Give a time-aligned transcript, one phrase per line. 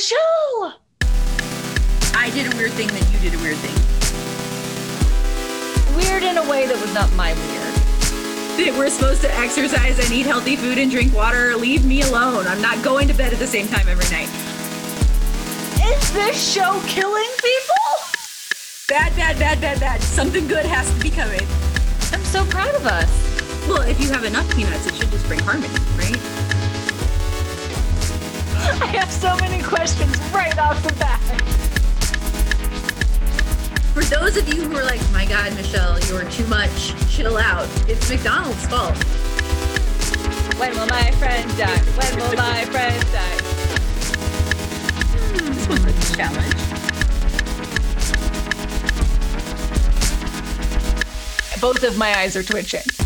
[0.00, 0.80] Michelle!
[2.14, 3.76] I did a weird thing, then you did a weird thing.
[5.94, 7.74] Weird in a way that was not my weird.
[8.56, 11.54] That we're supposed to exercise and eat healthy food and drink water.
[11.54, 12.46] Leave me alone.
[12.46, 14.30] I'm not going to bed at the same time every night.
[15.84, 17.92] Is this show killing people?
[18.88, 20.00] Bad, bad, bad, bad, bad.
[20.00, 21.46] Something good has to be coming.
[22.10, 23.68] I'm so proud of us.
[23.68, 26.39] Well, if you have enough peanuts, it should just bring harmony, right?
[28.80, 31.20] I have so many questions right off the bat.
[33.92, 37.68] For those of you who are like, my God, Michelle, you're too much, chill out.
[37.88, 38.96] It's McDonald's fault.
[40.58, 41.78] When will my friend die?
[41.78, 43.38] When will my friend die?
[45.32, 45.52] Hmm.
[45.52, 46.54] This was a challenge.
[51.60, 52.99] Both of my eyes are twitching.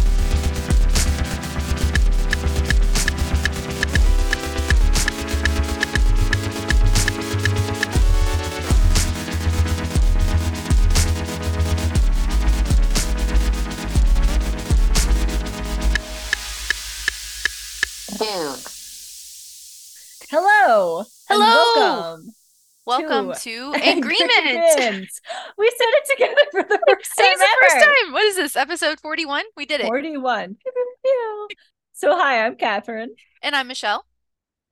[23.02, 23.32] Welcome.
[23.34, 25.10] To to Angreement.
[25.58, 28.12] We said it together for the first time It's the first time.
[28.12, 28.56] What is this?
[28.56, 29.44] Episode 41?
[29.56, 29.86] We did it.
[29.86, 30.54] 41.
[30.54, 31.48] Pew, pew, pew.
[31.92, 34.04] So, hi, I'm Katherine, And I'm Michelle.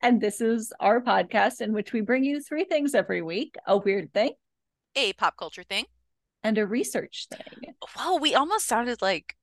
[0.02, 3.76] and this is our podcast in which we bring you three things every week a
[3.76, 4.32] weird thing
[4.96, 5.84] A pop culture thing.
[6.42, 7.74] and a research thing.
[7.96, 9.36] Well, we almost sounded like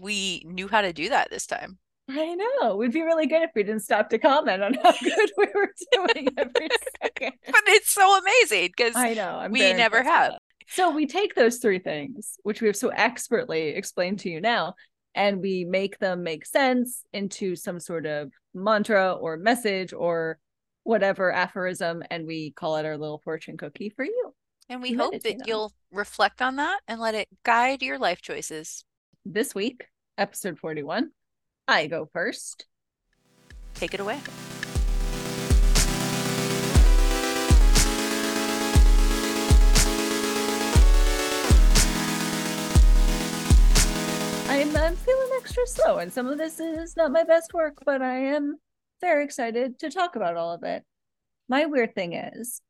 [0.00, 1.78] we knew how to do that this time.
[2.08, 2.76] I know.
[2.76, 5.72] We'd be really good if we didn't stop to comment on how good we were
[5.92, 6.68] doing every
[7.02, 7.32] second.
[7.46, 9.38] But it's so amazing because I know.
[9.38, 10.34] I'm we never have.
[10.68, 14.74] So we take those three things, which we have so expertly explained to you now,
[15.14, 20.38] and we make them make sense into some sort of mantra or message or
[20.82, 24.34] whatever aphorism, and we call it our little fortune cookie for you.
[24.68, 28.84] and we hope that you'll reflect on that and let it guide your life choices.
[29.24, 29.86] This week,
[30.18, 31.10] episode 41,
[31.66, 32.66] I go first.
[33.74, 34.20] Take it away.
[44.46, 48.02] I'm, I'm feeling extra slow, and some of this is not my best work, but
[48.02, 48.56] I am
[49.00, 50.84] very excited to talk about all of it.
[51.48, 52.60] My weird thing is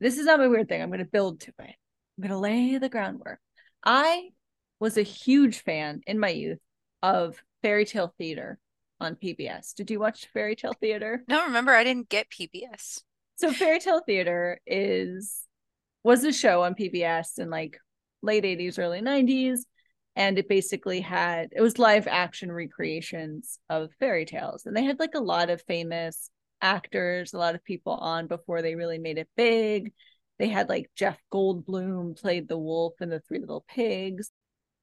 [0.00, 0.82] this is not my weird thing.
[0.82, 1.74] I'm going to build to it,
[2.18, 3.40] I'm going to lay the groundwork.
[3.84, 4.30] I
[4.78, 6.60] was a huge fan in my youth
[7.02, 8.58] of fairy tale theater
[9.00, 9.74] on PBS.
[9.74, 11.24] Did you watch fairy tale theater?
[11.28, 13.02] No, remember, I didn't get PBS.
[13.36, 15.42] So fairy tale theater is
[16.04, 17.78] was a show on PBS in like
[18.22, 19.60] late 80s, early 90s.
[20.16, 24.66] And it basically had it was live action recreations of fairy tales.
[24.66, 28.60] And they had like a lot of famous actors, a lot of people on before
[28.60, 29.92] they really made it big.
[30.38, 34.30] They had like Jeff Goldblum played the wolf and the three little pigs.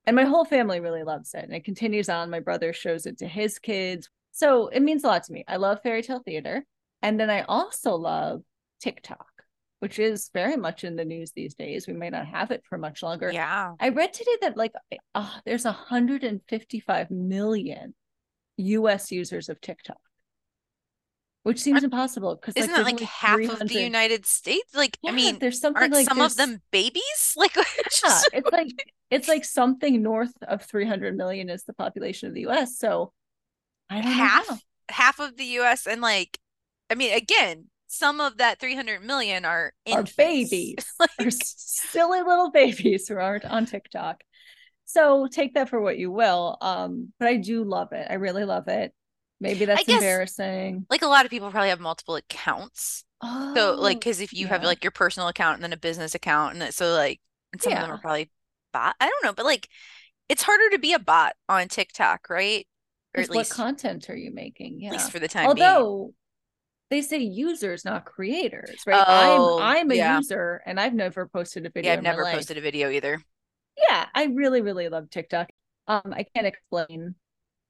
[0.08, 1.44] And my whole family really loves it.
[1.44, 2.30] And it continues on.
[2.30, 4.10] My brother shows it to his kids.
[4.32, 5.44] So it means a lot to me.
[5.48, 6.66] I love fairy tale theater.
[7.02, 8.42] And then I also love
[8.80, 9.28] TikTok,
[9.80, 11.88] which is very much in the news these days.
[11.88, 13.32] We may not have it for much longer.
[13.32, 13.74] Yeah.
[13.82, 14.72] I read today that like
[15.14, 17.94] uh, there's 155 million
[18.58, 20.00] US users of TikTok,
[21.48, 24.76] which seems impossible because Isn't that like half of the United States?
[24.76, 27.02] Like, I mean, there's something like some of them babies?
[27.38, 27.64] Like, Yeah,
[28.02, 28.68] just- it's like
[29.10, 32.78] it's like something north of 300 million is the population of the US.
[32.78, 33.14] So
[33.90, 36.38] I don't know half half of the US and like
[36.90, 40.76] I mean again some of that 300 million are are babies.
[41.00, 44.22] Like, They're silly little babies who aren't on TikTok.
[44.84, 46.58] So take that for what you will.
[46.60, 48.08] Um, but I do love it.
[48.10, 48.94] I really love it.
[49.40, 50.86] Maybe that's guess- embarrassing.
[50.90, 54.34] like a lot of people probably have multiple accounts Oh, so like Oh, because if
[54.34, 57.20] you have like your personal account and then a business account and so like
[57.52, 58.30] and some of them are probably
[58.74, 59.68] bot I don't know but like
[60.30, 62.68] it's harder to be a bot on TikTok right
[63.16, 64.82] or at least what content are you making?
[64.82, 64.90] Yeah.
[64.90, 66.14] at least for the time being Although
[66.90, 69.04] they say users, not creators, right?
[69.08, 70.18] Oh, I'm I'm a yeah.
[70.18, 71.92] user and I've never posted a video.
[71.92, 72.36] yeah I've never life.
[72.36, 73.22] posted a video either
[73.90, 75.50] yeah, I really, really love TikTok.
[75.88, 77.14] Um, I can't explain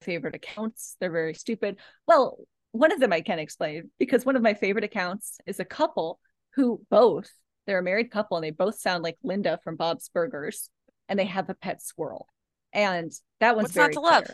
[0.02, 0.96] favorite accounts.
[1.00, 1.76] They're very stupid.
[2.06, 2.38] Well,
[2.72, 6.20] one of them I can explain because one of my favorite accounts is a couple
[6.54, 7.30] who both
[7.66, 10.70] they're a married couple and they both sound like Linda from Bob's Burgers
[11.08, 12.26] and they have a pet squirrel.
[12.72, 14.24] And that one's What's not very to love?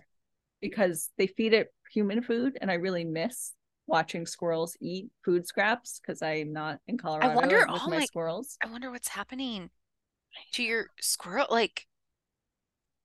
[0.61, 3.53] because they feed it human food and I really miss
[3.87, 8.05] watching squirrels eat food scraps because I'm not in Colorado wonder- with oh my my-
[8.05, 8.57] squirrels.
[8.63, 9.71] I wonder what's happening
[10.53, 11.47] to your squirrel.
[11.51, 11.87] Like,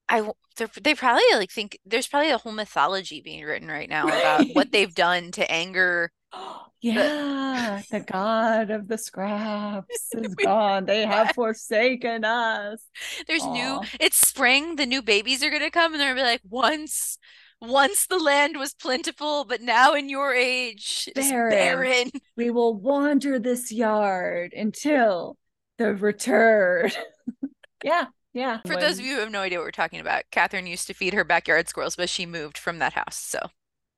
[0.10, 4.48] I they're, probably like think there's probably a whole mythology being written right now about
[4.54, 6.12] what they've done to anger
[6.82, 10.86] yeah, the god of the scraps is gone.
[10.86, 12.82] They have forsaken us.
[13.28, 16.42] There's new, it's spring, the new babies are gonna come and they're gonna be like,
[16.50, 17.18] once,
[17.62, 21.52] once the land was plentiful, but now in your age, Barren.
[21.52, 22.12] barren.
[22.38, 25.38] We will wander this yard until
[25.78, 26.92] the return.
[27.84, 28.60] yeah, yeah.
[28.66, 30.94] For those of you who have no idea what we're talking about, Katherine used to
[30.94, 33.18] feed her backyard squirrels, but she moved from that house.
[33.18, 33.40] So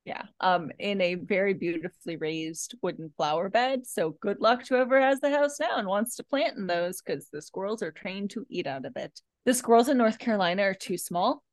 [0.06, 3.86] Yeah, um, in a very beautifully raised wooden flower bed.
[3.86, 7.01] So good luck to whoever has the house now and wants to plant in those
[7.01, 9.19] because the squirrels are trained to eat out of it.
[9.45, 11.44] The squirrels in North Carolina are too small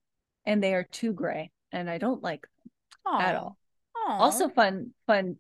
[0.47, 2.43] and they are too gray, and I don't like
[3.05, 3.59] them at all.
[3.97, 4.19] Aw.
[4.19, 5.37] Also, fun, fun,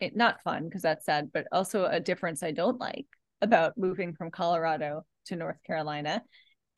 [0.00, 3.06] it, not fun because that's sad, but also a difference I don't like
[3.42, 6.22] about moving from Colorado to North Carolina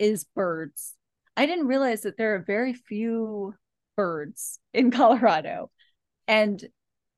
[0.01, 0.95] is birds.
[1.37, 3.55] I didn't realize that there are very few
[3.97, 5.71] birds in Colorado.
[6.27, 6.65] And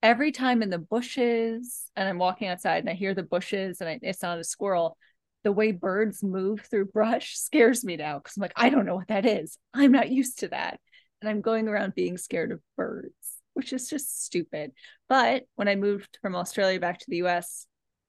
[0.03, 3.89] every time in the bushes, and I'm walking outside and I hear the bushes and
[3.89, 4.99] I, it's not a squirrel,
[5.45, 8.97] the way birds move through brush scares me now because I'm like, I don't know
[8.97, 9.57] what that is.
[9.73, 10.81] I'm not used to that.
[11.21, 13.15] And I'm going around being scared of birds,
[13.55, 14.73] which is just stupid.
[15.09, 17.67] But when I moved from Australia back to the US,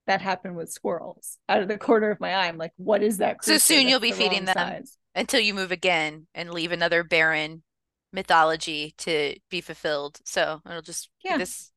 [0.08, 2.48] that happened with squirrels out of the corner of my eye.
[2.48, 3.44] I'm like, what is that?
[3.44, 4.56] So soon you'll be the feeding them.
[4.56, 7.62] size?" until you move again and leave another barren
[8.12, 10.18] mythology to be fulfilled.
[10.26, 11.38] So it'll just be Yeah.
[11.38, 11.72] this.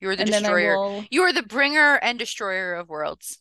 [0.00, 0.76] You're the And destroyer.
[0.78, 3.38] will You are the bringer and destroyer of worlds.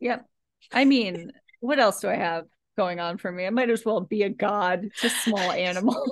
[0.00, 0.24] Yep.
[0.72, 2.44] I mean, what else do I have
[2.76, 3.46] going on for me?
[3.46, 6.08] I might as well be a god to small animals.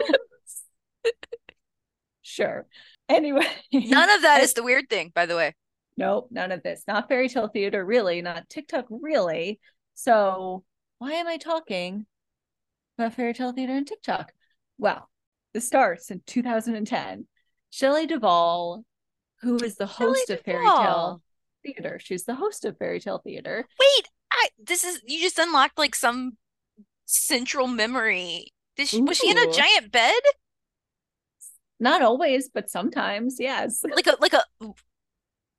[2.23, 2.67] sure.
[3.09, 3.47] Anyway.
[3.73, 5.55] None of that is the weird thing, by the way.
[5.97, 6.83] Nope, none of this.
[6.87, 8.21] Not fairy tale theater, really.
[8.23, 9.61] Not TikTok, really.
[9.95, 10.65] So
[10.99, 12.07] why am I talking
[12.99, 14.33] about fairy tale theater and TikTok?
[14.79, 15.09] Well,
[15.55, 17.27] this starts in 2010.
[17.71, 18.85] Shelley Duvall,
[19.41, 21.23] who is the Shelley host of Fairy Tale
[21.65, 23.67] Theater, she's the host of Fairy Tale Theater.
[23.79, 26.37] Wait, I this is you just unlocked like some
[27.07, 28.53] central memory.
[28.79, 30.21] She, was she in a giant bed?
[31.81, 33.83] Not always, but sometimes, yes.
[33.83, 34.45] Like a like a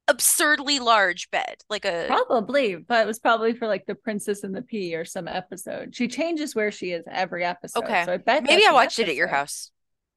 [0.08, 1.58] absurdly large bed.
[1.70, 5.06] Like a Probably, but it was probably for like the Princess and the Pea or
[5.06, 5.96] some episode.
[5.96, 7.84] She changes where she is every episode.
[7.84, 8.04] Okay.
[8.06, 9.72] So I bet maybe I watched it at your house.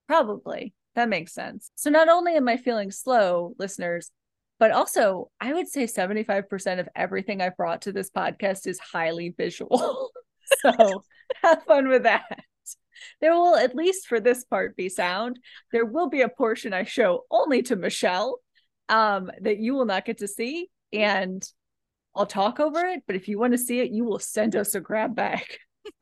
[0.06, 0.74] Probably.
[0.94, 1.70] That makes sense.
[1.76, 4.10] So not only am I feeling slow, listeners,
[4.58, 9.34] but also I would say 75% of everything I've brought to this podcast is highly
[9.36, 10.10] visual.
[10.62, 11.04] so
[11.42, 12.24] have fun with that.
[13.20, 15.38] There will, at least for this part, be sound.
[15.72, 18.40] There will be a portion I show only to Michelle
[18.90, 20.68] um, that you will not get to see.
[20.92, 21.42] And
[22.14, 23.04] I'll talk over it.
[23.06, 25.44] But if you want to see it, you will send us a grab bag.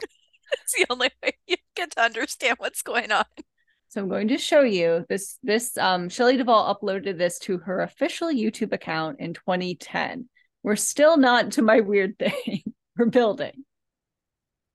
[0.51, 3.25] It's the only way you get to understand what's going on.
[3.89, 5.39] So I'm going to show you this.
[5.43, 10.29] This um, Shelley Duvall uploaded this to her official YouTube account in 2010.
[10.63, 12.63] We're still not to my weird thing.
[12.99, 13.65] We're building.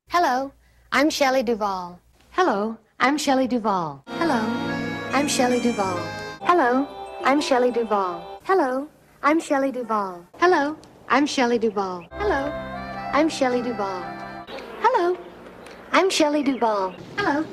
[0.10, 0.54] Hello,
[0.92, 2.00] I'm Shelley Duvall.
[2.32, 4.04] Hello, I'm Shelley Duvall.
[4.08, 4.40] Hello,
[5.12, 5.98] I'm Shelley Duvall.
[6.42, 6.88] Hello,
[7.26, 8.42] I'm Shelley Duvall.
[8.44, 8.90] Hello,
[9.24, 10.28] I'm Shelley Duvall.
[10.40, 10.78] Hello,
[11.08, 12.06] I'm Shelley Duvall.
[12.12, 12.52] Hello,
[13.14, 14.04] I'm Shelley Duvall.
[14.82, 15.18] Hello,
[15.94, 16.94] I'm Shelley Duvall.
[17.18, 17.46] Hello,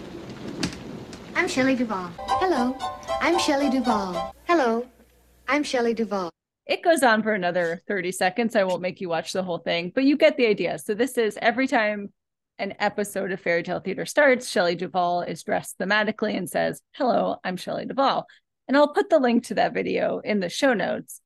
[1.36, 2.10] I'm Shelley Duvall.
[2.18, 2.76] Hello,
[3.20, 4.34] I'm Shelley Duvall.
[4.48, 4.86] Hello,
[5.46, 6.30] I'm Shelley Duvall.
[6.66, 8.56] It goes on for another 30 seconds.
[8.56, 10.78] I won't make you watch the whole thing, but you get the idea.
[10.80, 12.12] So this is every time
[12.58, 17.36] an episode of Fairy Tale Theater starts, Shelley Duvall is dressed thematically and says, Hello,
[17.44, 18.26] I'm Shelley Duvall.
[18.70, 21.20] And I'll put the link to that video in the show notes.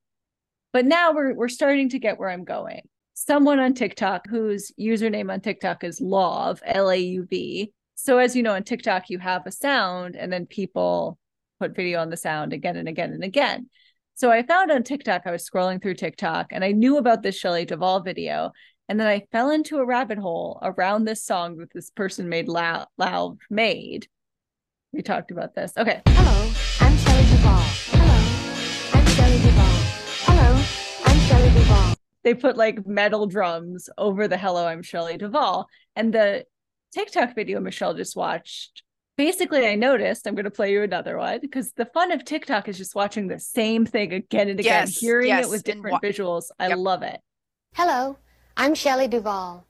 [0.73, 2.89] But now we're we're starting to get where I'm going.
[3.13, 7.71] Someone on TikTok whose username on TikTok is Lauv, L-A-U-V.
[7.97, 11.19] So as you know, on TikTok, you have a sound and then people
[11.61, 13.69] put video on the sound again and again and again.
[14.15, 17.37] So I found on TikTok, I was scrolling through TikTok and I knew about this
[17.37, 18.53] Shelley Duvall video.
[18.89, 22.49] And then I fell into a rabbit hole around this song that this person made
[22.49, 24.09] loud made.
[24.95, 25.75] We talked about this.
[25.77, 26.01] Okay.
[27.57, 28.21] Hello,
[28.95, 29.65] I'm Shelley Duvall.
[30.27, 31.05] Hello, I'm Shelley Duvall.
[31.05, 31.95] Hello, I'm Shelley Duvall.
[32.25, 35.69] They put like metal drums over the Hello, I'm Shelley Duvall.
[35.95, 36.45] And the
[36.93, 38.83] TikTok video Michelle just watched,
[39.17, 42.69] basically, I noticed, I'm going to play you another one because the fun of TikTok
[42.69, 45.93] is just watching the same thing again and again, Yes, hearing yes, it with different
[45.93, 46.47] wa- visuals.
[46.59, 46.79] I Yep.
[46.79, 47.21] love it.
[47.75, 48.17] Hello,
[48.57, 49.65] I'm Shelley Duvall.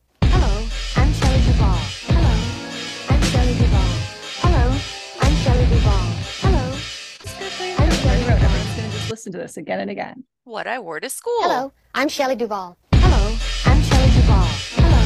[9.15, 10.25] Listen to this again and again.
[10.43, 11.33] What I wore to school.
[11.43, 12.77] Hello, I'm Shelley Duvall.
[12.95, 14.49] Hello, I'm Shelley Duvall.
[14.75, 14.99] Hello,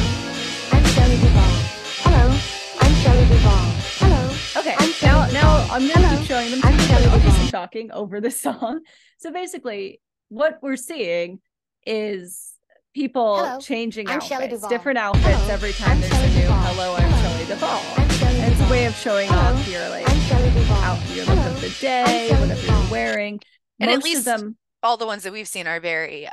[0.71, 1.53] I'm Shelley Duvall.
[2.01, 2.39] Hello,
[2.81, 3.65] I'm Shelley Duvall.
[4.01, 4.95] Hello, Okay, I'm now
[5.27, 5.75] Shelley now Duvall.
[5.75, 6.59] I'm gonna Hello, keep showing them.
[6.63, 7.51] I'm to you, Shelley I'll some Duvall.
[7.51, 8.79] talking over this song.
[9.19, 11.39] So basically, what we're seeing
[11.85, 12.53] is
[12.95, 16.41] people Hello, changing I'm outfits, different outfits Hello, every time I'm there's Shelley a new
[16.41, 16.61] Duvall.
[16.63, 17.83] hello, I'm Hello, Shelley Duvall.
[17.95, 20.81] I'm Shelley And it's a way of showing off your like I'm Shelley Duvall.
[20.81, 22.91] out your look Hello, of the day, Shelley whatever you're Duvall.
[22.91, 23.39] wearing.
[23.79, 26.31] And at least- of them All the ones that we've seen are very uh,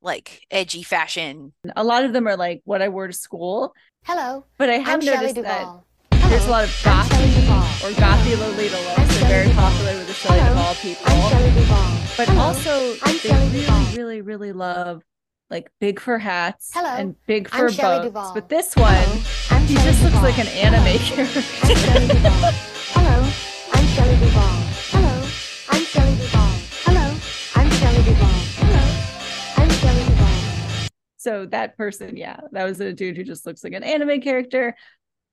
[0.00, 1.52] like edgy fashion.
[1.76, 3.74] a lot of them are like what I wore to school.
[4.04, 5.86] Hello, But I I'm have Shelley noticed that Duvall.
[6.30, 8.98] there's a lot of I'm gothy or gothy Lolita looks.
[8.98, 9.70] I'm They're very Duvall.
[9.70, 11.04] popular with the Shelley Hello, Duvall people.
[11.06, 13.96] I'm But Hello, also I'm they Shelley really, Duvall.
[13.96, 15.02] really, really love
[15.50, 18.06] like big fur hats Hello, and big I'm fur Shelley boats.
[18.08, 18.34] Duvall.
[18.34, 21.40] But this one, Hello, I'm he Shelley just looks like an anime Hello, character.
[21.66, 22.52] I'm Shelley Duvall.
[22.94, 23.30] Hello,
[23.72, 24.57] I'm Shelley Duvall.
[31.28, 34.74] So that person, yeah, that was a dude who just looks like an anime character.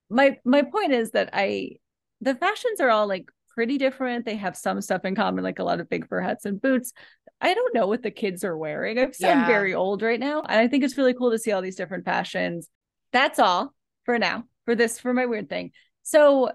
[0.09, 1.77] My my point is that I
[2.21, 4.25] the fashions are all like pretty different.
[4.25, 6.91] They have some stuff in common, like a lot of big fur hats and boots.
[7.39, 8.99] I don't know what the kids are wearing.
[8.99, 9.47] I'm sound Yeah.
[9.47, 10.41] very old right now.
[10.41, 12.67] And I think it's really cool to see all these different fashions.
[13.13, 13.73] That's all
[14.03, 15.71] for now, for this, for my weird thing.
[16.03, 16.51] So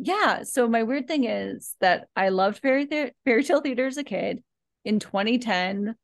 [0.00, 3.96] yeah, so my weird thing is that I loved fairy the- fairy tale theater as
[3.98, 4.42] a kid.
[4.84, 5.94] In 2010,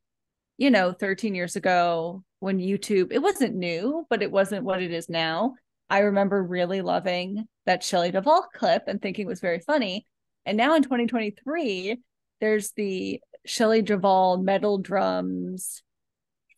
[0.57, 4.91] you know, 13 years ago, when YouTube, it wasn't new, but it wasn't what it
[4.91, 5.55] is now.
[5.89, 10.05] I remember really loving that Shelley Duvall clip and thinking it was very funny.
[10.45, 11.99] And now in 2023,
[12.39, 15.81] there's the Shelley Duvall metal drums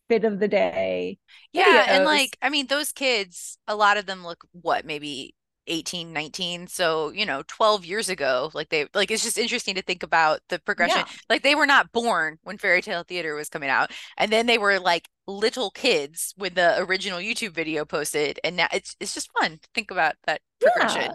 [0.08, 1.18] fit of the day.
[1.52, 5.34] Yeah, and like I mean those kids, a lot of them look what, maybe
[5.66, 6.66] 18, 19.
[6.66, 10.40] So, you know, 12 years ago, like they like it's just interesting to think about
[10.48, 10.98] the progression.
[10.98, 11.12] Yeah.
[11.28, 13.90] Like they were not born when Fairy Tale Theater was coming out.
[14.16, 18.40] And then they were like little kids when the original YouTube video posted.
[18.44, 21.02] And now it's it's just fun to think about that progression.
[21.02, 21.12] Yeah.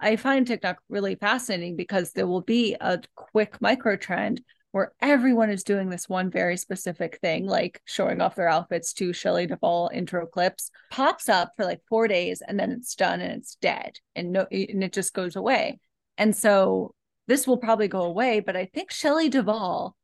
[0.00, 4.42] I find TikTok really fascinating because there will be a quick micro trend
[4.74, 9.12] where everyone is doing this one very specific thing, like showing off their outfits to
[9.12, 13.34] Shelley Duvall intro clips, pops up for like four days and then it's done and
[13.34, 15.78] it's dead and no and it just goes away.
[16.18, 16.92] And so
[17.28, 19.94] this will probably go away, but I think Shelley Duvall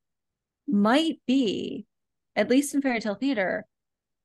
[0.69, 1.85] might be,
[2.37, 3.67] at least in fairy tale theater,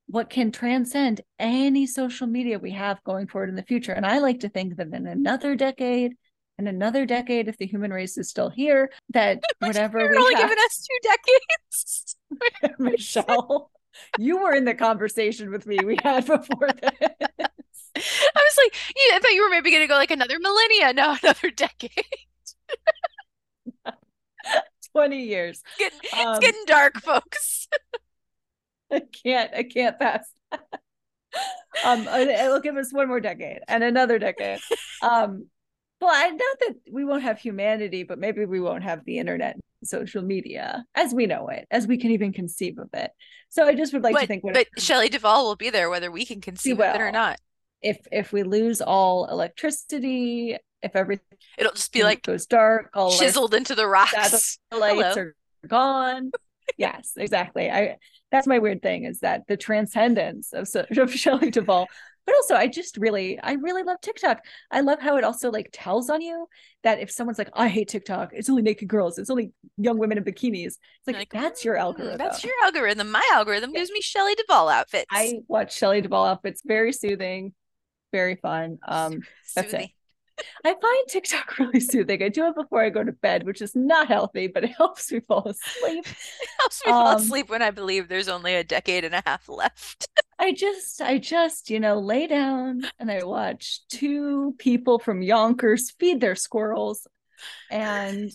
[0.05, 3.93] what can transcend any social media we have going forward in the future.
[3.93, 6.13] And I like to think that in another decade,
[6.57, 10.35] in another decade, if the human race is still here, that whatever You're we only
[10.35, 12.15] have, giving us two decades.
[12.79, 13.71] Michelle,
[14.17, 16.91] you were in the conversation with me we had before this.
[17.97, 21.15] I was like, yeah, I thought you were maybe gonna go like another millennia, no,
[21.23, 21.91] another decade.
[24.93, 25.61] 20 years.
[25.77, 27.67] Getting, Um, it's getting dark, folks.
[28.91, 30.25] I can't, I can't pass.
[31.83, 34.59] um, uh, it'll give us one more decade and another decade.
[35.01, 35.47] Um,
[36.05, 39.55] well, I not that we won't have humanity, but maybe we won't have the internet,
[39.55, 43.11] and social media as we know it, as we can even conceive of it.
[43.49, 45.89] So I just would like to But, think, what but Shelley Duvall will be there
[45.89, 47.39] whether we can conceive of it or not.
[47.81, 51.25] if if we lose all electricity, if everything
[51.57, 54.59] It'll just be like goes dark, all chiseled into the rocks.
[54.71, 55.35] lights are
[55.67, 56.31] gone.
[56.77, 57.69] yes, exactly.
[57.71, 57.97] I
[58.31, 61.87] that's my weird thing is that the transcendence of, of Shelley Duvall.
[62.25, 64.43] But also, I just really, I really love TikTok.
[64.71, 66.47] I love how it also like tells on you
[66.83, 70.17] that if someone's like, I hate TikTok, it's only naked girls, it's only young women
[70.17, 70.65] in bikinis.
[70.65, 72.17] It's like, Like, that's your "Mm, algorithm.
[72.17, 73.11] That's your algorithm.
[73.11, 75.09] My algorithm gives me Shelley Duvall outfits.
[75.11, 77.53] I watch Shelley Duvall outfits, very soothing,
[78.13, 78.79] very fun.
[78.87, 79.89] Um, that's it.
[80.65, 82.23] I find TikTok really soothing.
[82.23, 85.11] I do it before I go to bed, which is not healthy, but it helps
[85.11, 86.07] me fall asleep.
[86.59, 89.47] helps me fall Um, asleep when I believe there's only a decade and a half
[89.49, 90.07] left.
[90.45, 95.89] I just, I just, you know, lay down and I watch two people from Yonkers
[95.99, 97.07] feed their squirrels.
[97.71, 98.31] And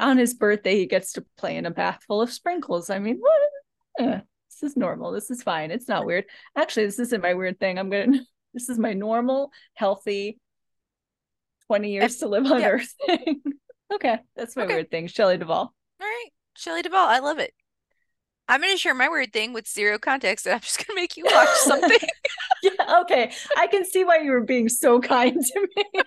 [0.00, 2.90] on his birthday, he gets to play in a bath full of sprinkles.
[2.90, 4.24] I mean, what?
[4.50, 5.12] This is normal.
[5.12, 5.70] This is fine.
[5.70, 6.24] It's not weird.
[6.56, 7.78] Actually, this isn't my weird thing.
[7.78, 8.20] I'm going to,
[8.52, 10.40] this is my normal, healthy
[11.68, 12.68] 20 years to live on yeah.
[12.70, 13.42] earth thing.
[13.94, 14.18] okay.
[14.34, 14.74] That's my Okay.
[14.74, 15.06] weird thing.
[15.06, 15.58] Shelley Duvall.
[15.60, 17.54] All right, Shelley Duvall, I love it.
[18.50, 21.00] I'm going to share my weird thing with zero context, and I'm just going to
[21.02, 21.98] make you watch something.
[22.62, 23.32] Yeah, okay.
[23.56, 25.84] I can see why you were being so kind to me.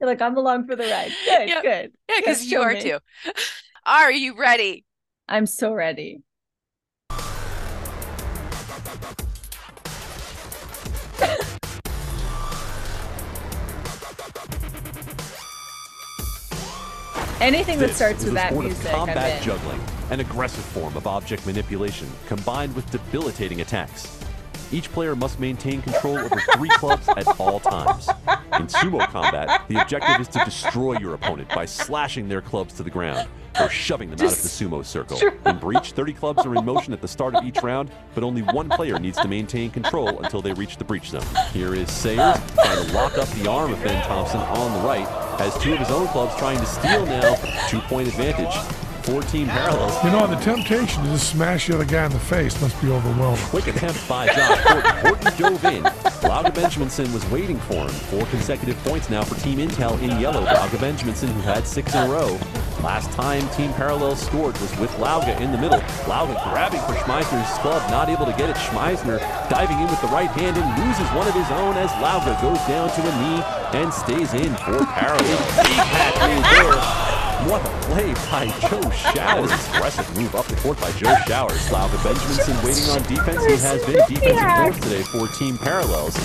[0.00, 1.12] You're like, I'm along for the ride.
[1.26, 1.62] Good, Yep.
[1.62, 1.92] good.
[2.08, 2.80] yeah, because you are me.
[2.80, 2.98] too.
[3.84, 4.84] Are you ready?
[5.28, 6.22] I'm so ready.
[17.40, 19.44] Anything that starts with that music, of I'm combat in.
[19.44, 24.18] juggling, an aggressive form of object manipulation combined with debilitating attacks.
[24.72, 28.08] Each player must maintain control over three clubs at all times.
[28.58, 32.82] In sumo combat, the objective is to destroy your opponent by slashing their clubs to
[32.82, 33.28] the ground
[33.60, 35.18] or shoving them out of the sumo circle.
[35.46, 38.42] In Breach, 30 clubs are in motion at the start of each round, but only
[38.42, 41.24] one player needs to maintain control until they reach the breach zone.
[41.52, 45.06] Here is Sayers trying to lock up the arm of Ben Thompson on the right,
[45.38, 47.36] has two of his own clubs trying to steal now,
[47.68, 48.83] two-point advantage.
[49.04, 50.02] Four team parallels.
[50.02, 52.90] You know, the temptation to just smash the other guy in the face must be
[52.90, 53.38] overwhelming.
[53.44, 54.96] Quick attempt by Josh Horton.
[54.96, 55.82] Horton dove in.
[56.24, 57.90] Lauga Benjaminson was waiting for him.
[57.90, 60.42] Four consecutive points now for Team Intel in yellow.
[60.46, 62.38] Lauga Benjaminson, who had six in a row.
[62.82, 65.80] Last time Team Parallel scored was with Lauga in the middle.
[66.08, 68.56] Lauga grabbing for Schmeisner's club, not able to get it.
[68.56, 69.20] Schmeisner
[69.50, 72.58] diving in with the right hand and loses one of his own as Lauga goes
[72.66, 73.42] down to a knee
[73.78, 75.38] and stays in for Parallel.
[75.60, 77.13] Big hat move there.
[77.44, 78.80] What a play by Joe
[79.12, 79.52] Showers.
[79.52, 81.60] Impressive move up the court by Joe Showers.
[81.68, 83.44] Lauga Benjaminson waiting on defense.
[83.44, 86.16] He has been defensive force today for Team Parallels.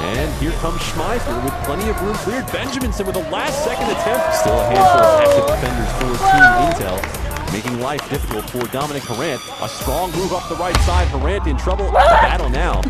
[0.00, 2.44] And here comes Schmeisner with plenty of room cleared.
[2.48, 4.36] Benjaminson with a last second attempt.
[4.36, 7.52] Still a handful of active defenders for Team Intel.
[7.54, 9.40] Making life difficult for Dominic Harant.
[9.64, 11.08] A strong move up the right side.
[11.08, 11.90] Harant in trouble.
[11.90, 12.82] Battle now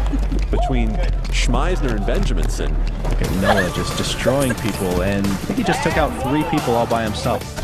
[0.50, 0.90] between
[1.30, 2.74] Schmeisner and Benjaminson.
[3.12, 6.86] Okay, Noah just destroying people, and I think he just took out three people all
[6.86, 7.62] by himself.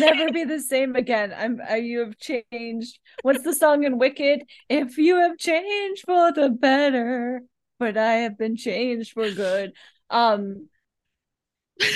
[0.00, 1.32] Never be the same again.
[1.36, 2.98] I'm uh, you have changed.
[3.22, 4.42] What's the song in Wicked?
[4.68, 7.42] If you have changed for the better,
[7.78, 9.72] but I have been changed for good.
[10.10, 10.68] Um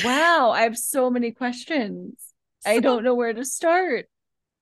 [0.03, 2.15] wow, I have so many questions.
[2.65, 4.07] I don't know where to start.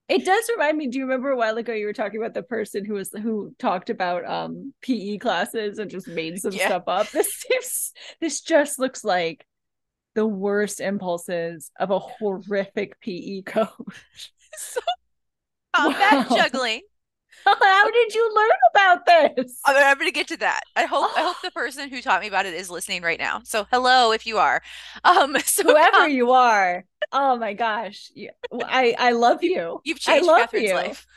[0.09, 0.87] It does remind me.
[0.87, 3.55] Do you remember a while ago you were talking about the person who was who
[3.57, 6.67] talked about um PE classes and just made some Yeah.
[6.67, 7.07] stuff up?
[7.13, 9.45] This seems this just looks like
[10.15, 14.31] the worst impulses of a horrific PE coach.
[14.57, 14.81] so
[15.75, 16.35] combat Wow.
[16.35, 16.81] juggling.
[17.45, 19.59] How did you learn about this?
[19.65, 20.61] I'm, I'm going to get to that.
[20.75, 23.41] I hope I hope the person who taught me about it is listening right now.
[23.43, 24.61] So hello if you are.
[25.03, 26.85] Um so Whoever com- you are.
[27.11, 28.11] Oh my gosh.
[28.13, 29.81] You- I I love you.
[29.83, 30.75] you've I changed love Katherine's you.
[30.75, 31.07] life.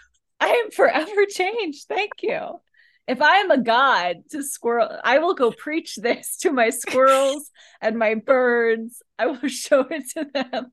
[0.41, 1.87] I am forever changed.
[1.89, 2.61] Thank you.
[3.09, 7.51] If I am a god to squirrel, I will go preach this to my squirrels
[7.81, 9.03] and my birds.
[9.19, 10.73] I will show it to them.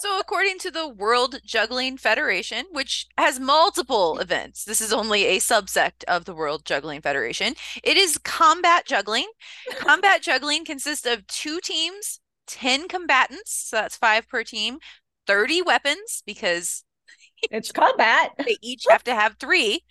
[0.00, 5.38] So, according to the World Juggling Federation, which has multiple events, this is only a
[5.38, 7.54] subsect of the World Juggling Federation.
[7.84, 9.28] It is combat juggling.
[9.76, 14.78] Combat juggling consists of two teams, 10 combatants, so that's five per team,
[15.28, 16.82] 30 weapons, because
[17.52, 18.32] It's combat.
[18.44, 19.84] they each have to have three.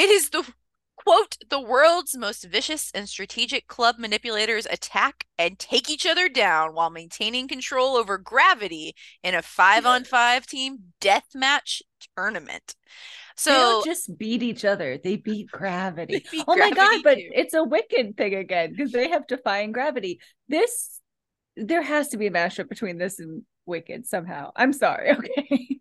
[0.00, 0.50] It is the
[0.96, 6.72] quote the world's most vicious and strategic club manipulators attack and take each other down
[6.72, 11.82] while maintaining control over gravity in a five on five team deathmatch
[12.16, 12.74] tournament.
[13.36, 16.24] So they don't just beat each other; they beat gravity.
[16.30, 16.76] beat oh my god!
[16.76, 17.30] gravity But too.
[17.34, 20.20] it's a wicked thing again because they have defying gravity.
[20.48, 20.98] This
[21.56, 24.50] there has to be a mashup between this and Wicked somehow.
[24.56, 25.10] I'm sorry.
[25.18, 25.80] Okay,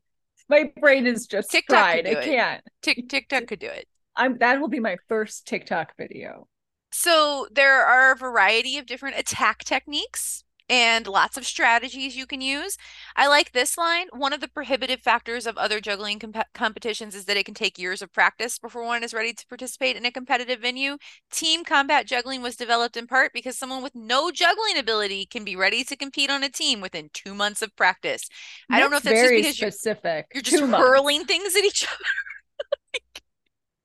[0.49, 2.03] my brain is just TikTok fried.
[2.03, 2.25] could do I it.
[2.25, 2.63] can't.
[2.81, 3.87] Tik TikTok could do it.
[4.19, 6.47] I'm that will be my first TikTok video.
[6.91, 12.41] So there are a variety of different attack techniques and lots of strategies you can
[12.41, 12.77] use.
[13.15, 14.05] I like this line.
[14.11, 17.79] One of the prohibitive factors of other juggling comp- competitions is that it can take
[17.79, 20.97] years of practice before one is ready to participate in a competitive venue.
[21.31, 25.55] Team combat juggling was developed in part because someone with no juggling ability can be
[25.55, 28.29] ready to compete on a team within two months of practice.
[28.71, 30.27] I don't know if that's just because you're specific.
[30.33, 30.87] you're just Two months.
[30.87, 32.05] hurling things at each other.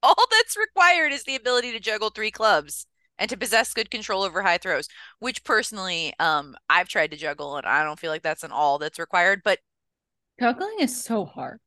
[0.04, 2.86] All that's required is the ability to juggle three clubs
[3.18, 4.88] and to possess good control over high throws,
[5.20, 8.78] which personally, um, I've tried to juggle and I don't feel like that's an all
[8.78, 9.42] that's required.
[9.44, 9.60] But
[10.38, 11.58] Juggling is so hard.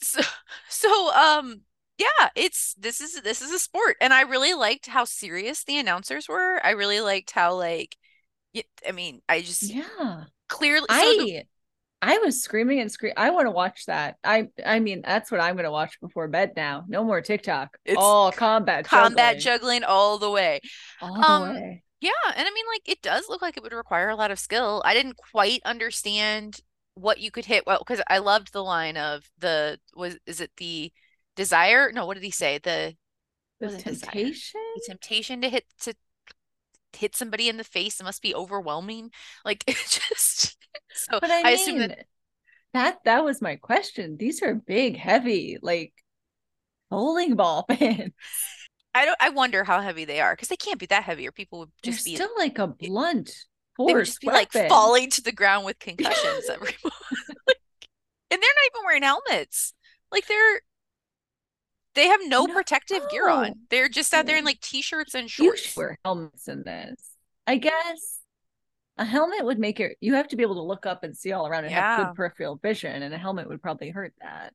[0.00, 0.20] so,
[0.68, 1.62] so um,
[1.98, 5.78] yeah, it's this is this is a sport, and I really liked how serious the
[5.78, 6.60] announcers were.
[6.64, 7.96] I really liked how like,
[8.86, 10.26] I mean, I just Yeah.
[10.48, 10.88] clearly.
[10.90, 11.28] So I the-
[12.00, 13.14] I was screaming and screaming.
[13.16, 14.16] I want to watch that.
[14.22, 16.84] I I mean, that's what I'm going to watch before bed now.
[16.88, 17.76] No more TikTok.
[17.84, 20.60] It's all combat combat juggling juggling all the way.
[21.00, 21.82] all the um, way.
[22.00, 24.38] Yeah, and I mean, like, it does look like it would require a lot of
[24.38, 24.82] skill.
[24.84, 26.60] I didn't quite understand
[26.94, 27.66] what you could hit.
[27.66, 30.92] Well, because I loved the line of the was is it the
[31.34, 31.90] desire?
[31.92, 32.58] No, what did he say?
[32.58, 32.94] The
[33.60, 34.60] The it temptation.
[34.76, 35.94] the temptation to hit to
[36.96, 39.10] hit somebody in the face must be overwhelming.
[39.44, 40.57] Like it just
[40.98, 42.06] so But I, I assume mean, that
[42.74, 44.16] that that was my question.
[44.16, 45.92] These are big, heavy, like
[46.90, 48.12] bowling ball pins.
[48.94, 51.32] I don't I wonder how heavy they are because they can't be that heavy or
[51.32, 53.30] people would They're just be still like a blunt
[53.76, 57.56] force they would just be like falling to the ground with concussions every like,
[58.30, 59.74] and they're not even wearing helmets.
[60.10, 60.60] Like they're
[61.94, 62.54] they have no, No.
[62.54, 63.54] protective gear on.
[63.70, 65.76] They're just out there in like t-shirts and shorts.
[65.76, 66.94] wear helmets in this.
[67.46, 68.17] I guess
[68.98, 69.96] a helmet would make it.
[70.00, 72.14] You have to be able to look up and see all around and have good
[72.14, 74.52] peripheral vision, and a helmet would probably hurt that.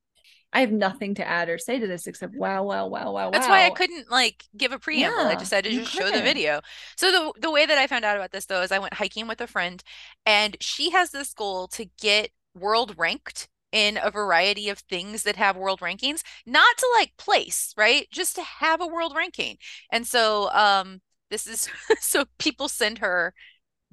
[0.54, 3.32] I have nothing to add or say to this except wow, wow, wow, wow, wow.
[3.32, 5.26] That's why I couldn't like give a preamble.
[5.26, 6.62] I Yeah, just had to just show the video.
[6.96, 9.28] So the the way that I found out about this though is I went hiking
[9.28, 9.84] with a friend
[10.26, 15.36] and she has this goal to get world ranked in a variety of things that
[15.36, 18.08] have world rankings, not to like place, right?
[18.12, 19.58] Just to have a world ranking.
[19.92, 21.02] And so um
[21.32, 21.68] this is
[22.00, 23.34] so people send her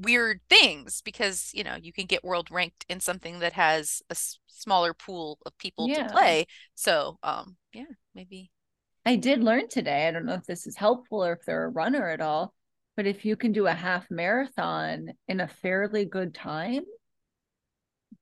[0.01, 4.13] weird things because, you know, you can get world ranked in something that has a
[4.13, 6.05] s- smaller pool of people Yeah.
[6.07, 6.47] to play.
[6.75, 7.85] So um yeah,
[8.15, 8.51] maybe
[9.07, 10.07] I did learn today.
[10.07, 12.53] I don't know if this is helpful or if they're a runner at all,
[12.97, 16.83] but if you can do a half marathon in a fairly good time,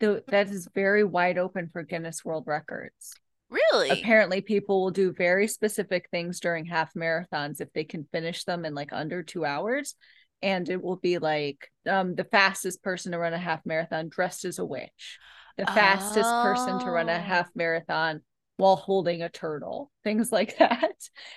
[0.01, 3.15] though that is very wide open for Guinness World Records.
[3.51, 8.45] really Apparently, people will do very specific things during half marathons if they can finish
[8.45, 9.95] them in like under two hours.
[10.43, 14.45] And it will be like um, the fastest person to run a half marathon dressed
[14.45, 15.19] as a witch,
[15.57, 17.19] the fastest person to run a Oh.
[17.19, 18.23] half marathon
[18.57, 20.93] while holding a turtle, things like that.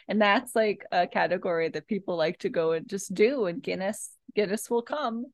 [0.07, 3.45] And that's like a category that people like to go and just do.
[3.45, 5.25] And Guinness, Guinness will come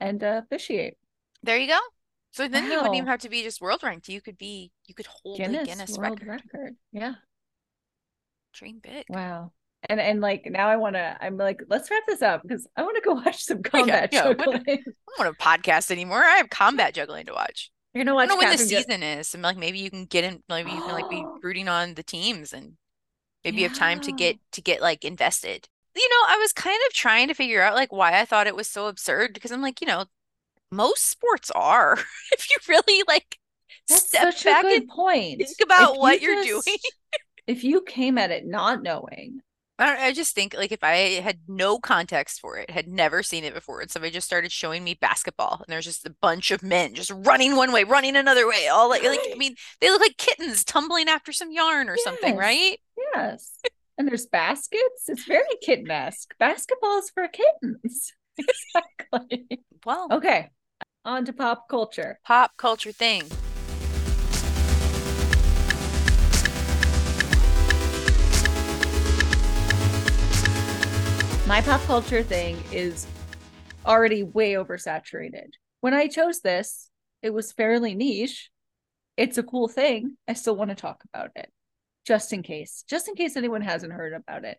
[0.00, 0.96] and uh, officiate.
[1.42, 1.78] There you go.
[2.32, 4.08] So then you wouldn't even have to be just world ranked.
[4.08, 6.42] You could be, you could hold Guinness, a Guinness World record.
[6.52, 6.76] record.
[6.92, 7.14] Yeah.
[8.52, 9.04] Dream big.
[9.08, 9.52] Wow.
[9.88, 12.82] And and like now I want to I'm like let's wrap this up because I
[12.82, 14.62] want to go watch some combat yeah, what- juggling.
[14.68, 16.22] I don't want to podcast anymore.
[16.24, 17.70] I have combat juggling to watch.
[17.92, 18.24] You're gonna watch.
[18.24, 19.34] I don't know when the season is.
[19.34, 22.02] And like maybe you can get in, maybe you can like be rooting on the
[22.02, 22.72] teams and
[23.44, 25.68] maybe you have time to get to get like invested.
[25.96, 28.56] You know, I was kind of trying to figure out like why I thought it
[28.56, 30.06] was so absurd because I'm like, you know,
[30.72, 31.98] most sports are.
[32.32, 33.38] If you really like
[33.88, 35.38] That's step back a good and point.
[35.38, 36.78] think about If what you you're just- doing.
[37.46, 39.42] If you came at it not knowing,
[39.78, 43.22] I, don't- I just think like if I had no context for it, had never
[43.22, 46.50] seen it before, and somebody just started showing me basketball, and there's just a bunch
[46.50, 49.90] of men just running one way, running another way, all like, like I mean, they
[49.90, 52.78] look like kittens tumbling after some yarn or something, right?
[53.14, 53.58] yes.
[53.98, 55.08] and there's baskets.
[55.08, 56.34] It's very kitten-esque.
[56.38, 58.12] Basketball is for kittens.
[58.36, 59.60] Exactly.
[59.86, 60.50] Well, Okay.
[61.04, 62.18] On to pop culture.
[62.26, 63.22] pop culture thing.
[71.46, 73.06] My pop culture thing is
[73.84, 75.50] already way oversaturated.
[75.80, 76.90] When I chose this,
[77.22, 78.50] it was fairly niche.
[79.16, 80.16] It's a cool thing.
[80.26, 81.52] I still want to talk about it
[82.06, 84.58] just in case, just in case anyone hasn't heard about it.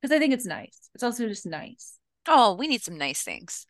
[0.00, 0.90] Because I think it's nice.
[0.94, 1.98] It's also just nice.
[2.28, 3.66] Oh, we need some nice things.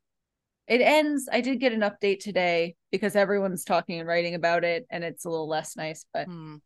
[0.66, 1.28] It ends.
[1.30, 5.24] I did get an update today because everyone's talking and writing about it, and it's
[5.24, 6.56] a little less nice, but Hmm.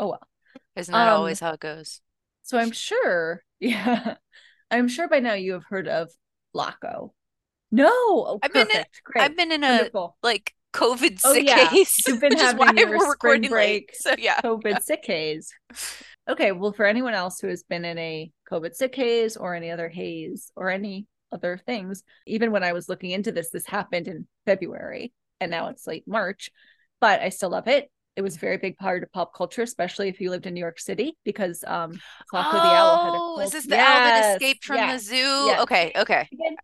[0.00, 0.28] oh well.
[0.74, 2.00] Isn't that Um, always how it goes?
[2.42, 4.16] So I'm sure, yeah,
[4.70, 6.10] I'm sure by now you have heard of
[6.54, 7.10] Flaco.
[7.70, 10.16] No, oh, I've been in- great, I've been in a wonderful.
[10.22, 11.68] like COVID Oh, sick yeah.
[11.68, 13.90] case, You've been which is having why your we're recording late.
[13.94, 15.50] So yeah, COVID sick haze.
[16.28, 19.70] Okay, well, for anyone else who has been in a COVID sick haze or any
[19.70, 24.08] other haze or any other things, even when I was looking into this, this happened
[24.08, 26.50] in February and now it's late March,
[27.00, 27.90] but I still love it.
[28.18, 30.58] It was a very big part of pop culture, especially if you lived in New
[30.58, 31.92] York City, because um,
[32.34, 35.08] Flaco the Owl had a Oh, is this the owl that escaped from yes, the
[35.10, 35.14] zoo?
[35.14, 35.60] yes.
[35.60, 36.28] Okay, okay.
[36.32, 36.56] even,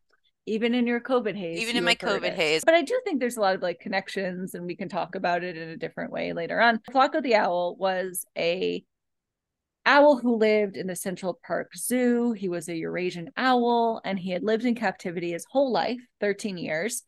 [0.46, 1.60] even in your COVID haze.
[1.60, 2.34] Even in my COVID it.
[2.34, 2.64] haze.
[2.64, 5.44] But I do think there's a lot of like connections, and we can talk about
[5.44, 6.80] it in a different way later on.
[6.90, 8.84] Flaco the owl was a
[9.86, 12.32] owl who lived in the Central Park Zoo.
[12.32, 16.58] He was a Eurasian owl, and he had lived in captivity his whole life, 13
[16.58, 17.04] years.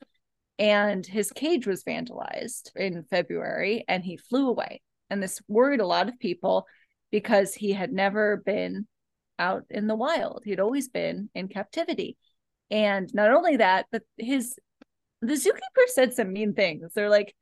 [0.59, 4.81] And his cage was vandalized in February, and he flew away.
[5.11, 6.66] And this worried a lot of people
[7.11, 8.87] because he had never been
[9.38, 10.42] out in the wild.
[10.45, 12.16] He'd always been in captivity.
[12.71, 14.59] And not only that, but his
[15.23, 16.92] the zookeeper said some mean things.
[16.95, 17.35] They're like,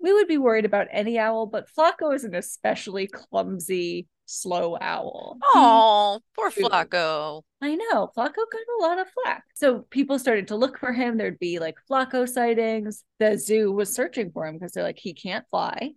[0.00, 5.38] we would be worried about any owl, but Flaco is an especially clumsy, slow owl.
[5.42, 6.50] Oh, poor.
[6.50, 7.42] Flaco.
[7.60, 8.10] I know.
[8.16, 9.44] Flaco got a lot of flack.
[9.54, 11.16] So people started to look for him.
[11.18, 13.04] There'd be like Flaco sightings.
[13.18, 15.90] The zoo was searching for him because they're like, he can't fly.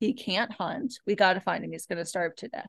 [0.00, 0.94] He can't hunt.
[1.06, 1.72] We got to find him.
[1.72, 2.68] He's going to starve to death.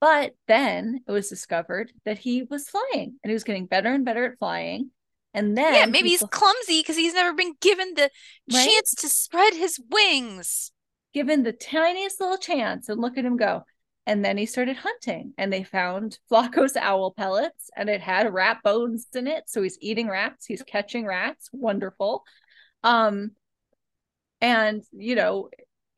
[0.00, 4.04] But then it was discovered that he was flying and he was getting better and
[4.04, 4.90] better at flying.
[5.34, 8.10] And then Yeah, maybe he's clumsy because he's never been given the
[8.52, 8.66] Right?
[8.68, 10.72] chance to spread his wings.
[11.12, 13.64] given the tiniest little chance and look at him go.
[14.06, 18.58] And then he started hunting and they found Flaco's owl pellets and it had rat
[18.64, 19.44] bones in it.
[19.46, 21.48] So he's eating rats, he's catching rats.
[21.52, 22.24] Wonderful.
[22.82, 23.32] Um,
[24.40, 25.50] and you know,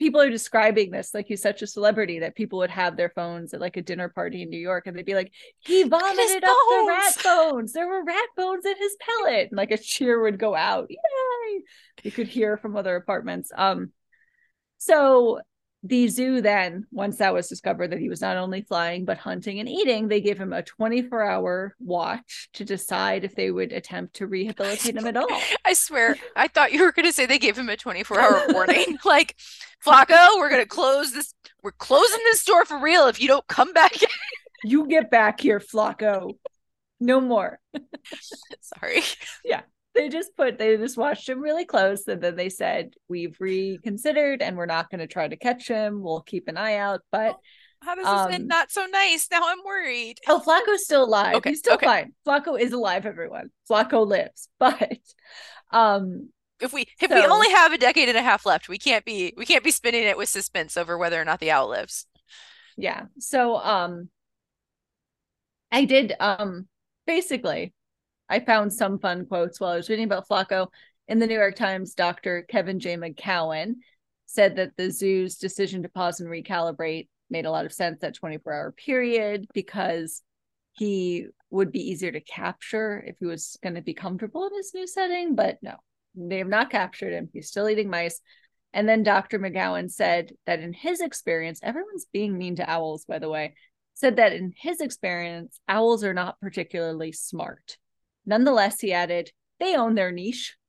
[0.02, 3.54] people are describing this like he's such a celebrity that people would have their phones
[3.54, 6.56] at like a dinner party in New York and they'd be like, he vomited up
[6.70, 7.72] the rat bones.
[7.72, 9.50] There were rat bones in his pellet.
[9.50, 10.88] And like a cheer would go out.
[10.90, 11.62] Yay!
[12.02, 13.52] You could hear from other apartments.
[13.56, 13.92] Um,
[14.78, 15.40] so
[15.82, 19.58] the zoo then once that was discovered that he was not only flying but hunting
[19.58, 24.14] and eating they gave him a 24 hour watch to decide if they would attempt
[24.14, 25.26] to rehabilitate him at all
[25.64, 28.46] I swear, I thought you were going to say they gave him a 24 hour
[28.50, 28.98] warning.
[29.04, 29.36] like,
[29.84, 31.34] Flaco, we're going to close this.
[31.62, 33.92] We're closing this door for real if you don't come back.
[34.64, 36.36] you get back here flaco
[37.00, 37.58] no more
[38.60, 39.02] Sorry.
[39.94, 44.40] They just put they just watched him really close and then they said we've reconsidered
[44.42, 47.36] and we're not going to try to catch him we'll keep an eye out but
[47.82, 49.28] How does this end Um, not so nice?
[49.30, 50.16] Now I'm worried.
[50.28, 51.34] Oh, Flaco's still alive.
[51.36, 51.86] Okay, He's still okay.
[51.86, 52.14] fine.
[52.26, 53.50] Flaco is alive, everyone.
[53.70, 54.48] Flacco lives.
[54.58, 54.98] But
[55.72, 59.04] um If we if we only have a decade and a half left, we can't
[59.04, 62.06] be we can't be spinning it with suspense over whether or not the owl lives.
[62.76, 63.06] yeah.
[63.18, 64.08] So um
[65.70, 66.68] I did um
[67.06, 67.72] basically
[68.32, 70.68] I found some fun quotes while I was reading about Flaco.
[71.06, 72.46] In the New York Times, Dr.
[72.48, 72.96] Kevin J.
[72.96, 73.74] McGowan
[74.24, 78.14] said that the zoo's decision to pause and recalibrate made a lot of sense that
[78.14, 80.22] 24 hour period because
[80.72, 84.72] he would be easier to capture if he was going to be comfortable in his
[84.72, 85.34] new setting.
[85.34, 85.76] But no,
[86.14, 87.28] they have not captured him.
[87.34, 88.18] He's still eating mice.
[88.72, 89.40] And then Dr.
[89.40, 93.56] McGowan said that in his experience, everyone's being mean to owls, by the way,
[93.92, 97.76] said that in his experience, owls are not particularly smart.
[98.26, 99.30] Nonetheless, he added,
[99.60, 100.56] they own their niche.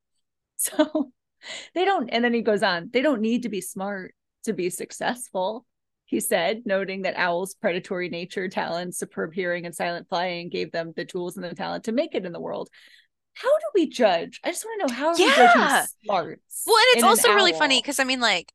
[0.56, 1.12] So
[1.76, 4.70] they don't, and then he goes on, they don't need to be smart to be
[4.70, 5.66] successful.
[6.06, 10.94] He said, noting that owls' predatory nature, talent, superb hearing, and silent flying gave them
[10.96, 12.70] the tools and the talent to make it in the world.
[13.34, 14.40] How do we judge?
[14.44, 15.34] I just want to know how are we Yeah.
[15.36, 15.70] judging
[16.06, 16.64] smarts?
[16.66, 18.54] Well, and it's in an also really funny because I mean, like,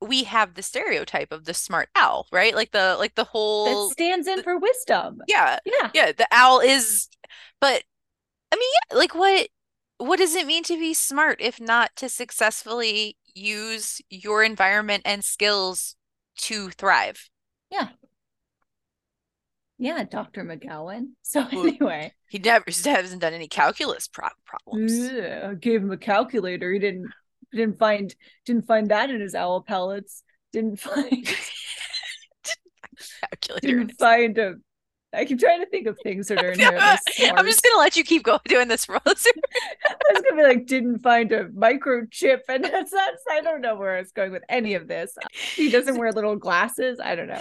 [0.00, 2.54] we have the stereotype of the smart owl, right?
[2.54, 5.18] Like the like the whole that stands in for wisdom.
[5.28, 5.90] yeah Yeah.
[5.94, 7.08] yeah the owl is,
[7.60, 7.84] but
[8.54, 9.48] I mean, yeah, like what
[9.98, 15.24] what does it mean to be smart if not to successfully use your environment and
[15.24, 15.96] skills
[16.36, 17.30] to thrive?
[17.70, 17.88] Yeah,
[19.78, 20.44] Yeah, Dr.
[20.44, 21.08] McGowan.
[21.22, 24.92] So Well, anyway, He never he hasn't done any calculus pro- problems.
[24.96, 26.72] yeah, I gave him a calculator.
[26.72, 27.10] He didn't
[27.52, 28.14] didn't find
[28.46, 30.22] didn't find that in his owl pellets.
[30.52, 31.26] Didn't find
[33.20, 33.68] Calculator.
[33.68, 34.54] in didn't find a
[35.14, 36.80] I keep trying to think of things that are inherently
[37.12, 37.38] smart.
[37.38, 39.26] I'm just gonna let you keep going doing this for us.
[39.86, 43.76] I was gonna be like, didn't find a microchip, and that's that's I don't know
[43.76, 45.16] where it's going with any of this.
[45.54, 47.00] He doesn't wear little glasses.
[47.02, 47.40] I don't know.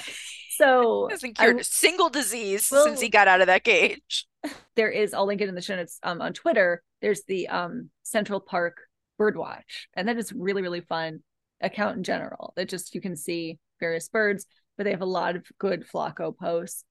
[0.57, 4.27] So hasn't cured a single disease will- since he got out of that cage.
[4.75, 7.89] there is i'll link it in the show notes um, on twitter there's the um
[8.03, 8.75] central park
[9.19, 11.21] birdwatch and that is really really fun
[11.61, 14.45] account in general that just you can see various birds
[14.77, 16.83] but they have a lot of good flaco posts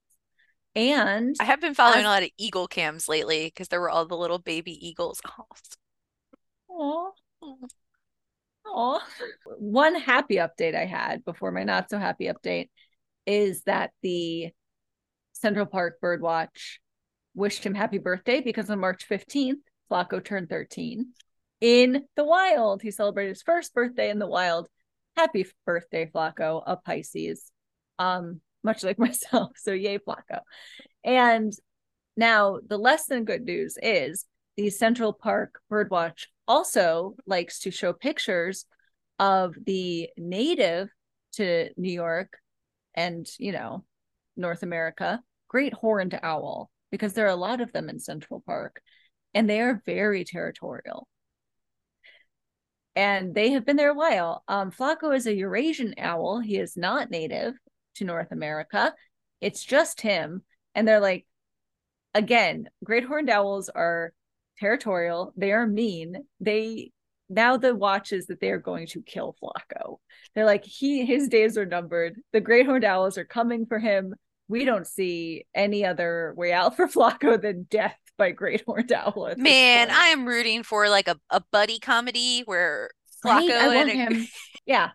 [0.75, 3.91] and I have been following As- a lot of eagle cams lately because there were
[3.91, 5.21] all the little baby eagles.
[6.71, 7.57] Oh, Aw.
[8.65, 9.01] Aw.
[9.59, 12.71] one happy update i had before my not so happy update
[13.27, 14.51] is that the
[15.33, 16.79] central park birdwatch
[17.35, 19.57] wished him happy birthday because on march 15th
[19.91, 21.09] flaco turned 13
[21.61, 24.69] in the wild he celebrated his first birthday in the wild
[25.17, 27.51] happy birthday flaco a pisces
[27.99, 30.41] um much like myself so yay flaco.
[31.05, 31.53] And
[32.17, 37.93] now the less than good news is the central park birdwatch also likes to show
[37.93, 38.67] pictures
[39.19, 40.89] of the native
[41.33, 42.39] to new york
[42.95, 43.85] and you know
[44.37, 48.83] north america great horned owl because there are a lot of them in central park
[49.35, 51.09] and they are very territorial.
[52.95, 54.45] And they have been there a while.
[54.49, 56.41] Um flaco is a eurasian owl.
[56.41, 57.55] He is not native
[57.95, 58.93] to north america
[59.41, 60.43] it's just him
[60.75, 61.27] and they're like
[62.15, 64.13] again great horned owls are
[64.59, 66.91] territorial they are mean they
[67.29, 69.99] now the watch is that they are going to kill flaco
[70.35, 74.15] they're like he his days are numbered the great horned owls are coming for him
[74.49, 79.33] we don't see any other way out for flaco than death by great horned owl
[79.39, 79.91] man.
[79.91, 82.91] I am rooting for like a, a buddy comedy where
[83.25, 83.49] Right?
[83.51, 84.27] Flaco want and a- him.
[84.67, 84.91] Yeah.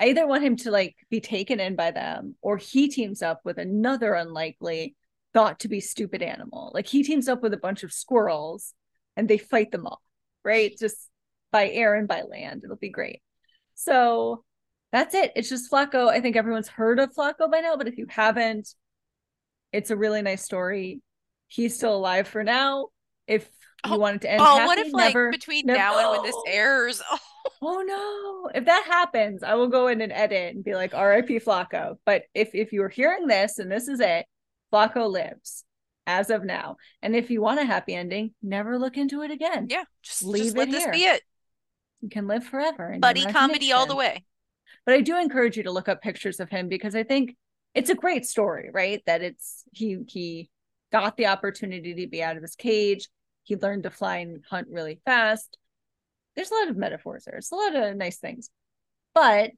[0.00, 3.40] I either want him to like be taken in by them or he teams up
[3.44, 4.96] with another unlikely
[5.34, 6.70] thought to be stupid animal.
[6.74, 8.74] Like he teams up with a bunch of squirrels
[9.16, 10.00] and they fight them off,
[10.44, 10.74] right?
[10.78, 11.08] Just
[11.50, 12.62] by air and by land.
[12.64, 13.20] It'll be great.
[13.74, 14.44] So
[14.92, 15.32] that's it.
[15.36, 16.08] It's just Flaco.
[16.08, 18.74] I think everyone's heard of Flaco by now, but if you haven't,
[19.72, 21.00] it's a really nice story.
[21.48, 22.88] He's still alive for now.
[23.26, 23.44] If
[23.86, 26.22] you Oh, wanted to end Oh, happy, what if like between never- now and when
[26.22, 27.02] this airs?
[27.10, 27.18] Oh,
[27.62, 28.50] Oh no.
[28.54, 31.96] If that happens, I will go in and edit and be like RIP Flaco.
[32.04, 34.26] But if if you're hearing this and this is it,
[34.72, 35.64] Flaco lives
[36.06, 36.76] as of now.
[37.00, 39.68] And if you want a happy ending, never look into it again.
[39.70, 41.22] yeah, just, Leave just let it this be it.
[42.00, 42.96] You can live forever.
[42.98, 44.24] Buddy comedy all the way.
[44.84, 47.36] But I do encourage you to look up pictures of him because I think
[47.74, 49.00] it's a great story, right?
[49.06, 50.50] That it's he he
[50.90, 53.08] got the opportunity to be out of his cage.
[53.44, 55.56] He learned to fly and hunt really fast.
[56.34, 57.36] There's a lot of metaphors there.
[57.36, 58.50] It's a lot of nice things.
[59.14, 59.50] But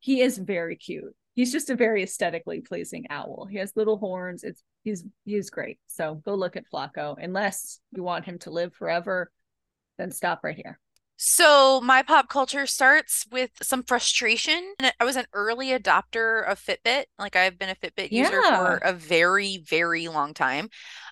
[0.00, 1.14] he is very cute.
[1.34, 3.46] He's just a very aesthetically pleasing owl.
[3.48, 4.42] He has little horns.
[4.42, 5.78] It's he's he's great.
[5.86, 7.16] So go look at Flaco.
[7.22, 9.30] Unless you want him to live forever,
[9.96, 10.78] then stop right here.
[11.22, 14.72] So my pop culture starts with some frustration.
[14.98, 17.04] I was an early adopter of Fitbit.
[17.18, 20.70] Like I've been a Fitbit user for a very, very long time.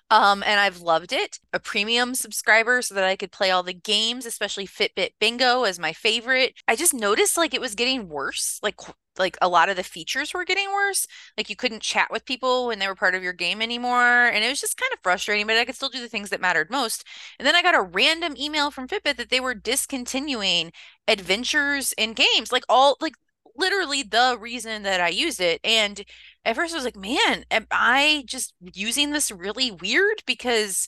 [0.09, 1.37] Um, and I've loved it.
[1.53, 5.77] A premium subscriber so that I could play all the games, especially Fitbit Bingo as
[5.77, 6.55] my favorite.
[6.67, 8.57] I just noticed like it was getting worse.
[8.63, 8.77] Like
[9.19, 11.05] like a lot of the features were getting worse.
[11.37, 14.27] Like you couldn't chat with people when they were part of your game anymore.
[14.27, 16.41] And it was just kind of frustrating, but I could still do the things that
[16.41, 17.05] mattered most.
[17.37, 20.71] And then I got a random email from Fitbit that they were discontinuing
[21.07, 23.15] adventures in games, like all like
[23.55, 25.59] literally the reason that I used it.
[25.63, 26.03] And
[26.45, 30.23] at first I was like, man, am I just using this really weird?
[30.25, 30.87] Because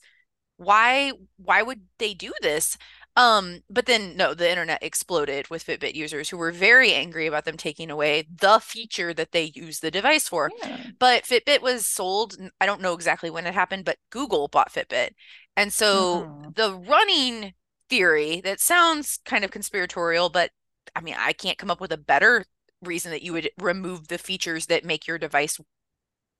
[0.57, 2.77] why why would they do this?
[3.17, 7.45] Um, but then no, the internet exploded with Fitbit users who were very angry about
[7.45, 10.53] them taking away the feature that they use the device for.
[10.61, 10.77] Yeah.
[10.99, 15.11] But Fitbit was sold, I don't know exactly when it happened, but Google bought Fitbit.
[15.57, 16.53] And so Mhm.
[16.55, 17.53] the running
[17.89, 20.51] theory that sounds kind of conspiratorial, but
[20.95, 22.45] I mean, I can't come up with a better
[22.81, 25.59] reason that you would remove the features that make your device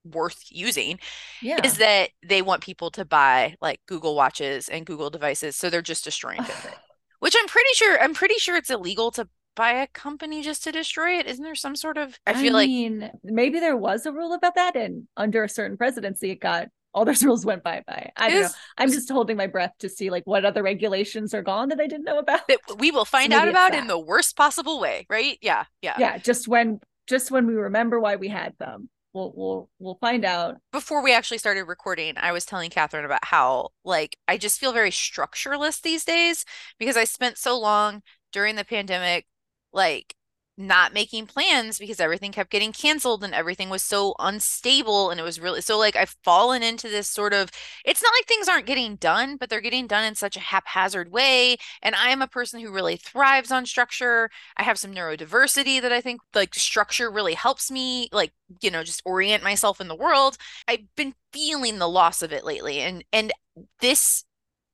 [0.04, 1.00] worth using
[1.42, 1.66] Yeah.
[1.66, 5.56] is that they want people to buy like Google watches and Google devices.
[5.56, 6.76] So they're just destroying Fitbit,
[7.20, 10.72] which I'm pretty sure, I'm pretty sure it's illegal to buy a company just to
[10.72, 11.28] destroy it.
[11.28, 14.56] Isn't there some sort of, I feel like mean, maybe there was a rule about
[14.56, 18.12] that, and under a certain presidency, it got all those rules went bye bye.
[18.18, 18.48] I don't know.
[18.78, 21.88] I'm just holding my breath to see like what other regulations are gone that I
[21.88, 22.48] didn't know about.
[22.48, 25.38] that we will find out maybe about in the worst possible way, right?
[25.42, 25.96] Yeah, yeah.
[26.00, 30.26] Yeah, just when just when we remember why we had them, we'll we'll we'll find
[30.26, 30.58] out.
[30.72, 34.74] Before we actually started recording, I was telling Katherine about how like I just feel
[34.74, 36.46] very structureless these days
[36.80, 39.26] because I spent so long during the pandemic
[39.74, 40.16] like
[40.58, 45.24] not making plans because everything kept getting canceled and everything was so unstable and it
[45.24, 47.50] was really so like I've fallen into this sort of
[47.86, 51.12] it's not like things aren't getting done but they're getting done in such a haphazard
[51.12, 54.30] way and I am a person who really thrives on structure.
[54.58, 58.84] I have some neurodiversity that I think like structure really helps me like you know
[58.84, 60.38] just orient myself in the world.
[60.68, 63.32] I've been feeling the loss of it lately and and
[63.80, 64.26] this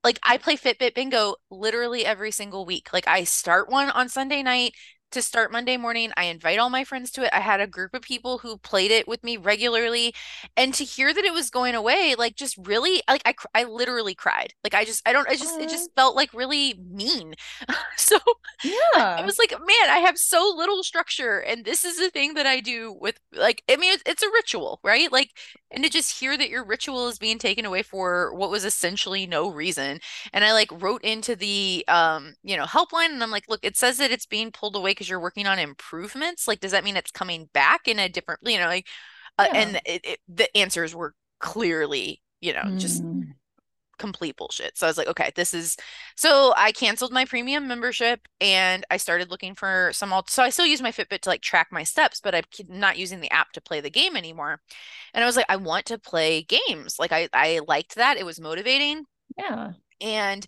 [0.03, 2.93] like I play Fitbit bingo literally every single week.
[2.93, 4.73] Like I start one on Sunday night
[5.11, 6.11] to start Monday morning.
[6.17, 7.29] I invite all my friends to it.
[7.33, 10.13] I had a group of people who played it with me regularly.
[10.55, 14.15] And to hear that it was going away, like just really like I I literally
[14.15, 14.53] cried.
[14.63, 17.35] Like I just I don't I just it just felt like really mean.
[17.97, 18.17] so
[18.63, 18.71] yeah.
[18.93, 22.45] I was like, man, I have so little structure and this is the thing that
[22.45, 25.11] I do with like I mean it's, it's a ritual, right?
[25.11, 25.31] Like
[25.71, 29.25] and to just hear that your ritual is being taken away for what was essentially
[29.25, 29.99] no reason
[30.33, 33.77] and I like wrote into the um, you know, helpline and I'm like, look, it
[33.77, 36.47] says that it's being pulled away because you're working on improvements.
[36.47, 38.87] Like, does that mean it's coming back in a different, you know, like,
[39.39, 39.53] uh, Yeah.
[39.53, 43.33] and it, it, the answers were clearly, you know, just Mm.
[43.99, 44.77] complete bullshit.
[44.77, 45.75] So I was like, okay, this is
[46.15, 50.49] so I canceled my premium membership and I started looking for some alt so I
[50.51, 53.51] still use my Fitbit to like track my steps, but I'm not using the app
[53.53, 54.61] to play the game anymore.
[55.13, 56.97] And I was like, I want to play games.
[56.99, 58.17] Like I I liked that.
[58.17, 59.05] It was motivating.
[59.37, 59.73] Yeah.
[60.01, 60.47] And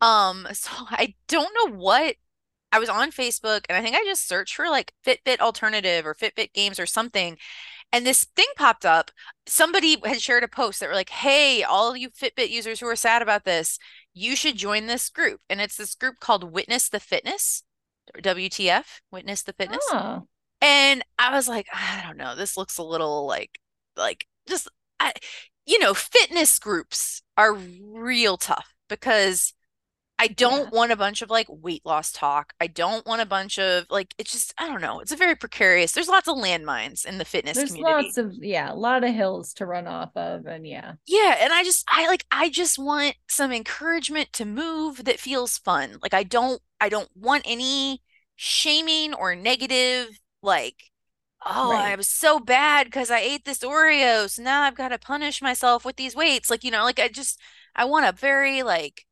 [0.00, 2.16] um, so I don't know what
[2.72, 6.14] I was on Facebook and I think I just searched for like Fitbit alternative or
[6.14, 7.36] Fitbit games or something.
[7.92, 9.10] And this thing popped up.
[9.46, 12.96] Somebody had shared a post that were like, hey, all you Fitbit users who are
[12.96, 13.78] sad about this,
[14.12, 15.40] you should join this group.
[15.48, 17.62] And it's this group called Witness the Fitness,
[18.14, 19.86] or WTF, Witness the Fitness.
[19.90, 20.26] Oh.
[20.60, 23.60] And I was like, I don't know, this looks a little like
[23.96, 24.68] like just
[25.00, 25.12] I,
[25.66, 29.52] you know, fitness groups are real tough because
[30.18, 32.54] I don't want a bunch of like weight loss talk.
[32.60, 35.00] I don't want a bunch of like it's just I don't know.
[35.00, 35.92] It's a very precarious.
[35.92, 37.92] There's lots of landmines in the fitness There's community.
[38.06, 40.94] lots of yeah, a lot of hills to run off of, and yeah.
[41.06, 45.58] Yeah, and I just I like I just want some encouragement to move that feels
[45.58, 45.98] fun.
[46.02, 48.02] Like I don't I don't want any
[48.34, 50.90] shaming or negative like
[51.44, 51.96] oh i Right.
[51.96, 55.84] was so bad because i ate this oreo so now i've got to punish myself
[55.84, 57.40] with these weights like you know like i just
[57.76, 59.06] i want a very like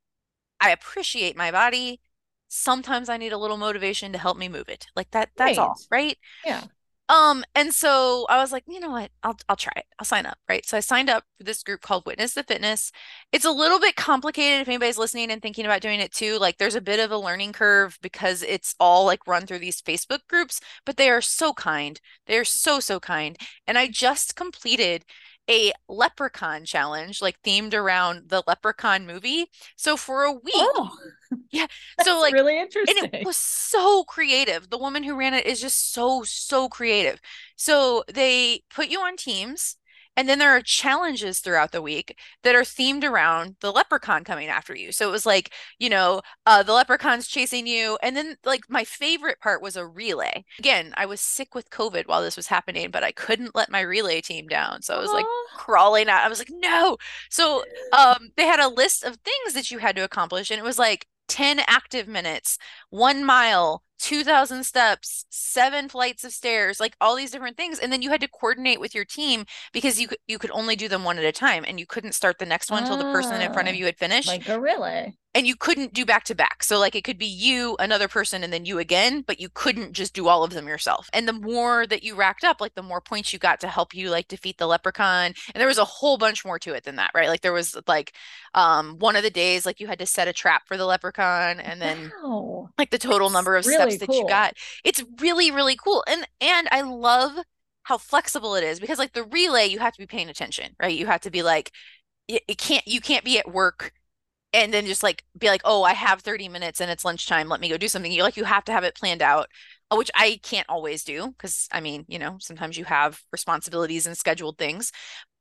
[0.59, 1.99] i appreciate my body
[2.47, 5.79] sometimes i need a little motivation to help me move it like that that's all
[5.91, 6.67] right Yeah.
[7.07, 9.11] um, and so I was like, you know what?
[9.21, 9.85] I'll I'll try it.
[9.99, 10.65] I'll sign up, right?
[10.65, 12.91] So I signed up for this group called Witness the Fitness.
[13.31, 16.39] It's a little bit complicated if anybody's listening and thinking about doing it too.
[16.39, 19.83] Like there's a bit of a learning curve because it's all like run through these
[19.83, 22.01] Facebook groups, but they are so kind.
[22.25, 23.37] They're so so kind.
[23.67, 25.05] And I just completed
[25.49, 29.47] a leprechaun challenge like themed around the leprechaun movie.
[29.75, 30.97] So for a week, Oh,
[31.99, 33.03] so like really interesting.
[33.03, 34.69] and it was so creative.
[34.69, 37.19] The woman who ran it is just so, so creative.
[37.55, 39.77] So they put you on teams,
[40.17, 44.47] and then there are challenges throughout the week that are themed around the leprechaun coming
[44.47, 44.91] after you.
[44.91, 47.97] So it was like, you know, uh, the leprechaun's chasing you.
[48.01, 50.45] And then, like, my favorite part was a relay.
[50.59, 53.81] Again, I was sick with COVID while this was happening, but I couldn't let my
[53.81, 54.81] relay team down.
[54.81, 55.57] So I was like Aw.
[55.57, 56.23] crawling out.
[56.23, 56.97] I was like, no.
[57.29, 57.63] So
[57.97, 60.79] um, they had a list of things that you had to accomplish, and it was
[60.79, 62.57] like 10 active minutes,
[62.89, 67.79] one mile, 2,000 steps, seven flights of stairs, like all these different things.
[67.79, 70.75] And then you had to coordinate with your team because you could, you could only
[70.75, 73.05] do them one at a time and you couldn't start the next one until the
[73.05, 75.17] person in front of Ah, you had finished like a relay.
[75.35, 76.63] And you couldn't do back to back.
[76.63, 79.91] So like it could be you, another person, and then you again, but you couldn't
[79.91, 81.09] just do all of them yourself.
[81.11, 83.93] And the more that you racked up, like the more points you got to help
[83.93, 85.33] you like defeat the leprechaun.
[85.53, 87.27] And there was a whole bunch more to it than that, right?
[87.27, 88.13] Like there was like
[88.53, 91.59] um one of the days like you had to set a trap for the leprechaun
[91.59, 92.69] and then wow.
[92.77, 94.53] like the total That's number of really steps that you got.
[94.85, 96.01] It's really, really cool.
[96.07, 97.37] And and I love
[97.83, 100.97] how flexible it is because like the relay, you have to be paying attention, right?
[100.97, 101.71] You have to be like,
[102.29, 103.91] it, it can't you can't be at work
[104.55, 107.49] and then just like be like, oh, I have 30 minutes and it's lunchtime.
[107.49, 108.11] Let me go do something.
[108.11, 109.49] You like you have to have it planned out,
[109.91, 114.07] uh, which I can't always do because I mean, you know, sometimes you have responsibilities
[114.07, 114.91] and scheduled things.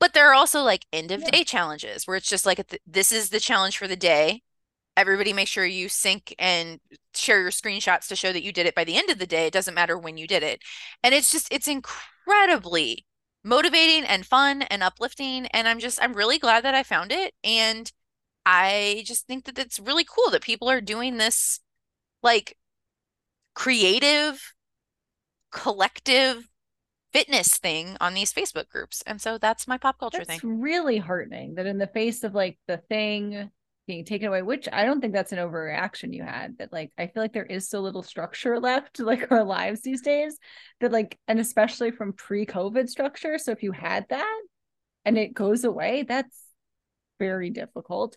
[0.01, 1.31] But there are also like end of Yeah.
[1.31, 4.43] day challenges where it's just like this is the challenge for the day.
[4.97, 6.81] Everybody make sure you sync and
[7.15, 9.47] share your screenshots to show that you did it by the end of the day.
[9.47, 10.63] It doesn't matter when you did it.
[11.03, 13.05] And it's just it's incredibly
[13.43, 17.35] motivating and fun and uplifting and I'm just I'm really glad that I found it
[17.43, 17.91] and
[18.47, 21.61] I just think that it's really cool that people are doing this
[22.23, 22.57] like
[23.55, 24.55] creative,
[25.51, 26.49] collective
[27.13, 29.03] fitness thing on these Facebook groups.
[29.07, 30.37] And so that's my pop culture That's thing.
[30.37, 33.51] It's really heartening that in the face of like the thing
[33.87, 37.07] being taken away, which I don't think that's an overreaction you had, that like I
[37.07, 40.39] feel like there is so little structure left to like our lives these days
[40.81, 43.39] that like and especially from pre-COVID structure.
[43.39, 44.43] So if you had that
[45.05, 46.37] and it goes away, that's
[47.21, 48.17] very difficult.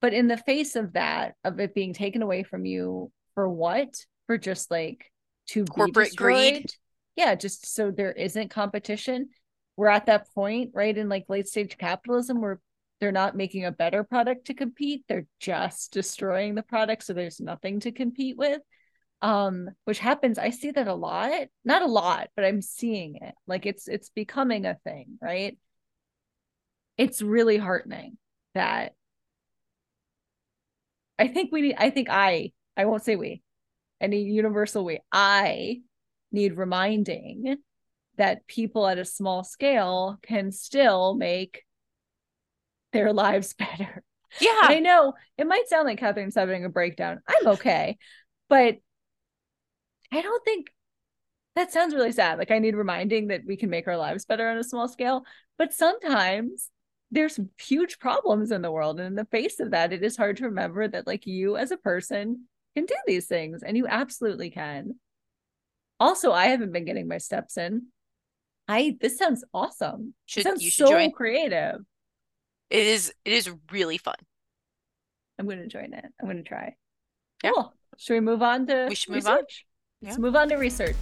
[0.00, 3.94] But in the face of that, of it being taken away from you for what?
[4.26, 5.10] For just like
[5.48, 6.66] to Corporate greed.
[7.16, 9.28] Yeah, just so there isn't competition.
[9.76, 10.96] We're at that point, right?
[10.96, 12.60] In like late stage capitalism where
[13.00, 15.04] they're not making a better product to compete.
[15.08, 17.02] They're just destroying the product.
[17.04, 18.60] So there's nothing to compete with.
[19.22, 20.38] Um, which happens.
[20.38, 21.48] I see that a lot.
[21.64, 23.34] Not a lot, but I'm seeing it.
[23.46, 25.58] Like it's it's becoming a thing, right?
[26.96, 28.16] It's really heartening
[28.54, 28.94] that
[31.20, 33.42] I think we need, I think I, I won't say we,
[34.00, 35.82] any universal we, I
[36.32, 37.58] need reminding
[38.16, 41.64] that people at a small scale can still make
[42.92, 44.02] their lives better.
[44.40, 44.60] Yeah.
[44.62, 47.20] I know it might sound like Katherine's having a breakdown.
[47.28, 47.98] I'm okay,
[48.48, 48.76] but
[50.12, 50.68] I don't think
[51.54, 52.38] that sounds really sad.
[52.38, 55.24] Like I need reminding that we can make our lives better on a small scale,
[55.58, 56.70] but sometimes
[57.10, 59.00] there's huge problems in the world.
[59.00, 61.70] And in the face of that, it is hard to remember that like you as
[61.70, 62.46] a person
[62.76, 64.94] can do these things and you absolutely can.
[65.98, 67.86] Also, I haven't been getting my steps in.
[68.68, 70.14] I this sounds awesome.
[70.26, 71.10] Should sounds you should so join.
[71.10, 71.80] creative.
[72.70, 74.14] It is it is really fun.
[75.38, 76.04] I'm going to join it.
[76.20, 76.76] I'm going to try.
[77.42, 77.50] Yeah.
[77.54, 77.74] Cool.
[77.98, 79.36] Should we move on to We should move on.
[79.36, 79.66] research?
[80.02, 80.96] Let's move on to research.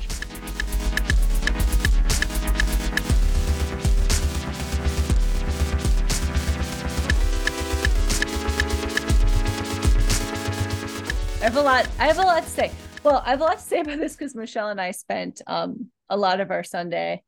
[11.49, 11.89] Have a lot.
[11.99, 12.71] I have a lot to say.
[13.03, 15.87] Well, I have a lot to say about this because Michelle and I spent um
[16.11, 17.23] a lot of our Sunday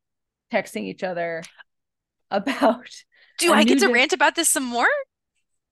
[0.53, 1.43] texting each other
[2.31, 2.87] about
[3.39, 4.87] Do I get to di- rant about this some more?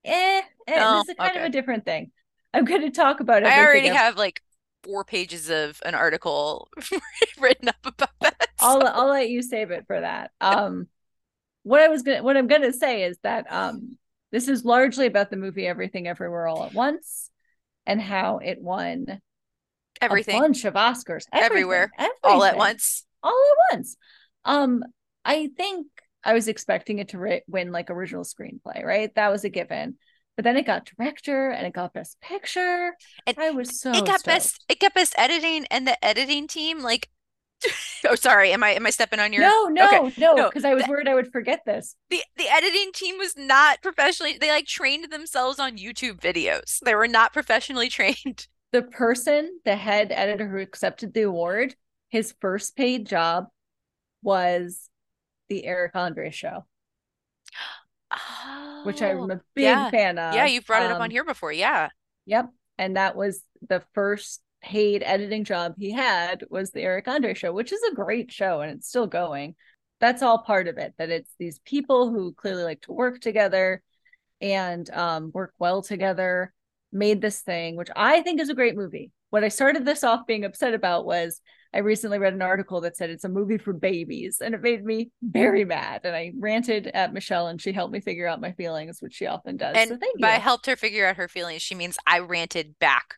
[0.03, 2.11] eh, eh Oh, this is kind of a different thing.
[2.55, 3.49] I'm going to talk about it.
[3.49, 4.41] I already I've- like
[4.83, 6.71] four pages of an article
[7.39, 8.49] written up about that.
[8.61, 10.31] I'll I'll let you save it for that.
[10.41, 10.89] Um,
[11.65, 13.99] what I was gonna what I'm gonna say is that um,
[14.33, 17.28] this is largely about the movie Everything Everywhere All at Once
[17.89, 19.21] and how it won
[20.01, 20.37] Everything.
[20.37, 21.91] a bunch of Oscars, Everywhere.
[21.99, 23.05] everything, all at once.
[23.23, 23.33] all
[23.71, 23.97] at once.
[24.45, 24.85] Um,
[25.25, 25.89] I think
[26.23, 29.13] I was expecting it to ri- win like original screenplay, right?
[29.17, 29.97] That was a given.
[30.37, 32.95] But then it got director and it got best picture.
[33.27, 34.27] And I was so it got stoked.
[34.27, 37.09] best it got best editing and the editing team like
[38.07, 40.15] oh sorry am i am i stepping on your No, no, Okay.
[40.21, 41.97] no, No, because I was that- worried I would forget this.
[42.11, 46.95] the the editing team was not professionally they like trained themselves on youtube videos they
[46.95, 51.75] were not professionally trained The person, the head editor who accepted the award,
[52.11, 53.47] his first paid job
[54.23, 54.91] was
[55.49, 56.67] the Eric Andre show,
[58.85, 59.91] which I'm Oh, a big yeah.
[59.91, 60.35] fan of.
[60.35, 61.89] yeah you've brought it up on Um, here before yeah
[62.27, 62.51] Yep.
[62.77, 67.53] And that was the first paid editing job he had was the Eric Andre show,
[67.55, 69.55] which is a great show and it's still going.
[69.99, 73.83] That's all part of it, that it's these people who clearly like to work together
[74.43, 76.53] and um, work well together,
[76.93, 79.11] made this thing, which I think is a great movie.
[79.31, 81.41] What I started this off being upset about was
[81.73, 84.85] I recently read an article that said it's a movie for babies, and it made
[84.85, 86.03] me very mad.
[86.05, 89.27] And I ranted at Michelle, and she helped me figure out my feelings, which she
[89.27, 89.77] often does.
[89.77, 90.23] and so thank you.
[90.23, 93.17] by helped her figure out her feelings she means i ranted back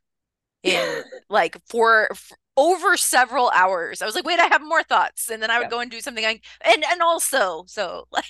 [0.63, 5.31] in like for, for over several hours i was like wait i have more thoughts
[5.31, 5.71] and then i would Yeah.
[5.71, 8.25] go and do something like and and also so like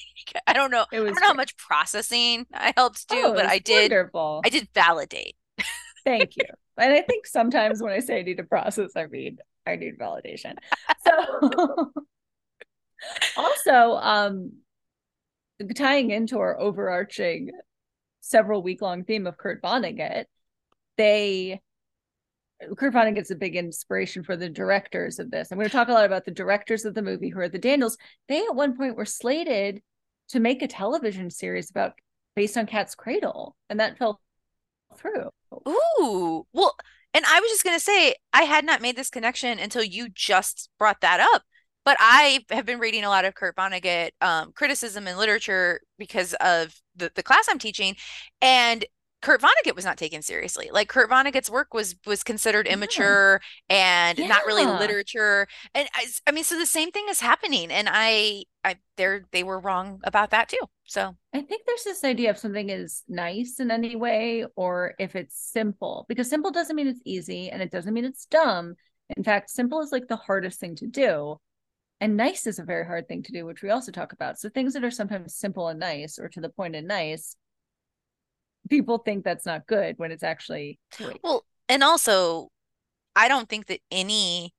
[0.46, 3.46] i don't know it i don't know how much processing i helped do Oh, but
[3.46, 4.42] i did Wonderful.
[4.44, 5.34] i did validate
[6.04, 6.46] Thank you.
[6.78, 9.98] And I think sometimes when I say I need to process, I mean I need
[9.98, 10.56] validation.
[11.04, 11.92] So
[13.36, 14.52] also, um
[15.74, 17.50] tying into our overarching
[18.20, 20.24] several week long theme of Kurt Vonnegut,
[20.96, 21.60] they
[22.76, 25.50] Kurt Vonnegut's a big inspiration for the directors of this.
[25.50, 27.58] I'm going to talk a lot about the directors of the movie who are the
[27.58, 27.96] Daniels.
[28.28, 29.80] They at one point were slated
[30.30, 31.94] to make a television series about
[32.36, 34.20] based on Cat's Cradle, and that fell
[34.96, 35.30] through.
[35.68, 36.74] Ooh, well,
[37.12, 40.70] and I was just gonna say I had not made this connection until you just
[40.78, 41.42] brought that up.
[41.84, 46.34] But I have been reading a lot of Kurt Vonnegut um, criticism and literature because
[46.34, 47.96] of the, the class I'm teaching,
[48.40, 48.84] and
[49.22, 50.70] Kurt Vonnegut was not taken seriously.
[50.72, 52.74] Like Kurt Vonnegut's work was was considered Yeah.
[52.74, 55.46] immature and not really literature.
[55.74, 59.42] And I, I mean, so the same thing is happening, and I, I, they're they
[59.42, 60.58] were wrong about that too.
[60.84, 65.14] So I think there's this idea of something is nice in any way, or if
[65.14, 68.74] it's simple, because simple doesn't mean it's easy and it doesn't mean it's dumb.
[69.16, 71.36] In fact, simple is like the hardest thing to do.
[72.00, 74.38] And nice is a very hard thing to do, which we also talk about.
[74.38, 77.36] So things that are sometimes simple and nice or to the point and nice,
[78.70, 81.20] people think that's not good when it's actually great.
[81.22, 82.48] Well, and also,
[83.14, 84.54] I don't think that any,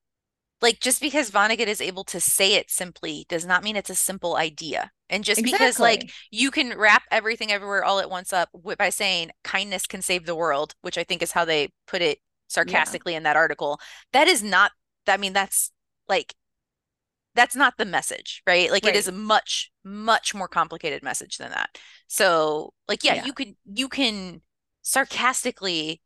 [0.60, 3.94] like, just because Vonnegut is able to say it simply does not mean it's a
[3.94, 4.92] simple idea.
[5.10, 8.48] And just because, like, you can wrap everything everywhere all at once up
[8.78, 12.18] by saying kindness can save the world, which I think is how they put it
[12.48, 13.80] sarcastically in that article,
[14.12, 14.72] that is not,
[15.06, 15.70] I mean, that's
[16.08, 16.34] like,
[17.34, 18.70] that's not the message, right?
[18.70, 21.78] Like, it is a much, much more complicated message than that.
[22.06, 23.24] So, like, yeah, Yeah.
[23.24, 24.42] you can, you can
[24.82, 26.02] sarcastically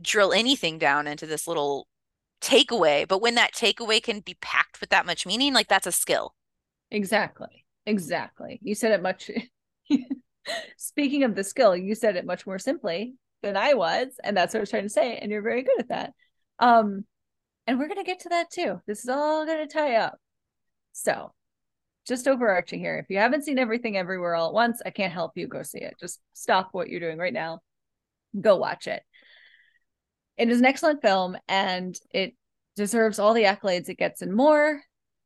[0.00, 1.88] drill anything down into this little
[2.40, 5.92] takeaway, but when that takeaway can be packed with that much meaning, like that's a
[5.92, 6.34] skill.
[6.90, 7.64] Exactly.
[7.84, 8.58] Exactly.
[8.62, 9.30] You said it much.
[10.76, 14.54] Speaking of the skill, you said it much more simply than I was, and that's
[14.54, 16.12] what I was trying to say, and you're very good at that.
[16.58, 17.04] Um,
[17.66, 18.80] and we're gonna get to that too.
[18.86, 20.18] This is all gonna tie up.
[21.00, 21.32] So,
[22.08, 22.98] just overarching here.
[22.98, 25.46] If you haven't seen everything everywhere all at once, I can't help you.
[25.46, 25.94] Go see it.
[26.00, 27.60] Just stop what you're doing right now.
[28.38, 29.02] Go watch it.
[30.36, 32.34] It is an excellent film, and it
[32.74, 34.82] deserves all the accolades it gets and more.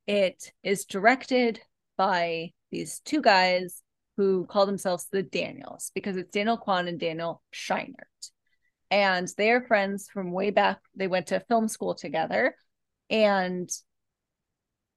[0.07, 1.59] It is directed
[1.97, 3.83] by these two guys
[4.19, 7.95] who call themselves the Daniels because it's Daniel Kwan and Daniel Scheinert.
[8.91, 10.81] And they are friends from way back.
[10.95, 12.57] They went to film school together.
[13.09, 13.71] And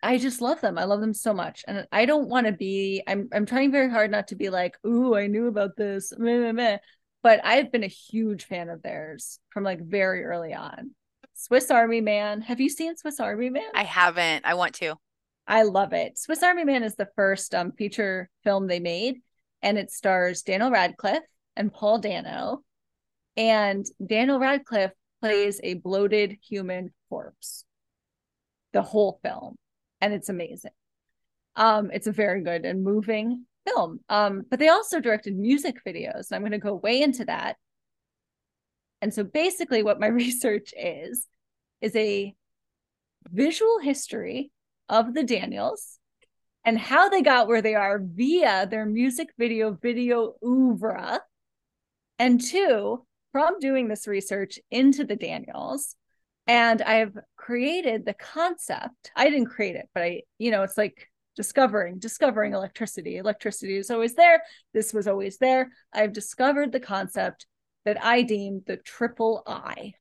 [0.03, 0.77] I just love them.
[0.77, 1.63] I love them so much.
[1.67, 4.77] And I don't want to be, I'm I'm trying very hard not to be like,
[4.85, 6.13] ooh, I knew about this.
[6.17, 6.77] Meh, meh, meh.
[7.23, 10.91] But I've been a huge fan of theirs from like very early on.
[11.33, 12.41] Swiss Army Man.
[12.41, 13.63] Have you seen Swiss Army Man?
[13.73, 14.45] I haven't.
[14.45, 14.95] I want to.
[15.47, 16.17] I love it.
[16.17, 19.21] Swiss Army Man is the first um, feature film they made,
[19.61, 21.23] and it stars Daniel Radcliffe
[21.55, 22.63] and Paul Dano.
[23.37, 27.65] And Daniel Radcliffe plays a bloated human corpse
[28.75, 29.55] the whole film,
[30.05, 30.71] and it's amazing.
[31.55, 34.01] Um, it's a very good and moving film.
[34.07, 37.57] Um, but they also directed music videos, and I'm going to go way into that.
[39.01, 41.25] And so basically, what my research is
[41.81, 42.35] is a
[43.31, 44.51] visual history
[44.89, 45.97] of the Daniels
[46.63, 51.19] and how they got where they are via their music video video oeuvre.
[52.19, 55.95] And two, from doing this research into the Daniels,
[56.47, 59.11] And I have created the concept.
[59.15, 63.17] I didn't create it, but I, you know, it's like discovering, discovering electricity.
[63.17, 64.43] Electricity is always there.
[64.73, 65.71] This was always there.
[65.91, 67.47] I've discovered the concept
[67.83, 69.93] that I deem the triple I.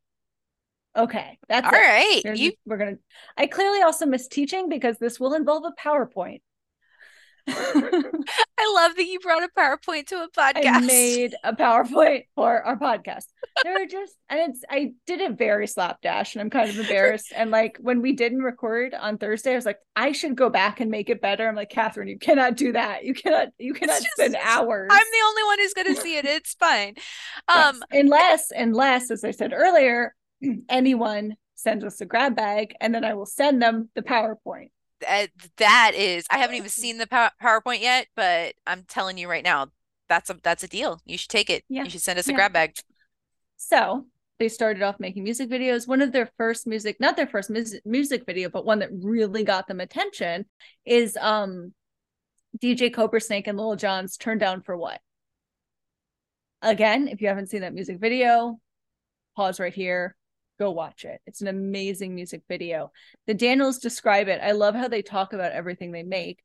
[0.96, 1.76] Okay, that's All it.
[1.76, 2.36] right.
[2.36, 2.98] You we're gonna.
[3.36, 6.40] I clearly also miss teaching because this will involve a PowerPoint.
[7.48, 10.64] I love that you brought a PowerPoint to a podcast.
[10.66, 13.24] I made a PowerPoint for our podcast.
[13.62, 17.32] There were just, and it's, I did it very slapdash, and I'm kind of embarrassed.
[17.34, 20.80] And like when we didn't record on Thursday, I was like, I should go back
[20.80, 21.46] and make it better.
[21.46, 23.04] I'm like, Katherine, you cannot do that.
[23.04, 24.88] You cannot, you cannot just- spend hours.
[24.90, 26.24] I'm the only one who's going to see it.
[26.24, 26.94] It's fine.
[27.48, 27.74] Yes.
[27.74, 30.14] Um, unless, unless, as I said earlier,
[30.68, 34.70] anyone sends us a grab bag, and then I will send them the PowerPoint.
[35.08, 35.26] Uh,
[35.58, 39.68] that is, I haven't even seen the PowerPoint yet, but I'm telling you right now,
[40.08, 41.00] that's a that's a deal.
[41.06, 41.64] You should take it.
[41.68, 41.84] Yeah.
[41.84, 42.36] You should send us a Yeah.
[42.36, 42.74] grab bag.
[43.56, 44.06] So
[44.38, 45.88] they started off making music videos.
[45.88, 49.44] One of their first music, not their first mus- music video, but one that really
[49.44, 50.44] got them attention
[50.84, 51.72] is um
[52.62, 55.00] DJ Cobra Snake and Lil Jon's Turn Down for What?
[56.62, 58.58] Again, if you haven't seen that music video,
[59.36, 60.16] pause right here,
[60.58, 61.20] go watch it.
[61.26, 62.92] It's an amazing music video.
[63.26, 64.40] The Daniels describe it.
[64.42, 66.40] I love how they talk about everything they make.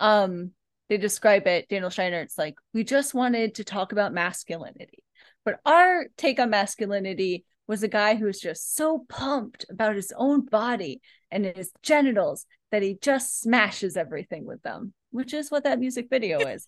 [0.00, 0.52] Um,
[0.88, 5.04] they describe it, Daniel Scheinert, it's like, we just wanted to talk about masculinity.
[5.44, 10.12] But our take on masculinity was a guy who was just so pumped about his
[10.16, 11.00] own body
[11.30, 16.08] and his genitals that he just smashes everything with them, which is what that music
[16.10, 16.66] video is.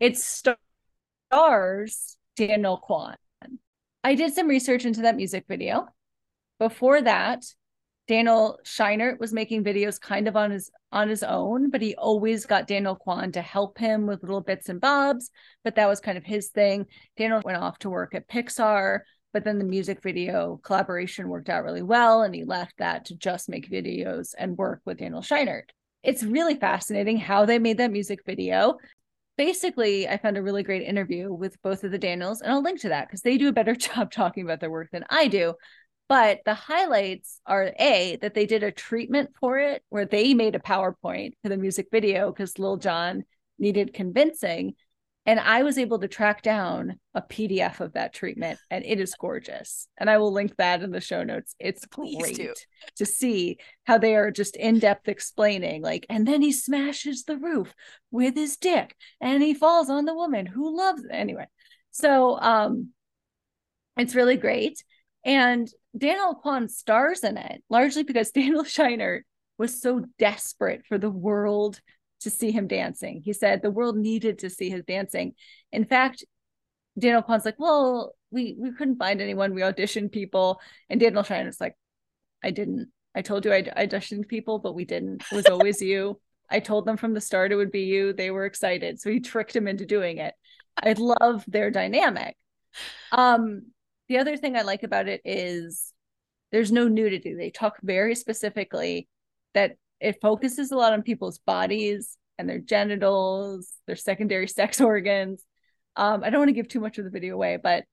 [0.00, 0.56] it stars
[2.36, 3.16] Daniel Kwan.
[4.04, 5.86] I did some research into that music video.
[6.58, 7.44] Before that,
[8.08, 12.44] Daniel Scheinert was making videos kind of on his on his own, but he always
[12.44, 15.30] got Daniel Kwan to help him with little bits and bobs.
[15.64, 16.86] But that was kind of his thing.
[17.16, 19.00] Daniel went off to work at Pixar,
[19.32, 23.16] but then the music video collaboration worked out really well, and he left that to
[23.16, 25.70] just make videos and work with Daniel Scheinert.
[26.02, 28.76] It's really fascinating how they made that music video.
[29.38, 32.80] Basically, I found a really great interview with both of the Daniels, and I'll link
[32.80, 35.54] to that because they do a better job talking about their work than I do.
[36.12, 40.54] But the highlights are A, that they did a treatment for it where they made
[40.54, 43.24] a PowerPoint for the music video because Lil Jon
[43.58, 44.74] needed convincing.
[45.24, 49.14] And I was able to track down a PDF of that treatment, and it is
[49.18, 49.88] gorgeous.
[49.96, 51.54] And I will link that in the show notes.
[51.58, 52.54] It's Please great do.
[52.96, 57.38] to see how they are just in depth explaining, like, and then he smashes the
[57.38, 57.74] roof
[58.10, 61.10] with his dick and he falls on the woman who loves it.
[61.10, 61.46] Anyway,
[61.90, 62.90] so um,
[63.96, 64.84] it's really great.
[65.24, 69.22] And Daniel Kwan stars in it largely because Daniel Scheinert
[69.58, 71.80] was so desperate for the world
[72.20, 73.20] to see him dancing.
[73.24, 75.34] He said the world needed to see his dancing.
[75.72, 76.24] In fact,
[76.98, 79.54] Daniel Kwan's like, well, we we couldn't find anyone.
[79.54, 81.76] We auditioned people, and Daniel Scheinert's like,
[82.42, 82.90] I didn't.
[83.14, 85.22] I told you I I auditioned people, but we didn't.
[85.30, 86.20] It was always you.
[86.50, 88.12] I told them from the start it would be you.
[88.12, 90.34] They were excited, so he tricked him into doing it.
[90.76, 92.36] I love their dynamic.
[93.10, 93.71] Um,
[94.08, 95.92] the other thing I like about it is
[96.50, 97.34] there's no nudity.
[97.34, 99.08] They talk very specifically
[99.54, 105.44] that it focuses a lot on people's bodies and their genitals, their secondary sex organs.
[105.96, 107.84] Um, I don't want to give too much of the video away, but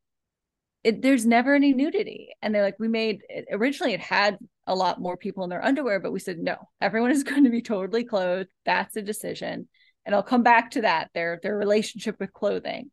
[0.84, 2.30] it, there's never any nudity.
[2.42, 5.64] And they're like, we made it, originally it had a lot more people in their
[5.64, 8.50] underwear, but we said no, everyone is going to be totally clothed.
[8.66, 9.68] That's a decision.
[10.06, 12.90] And I'll come back to that, their their relationship with clothing.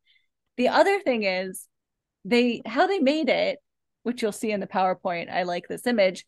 [0.56, 1.66] The other thing is
[2.26, 3.58] they how they made it,
[4.02, 5.30] which you'll see in the PowerPoint.
[5.30, 6.24] I like this image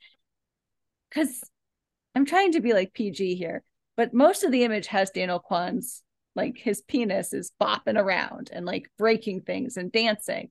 [1.10, 1.42] because
[2.14, 3.62] I'm trying to be like PG here,
[3.96, 6.02] but most of the image has Daniel Kwan's
[6.34, 10.50] like his penis is bopping around and like breaking things and dancing.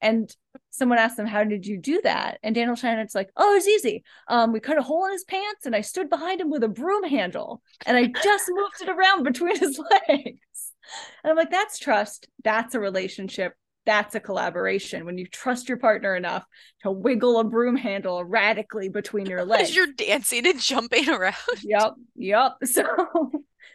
[0.00, 0.30] And
[0.70, 2.38] someone asked him, How did you do that?
[2.42, 4.04] And Daniel Scheinert's like, Oh, it's easy.
[4.28, 6.68] Um, we cut a hole in his pants and I stood behind him with a
[6.68, 9.78] broom handle and I just moved it around between his
[10.08, 10.72] legs.
[11.24, 12.28] And I'm like, That's trust.
[12.44, 13.54] That's a relationship.
[13.86, 15.06] That's a collaboration.
[15.06, 16.44] When you trust your partner enough
[16.82, 19.62] to wiggle a broom handle erratically between your legs.
[19.70, 21.36] As you're dancing and jumping around.
[21.62, 21.94] Yep.
[22.16, 22.52] Yep.
[22.66, 22.84] So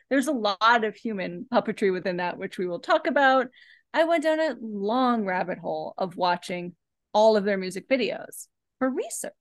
[0.10, 3.48] there's a lot of human puppetry within that, which we will talk about.
[3.94, 6.76] I went down a long rabbit hole of watching
[7.14, 8.48] all of their music videos
[8.80, 9.32] for research,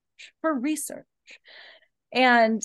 [0.41, 1.07] for research.
[2.13, 2.63] And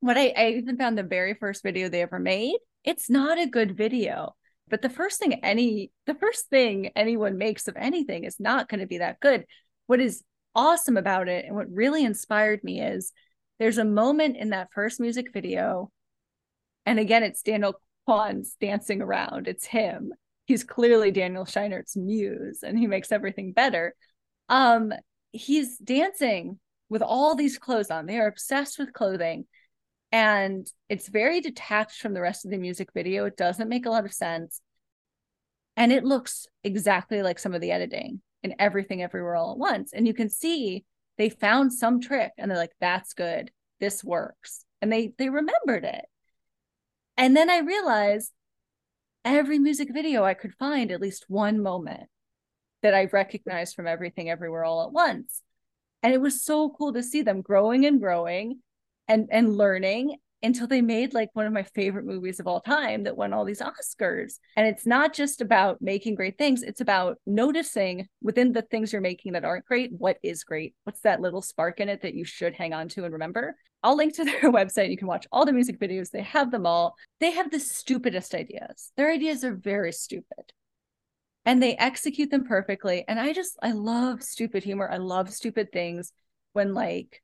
[0.00, 3.46] what I, I even found the very first video they ever made, it's not a
[3.46, 4.34] good video.
[4.68, 8.80] But the first thing any the first thing anyone makes of anything is not going
[8.80, 9.44] to be that good.
[9.86, 10.22] What is
[10.54, 13.12] awesome about it and what really inspired me is
[13.58, 15.90] there's a moment in that first music video
[16.86, 20.14] and again it's daniel kwan's dancing around it's him
[20.46, 23.94] he's clearly daniel scheinert's muse and he makes everything better
[24.48, 24.94] um
[25.32, 26.58] he's dancing
[26.88, 28.06] with all these clothes on.
[28.06, 29.46] They are obsessed with clothing.
[30.12, 33.24] And it's very detached from the rest of the music video.
[33.26, 34.60] It doesn't make a lot of sense.
[35.76, 39.92] And it looks exactly like some of the editing in everything everywhere all at once.
[39.92, 40.84] And you can see
[41.18, 43.50] they found some trick and they're like, that's good.
[43.80, 44.64] This works.
[44.80, 46.04] And they they remembered it.
[47.16, 48.32] And then I realized
[49.24, 52.08] every music video I could find at least one moment
[52.82, 55.42] that I recognized from everything everywhere all at once.
[56.02, 58.60] And it was so cool to see them growing and growing
[59.08, 63.04] and and learning until they made like one of my favorite movies of all time
[63.04, 64.34] that won all these Oscars.
[64.56, 69.02] And it's not just about making great things, it's about noticing within the things you're
[69.02, 70.74] making that aren't great, what is great?
[70.84, 73.56] What's that little spark in it that you should hang on to and remember?
[73.82, 74.90] I'll link to their website.
[74.90, 76.10] You can watch all the music videos.
[76.10, 76.94] They have them all.
[77.20, 78.92] They have the stupidest ideas.
[78.96, 80.52] Their ideas are very stupid.
[81.44, 83.04] And they execute them perfectly.
[83.06, 84.90] And I just, I love stupid humor.
[84.90, 86.12] I love stupid things
[86.54, 87.22] when like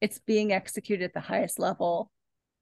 [0.00, 2.10] it's being executed at the highest level.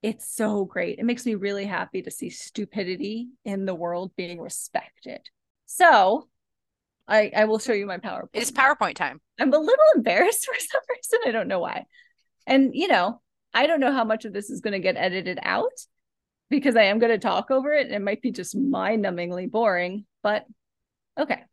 [0.01, 0.99] It's so great.
[0.99, 5.21] It makes me really happy to see stupidity in the world being respected.
[5.65, 6.27] So
[7.07, 8.29] I, I will show you my PowerPoint.
[8.33, 9.19] It is PowerPoint time.
[9.39, 11.19] I'm a little embarrassed for some reason.
[11.27, 11.85] I don't know why.
[12.47, 13.21] And, you know,
[13.53, 15.73] I don't know how much of this is going to get edited out
[16.49, 19.49] because I am going to talk over it and it might be just mind numbingly
[19.49, 20.45] boring, but
[21.19, 21.43] okay.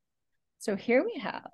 [0.59, 1.49] So here we have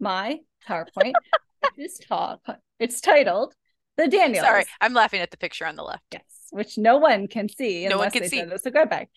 [0.00, 1.12] my PowerPoint.
[1.76, 2.40] this talk
[2.78, 3.54] it's titled
[3.96, 4.44] The Daniels.
[4.46, 6.04] Sorry, I'm laughing at the picture on the left.
[6.12, 8.40] Yes, which no one can see No one can see.
[8.42, 9.08] us a go back.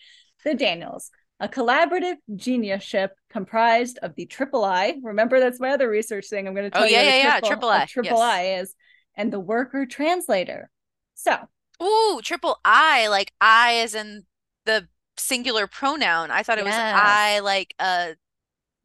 [0.44, 4.96] The Daniels, a collaborative genius ship comprised of the Triple I.
[5.02, 6.46] Remember, that's my other research thing.
[6.48, 6.96] I'm going to Oh, tell you.
[6.96, 8.20] yeah, yeah, yeah, triple, I, Triple yes.
[8.20, 8.74] I is,
[9.16, 10.70] and the worker translator.
[11.14, 11.36] So
[11.82, 14.24] Ooh, triple I, like I as in
[14.66, 16.30] the singular pronoun.
[16.30, 18.16] I thought it was I like a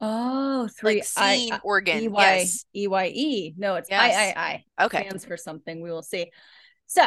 [0.08, 2.04] Oh, three like scene I, organ.
[2.04, 2.66] E Y Yes.
[2.76, 3.54] E Y E.
[3.58, 4.36] No, it's Yes.
[4.38, 4.86] I I I.
[4.86, 5.08] Okay.
[5.08, 5.82] Stands for something.
[5.82, 6.32] We will see.
[6.86, 7.04] So,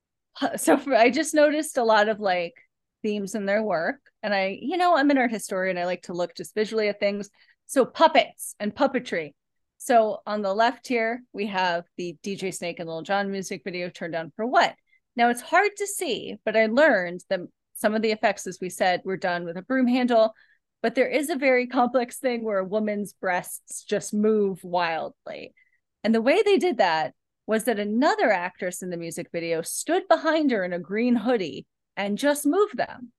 [0.56, 2.54] so for, I just noticed a lot of like
[3.02, 5.78] themes in their work, and I, you know, I'm an art historian.
[5.78, 7.30] I like to look just visually at things.
[7.66, 9.32] So puppets and puppetry.
[9.78, 13.88] So on the left here we have the DJ Snake and Lil Jon music video
[13.88, 14.74] turned down for what?
[15.16, 17.40] Now it's hard to see, but I learned that
[17.74, 20.34] some of the effects, as we said, were done with a broom handle
[20.84, 25.54] but there is a very complex thing where a woman's breasts just move wildly.
[26.04, 27.14] And the way they did that
[27.46, 31.64] was that another actress in the music video stood behind her in a green hoodie
[31.96, 33.12] and just moved them,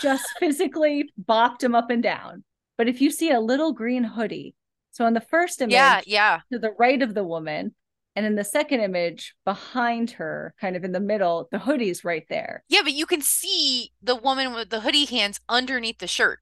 [0.00, 2.44] just physically bopped them up and down.
[2.78, 4.54] But if you see a little green hoodie,
[4.92, 6.40] so on the first image Yeah, yeah.
[6.52, 7.74] to the right of the woman,
[8.14, 12.26] and in the second image behind her, kind of in the middle, the hoodie's right
[12.30, 12.62] there.
[12.68, 16.38] Yeah, but you can see the woman with the hoodie hands underneath the shirt.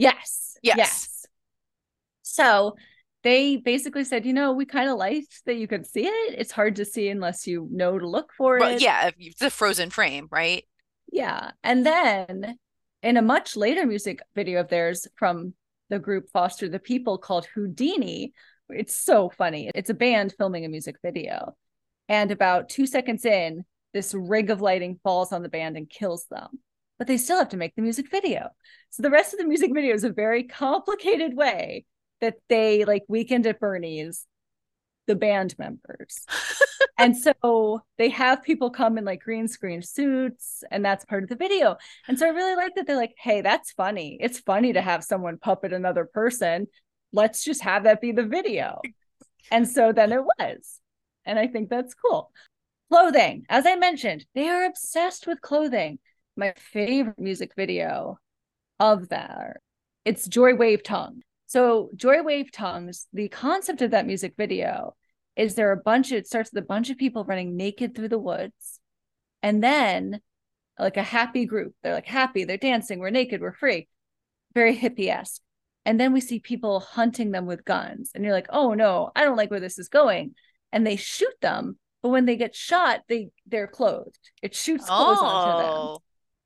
[0.00, 0.56] Yes.
[0.62, 1.26] Yes.
[2.22, 2.76] So
[3.22, 6.34] they basically said, you know, we kind of liked that you could see it.
[6.38, 8.82] It's hard to see unless you know to look for Well, it.
[8.82, 10.64] yeah, if you- it's a frozen frame, right?
[11.12, 11.52] Yeah.
[11.62, 12.56] And then
[13.02, 15.54] in a much later music video of theirs from
[15.88, 18.32] the group Foster the People called Houdini,
[18.68, 19.70] it's so funny.
[19.74, 21.56] It's a band filming a music video.
[22.08, 26.26] And about two seconds in, this rig of lighting falls on the band and kills
[26.30, 26.60] them.
[27.00, 28.50] But they still have to make the music video.
[28.90, 31.86] So the rest of the music video is a very complicated way
[32.20, 34.26] that they like weekend at Bernie's
[35.06, 36.26] the band members.
[36.98, 41.30] and so they have people come in like green screen suits, and that's part of
[41.30, 41.76] the video.
[42.06, 44.18] And so I really like that they're like, hey, that's funny.
[44.20, 46.66] It's funny to have someone puppet another person.
[47.14, 48.82] Let's just have that be the video.
[49.50, 50.80] And so then it was.
[51.24, 52.30] And I think that's cool.
[52.90, 55.98] Clothing, as I mentioned, they are obsessed with clothing.
[56.36, 58.18] My favorite music video
[58.78, 59.58] of that,
[60.04, 61.22] it's Joywave Tongue.
[61.46, 64.94] So Joywave Tongues, the concept of that music video
[65.36, 68.08] is there a bunch of, it starts with a bunch of people running naked through
[68.08, 68.80] the woods.
[69.42, 70.20] And then
[70.78, 71.74] like a happy group.
[71.82, 73.88] They're like happy, they're dancing, we're naked, we're free.
[74.54, 75.40] Very hippie-esque.
[75.84, 78.12] And then we see people hunting them with guns.
[78.14, 80.34] And you're like, oh no, I don't like where this is going.
[80.72, 84.30] And they shoot them, but when they get shot, they they're clothed.
[84.42, 85.72] It shoots clothes onto them.
[85.72, 85.98] Oh.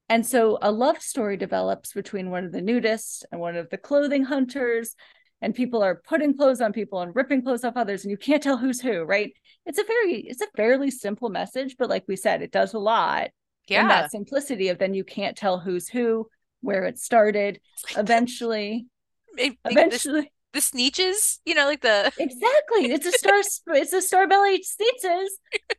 [0.09, 3.79] And so a love story develops between one of the nudists and one of the
[3.79, 4.95] clothing hunters.
[5.41, 8.43] And people are putting clothes on people and ripping clothes off others, and you can't
[8.43, 9.33] tell who's who, right?
[9.67, 12.79] It's a very, it's a fairly simple message, but like we said, it does a
[12.79, 13.25] lot
[13.69, 13.89] in yeah.
[13.89, 16.29] that simplicity of then you can't tell who's who,
[16.63, 17.61] where it started.
[17.97, 18.87] Eventually,
[19.35, 22.93] Maybe eventually, the Sneetches, you know, like the exactly.
[22.93, 23.41] It's a star,
[23.77, 25.27] it's a star belly Sneetches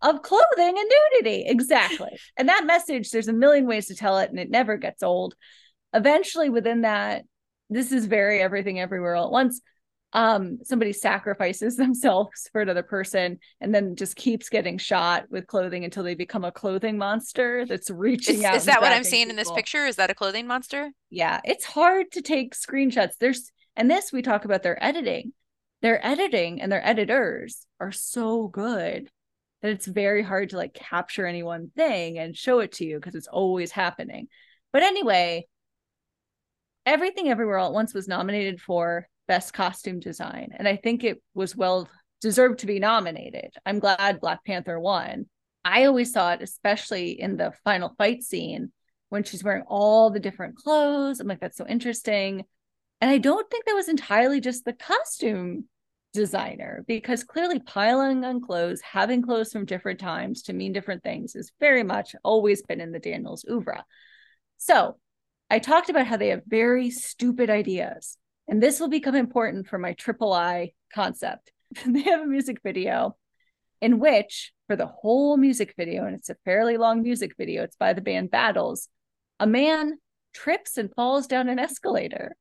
[0.04, 1.46] of clothing and nudity.
[1.48, 2.12] Exactly.
[2.38, 5.36] And that message, there's a million ways to tell it, and it never gets old.
[5.94, 7.24] Eventually, within that,
[7.72, 9.62] this is very everything everywhere all at once.
[10.14, 15.84] um somebody sacrifices themselves for another person and then just keeps getting shot with clothing
[15.84, 19.30] until they become a clothing monster that's reaching Is, out is that what I'm seeing
[19.30, 19.86] in this picture?
[19.86, 20.92] Is that a clothing monster?
[21.10, 25.34] yeah it's hard to take screenshots there's and this we talk about their editing.
[25.82, 29.10] Their editing and their editors are so good
[29.62, 32.98] that it's very hard to like capture any one thing and show it to you
[32.98, 34.28] because it's always happening.
[34.74, 35.48] But anyway
[36.88, 41.20] everything everywhere all at once was nominated for best costume design and i think it
[41.34, 41.90] was well
[42.26, 43.54] deserved to be nominated.
[43.68, 45.28] I'm glad black panther won.
[45.64, 48.72] I always saw it especially in the final fight scene
[49.10, 51.20] when she's wearing all the different clothes.
[51.20, 52.44] I'm like that's so interesting
[53.02, 55.66] and i don't think that was entirely just the costume
[56.14, 61.36] designer because clearly piling on clothes having clothes from different times to mean different things
[61.36, 63.84] is very much always been in the daniels oeuvre
[64.58, 64.96] so
[65.50, 68.18] I talked about how they have very stupid ideas,
[68.48, 71.52] and this will become important for my triple I concept.
[71.86, 73.16] they have a music video
[73.82, 77.76] in which, for the whole music video, and it's a fairly long music video, it's
[77.76, 78.89] by the band Battles,
[79.39, 80.00] a man
[80.34, 82.36] trips and falls down an escalator.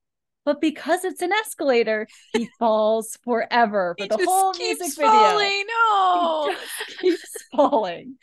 [0.45, 5.65] But because it's an escalator, he falls forever for He the whole music video falling.
[5.69, 6.55] No.
[6.89, 8.17] he keeps falling.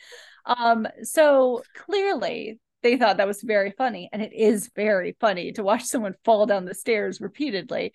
[0.44, 5.62] Um, so clearly they thought that was very funny, and it is very funny to
[5.62, 7.92] watch someone fall down the stairs repeatedly.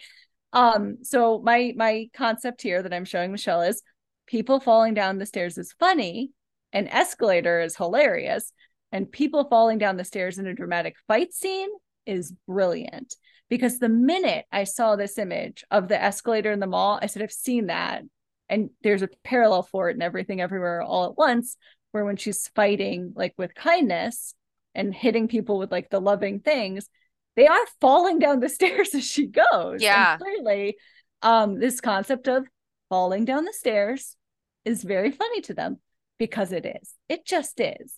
[0.54, 3.82] Um, so my my concept here that I'm showing Michelle is
[4.28, 6.32] people falling down the stairs is funny,
[6.74, 8.54] an escalator is hilarious,
[8.92, 11.70] and people falling down the stairs in a dramatic fight scene
[12.06, 13.16] is brilliant.
[13.50, 17.22] Because the minute I saw this image of the escalator in the mall, I said,
[17.22, 18.04] I've seen that.
[18.50, 21.58] And there's a parallel for it and everything everywhere all at once,
[21.92, 24.34] where when she's fighting like with kindness
[24.76, 26.90] and hitting people with like the loving things,
[27.36, 29.82] they are falling down the stairs as she goes.
[29.82, 30.14] Yeah.
[30.14, 30.78] And clearly,
[31.22, 32.46] um, this concept of
[32.90, 34.16] falling down the stairs
[34.66, 35.80] is very funny to them
[36.18, 36.94] because it is.
[37.08, 37.94] It just is.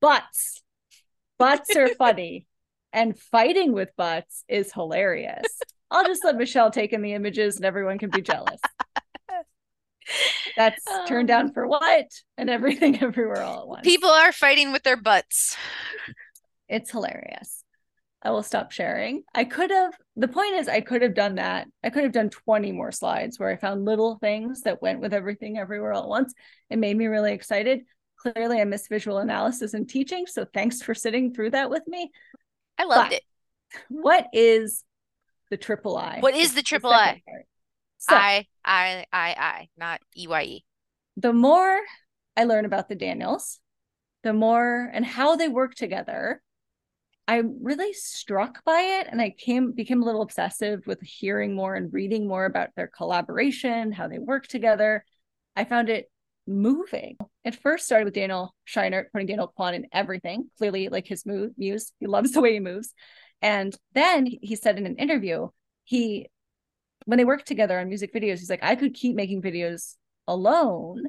[0.00, 0.62] Butts.
[1.38, 2.46] Butts are funny.
[2.94, 5.44] And fighting with butts is hilarious.
[5.90, 8.60] I'll just let Michelle take in the images and everyone can be jealous.
[10.56, 12.06] That's turned down um, for what?
[12.38, 13.82] And everything everywhere all at once.
[13.82, 15.56] People are fighting with their butts.
[16.68, 17.64] It's hilarious.
[18.22, 19.24] I will stop sharing.
[19.34, 21.66] I could have, the point is, I could have done that.
[21.82, 25.12] I could have done 20 more slides where I found little things that went with
[25.12, 26.32] everything everywhere all at once.
[26.70, 27.80] It made me really excited.
[28.16, 30.26] Clearly, I miss visual analysis and teaching.
[30.26, 32.12] So thanks for sitting through that with me.
[32.78, 33.22] I loved But- it.
[33.88, 34.84] What is
[35.50, 36.20] the triple I?
[36.20, 37.22] What is the triple I?
[37.98, 40.62] So, I, I, I, I, not E EYE.
[41.16, 41.80] the more
[42.36, 43.58] I learn about the Daniels,
[44.22, 46.40] the more and how they work together,
[47.26, 49.08] I'm really struck by it.
[49.10, 52.86] And I came became a little obsessive with hearing more and reading more about their
[52.88, 55.04] collaboration, how they work together.
[55.56, 56.10] I found it
[56.46, 57.16] moving.
[57.44, 60.50] It first started with Daniel Scheinert putting Daniel Kwan in everything.
[60.58, 61.92] Clearly, like his move, muse.
[62.00, 62.92] He loves the way he moves.
[63.42, 65.48] And then he said in an interview,
[65.84, 66.28] he
[67.06, 71.04] when they worked together on music videos, he's like, I could keep making videos alone,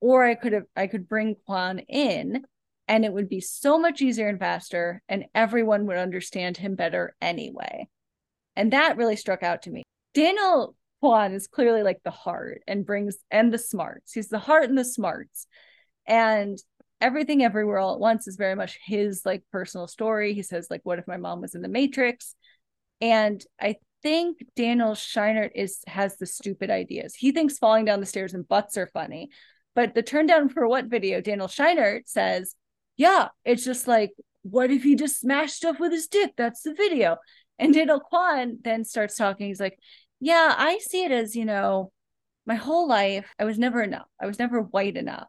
[0.00, 2.44] or I could have I could bring Kwan in
[2.88, 7.16] and it would be so much easier and faster, and everyone would understand him better
[7.20, 7.88] anyway.
[8.56, 9.84] And that really struck out to me.
[10.12, 14.14] Daniel Kwan is clearly like the heart and brings and the smarts.
[14.14, 15.46] He's the heart and the smarts.
[16.06, 16.56] And
[16.98, 20.32] everything everywhere all at once is very much his like personal story.
[20.32, 22.34] He says, like, what if my mom was in the Matrix?
[23.02, 27.14] And I think Daniel Scheinert is has the stupid ideas.
[27.14, 29.28] He thinks falling down the stairs and butts are funny.
[29.74, 32.56] But the turn down for what video, Daniel Scheinert says,
[32.96, 36.32] yeah, it's just like, what if he just smashed stuff with his dick?
[36.38, 37.18] That's the video.
[37.58, 39.48] And Daniel Kwan then starts talking.
[39.48, 39.78] He's like,
[40.20, 41.92] yeah, I see it as, you know,
[42.46, 44.06] my whole life, I was never enough.
[44.20, 45.28] I was never white enough.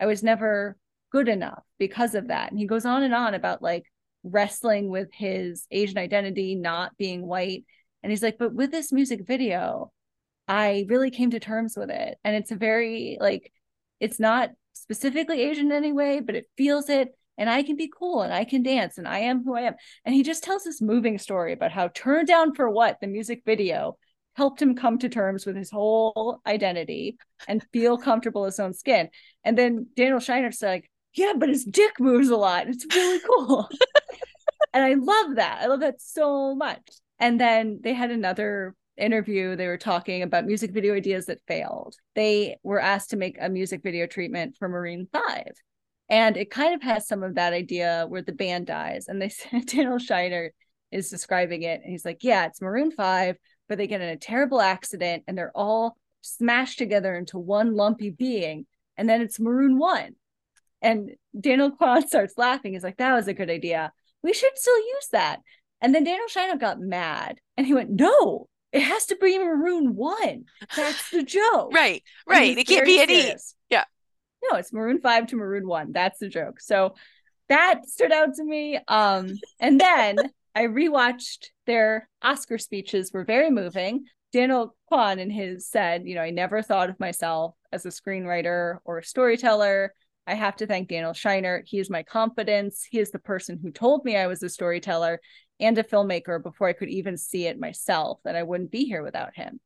[0.00, 0.76] I was never
[1.10, 2.50] good enough because of that.
[2.50, 3.84] And he goes on and on about like
[4.24, 7.64] wrestling with his Asian identity, not being white.
[8.02, 9.92] And he's like, but with this music video,
[10.48, 12.18] I really came to terms with it.
[12.24, 13.52] And it's a very like,
[14.00, 17.16] it's not specifically Asian in any way, but it feels it.
[17.38, 19.74] And I can be cool and I can dance and I am who I am.
[20.04, 23.42] And he just tells this moving story about how Turn Down for What, the music
[23.46, 23.96] video,
[24.34, 27.16] helped him come to terms with his whole identity
[27.46, 29.08] and feel comfortable in his own skin.
[29.44, 32.68] And then Daniel Scheinert's like, yeah, but his dick moves a lot.
[32.68, 33.68] It's really cool.
[34.72, 35.58] and I love that.
[35.60, 36.80] I love that so much.
[37.18, 39.56] And then they had another interview.
[39.56, 41.94] They were talking about music video ideas that failed.
[42.14, 45.52] They were asked to make a music video treatment for Maroon 5.
[46.08, 49.06] And it kind of has some of that idea where the band dies.
[49.08, 50.50] And they said Daniel Scheiner
[50.90, 51.80] is describing it.
[51.82, 53.36] And he's like, yeah, it's Maroon 5,
[53.72, 58.10] where they get in a terrible accident and they're all smashed together into one lumpy
[58.10, 58.66] being.
[58.98, 60.14] And then it's Maroon One.
[60.82, 62.74] And Daniel Kwan starts laughing.
[62.74, 63.90] He's like, that was a good idea.
[64.22, 65.40] We should still use that.
[65.80, 69.96] And then Daniel Scheinert got mad and he went, no, it has to be Maroon
[69.96, 70.44] One.
[70.76, 71.72] That's the joke.
[71.72, 72.58] Right, right.
[72.58, 73.22] It can't be any.
[73.22, 73.54] serious.
[73.70, 73.84] Yeah.
[74.42, 75.92] No, it's Maroon 5 to Maroon 1.
[75.92, 76.60] That's the joke.
[76.60, 76.94] So
[77.48, 78.78] that stood out to me.
[78.86, 80.18] Um, and then
[80.54, 84.04] I rewatched their Oscar speeches were very moving.
[84.32, 88.78] Daniel Kwan in his said, you know, I never thought of myself as a screenwriter
[88.84, 89.94] or a storyteller.
[90.26, 91.62] I have to thank Daniel Scheinert.
[91.66, 92.86] He is my confidence.
[92.88, 95.20] He is the person who told me I was a storyteller
[95.60, 99.02] and a filmmaker before I could even see it myself, that I wouldn't be here
[99.02, 99.60] without him.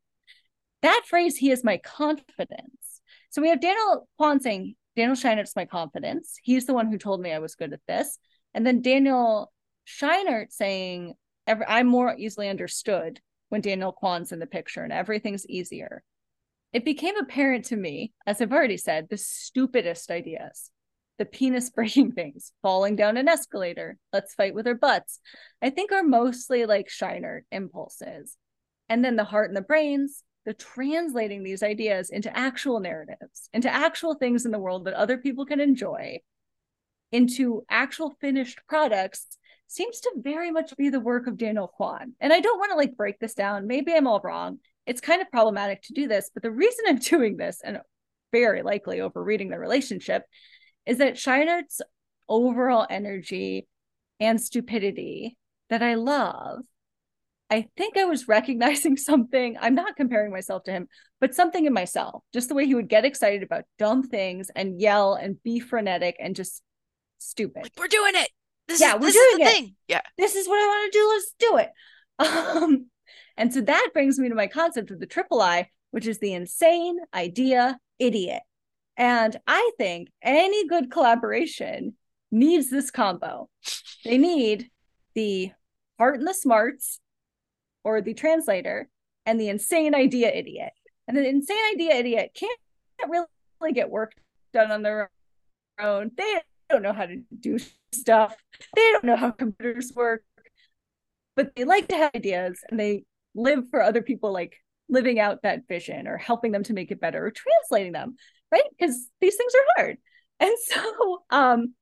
[0.83, 3.01] That phrase, he is my confidence.
[3.31, 6.39] So we have Daniel Kwan saying, Daniel Scheinert's my confidence.
[6.43, 8.19] He's the one who told me I was good at this.
[8.55, 9.53] And then Daniel
[9.87, 11.15] Scheinert saying,
[11.47, 16.03] "Every- I'm more easily understood when Daniel Kwan's in the picture and everything's easier.
[16.73, 20.71] It became apparent to me, as I've already said, the stupidest ideas,
[21.19, 25.21] the penis breaking things, falling down an escalator, let's fight with our butts,
[25.63, 28.37] I think are mostly like Scheinert impulses.
[28.89, 33.73] And then the heart and the brains, the translating these ideas into actual narratives, into
[33.73, 36.21] actual things in the world that other people can enjoy,
[37.11, 39.39] into actual finished products
[39.69, 42.15] seems to very much be the work of Daniel Kwan.
[42.21, 43.67] And I don't want to like break this down.
[43.67, 44.59] Maybe I'm all wrong.
[44.87, 47.81] It's kind of problematic to do this, but the reason I'm doing this, and
[48.33, 50.23] very likely overreading the relationship,
[50.87, 51.81] is that Scheinert's
[52.29, 53.67] overall energy
[54.21, 55.37] and stupidity
[55.69, 56.61] that I love.
[57.51, 59.57] I think I was recognizing something.
[59.61, 60.89] I'm not comparing myself to him,
[61.21, 64.81] but something in myself, just the way he would get excited about dumb things and
[64.81, 66.63] yell and be frenetic and just
[67.19, 67.65] stupid.
[67.65, 68.31] Like, we're doing it.
[68.69, 69.53] This Yeah, is, we're this is doing the it.
[69.55, 69.77] thing.
[69.89, 70.01] Yeah.
[70.19, 71.09] this is what I want to do.
[71.09, 71.71] Let's do it.
[72.63, 72.87] Um,
[73.37, 76.33] and so that brings me to my concept of the triple I, which is the
[76.33, 78.43] insane idea idiot.
[78.97, 81.95] And I think any good collaboration
[82.31, 83.51] needs this combo.
[84.05, 84.71] They need
[85.15, 85.53] the
[85.99, 86.99] heart and the smarts,
[87.85, 88.89] or the translator,
[89.27, 90.73] and the insane idea idiot.
[91.07, 92.59] And the insane idea idiot can't
[93.11, 94.13] really get work
[94.55, 95.11] done on their
[95.79, 96.11] own.
[96.17, 96.41] They
[96.71, 97.59] don't know how to do
[97.93, 98.35] stuff.
[98.75, 100.23] They don't know how computers work,
[101.35, 103.05] but they like to have ideas and they
[103.35, 104.57] live for other people, like
[104.89, 108.17] living out that vision or helping them to make it better or translating them,
[108.51, 108.63] right?
[108.79, 109.99] Because these things are hard.
[110.39, 111.73] And so, um,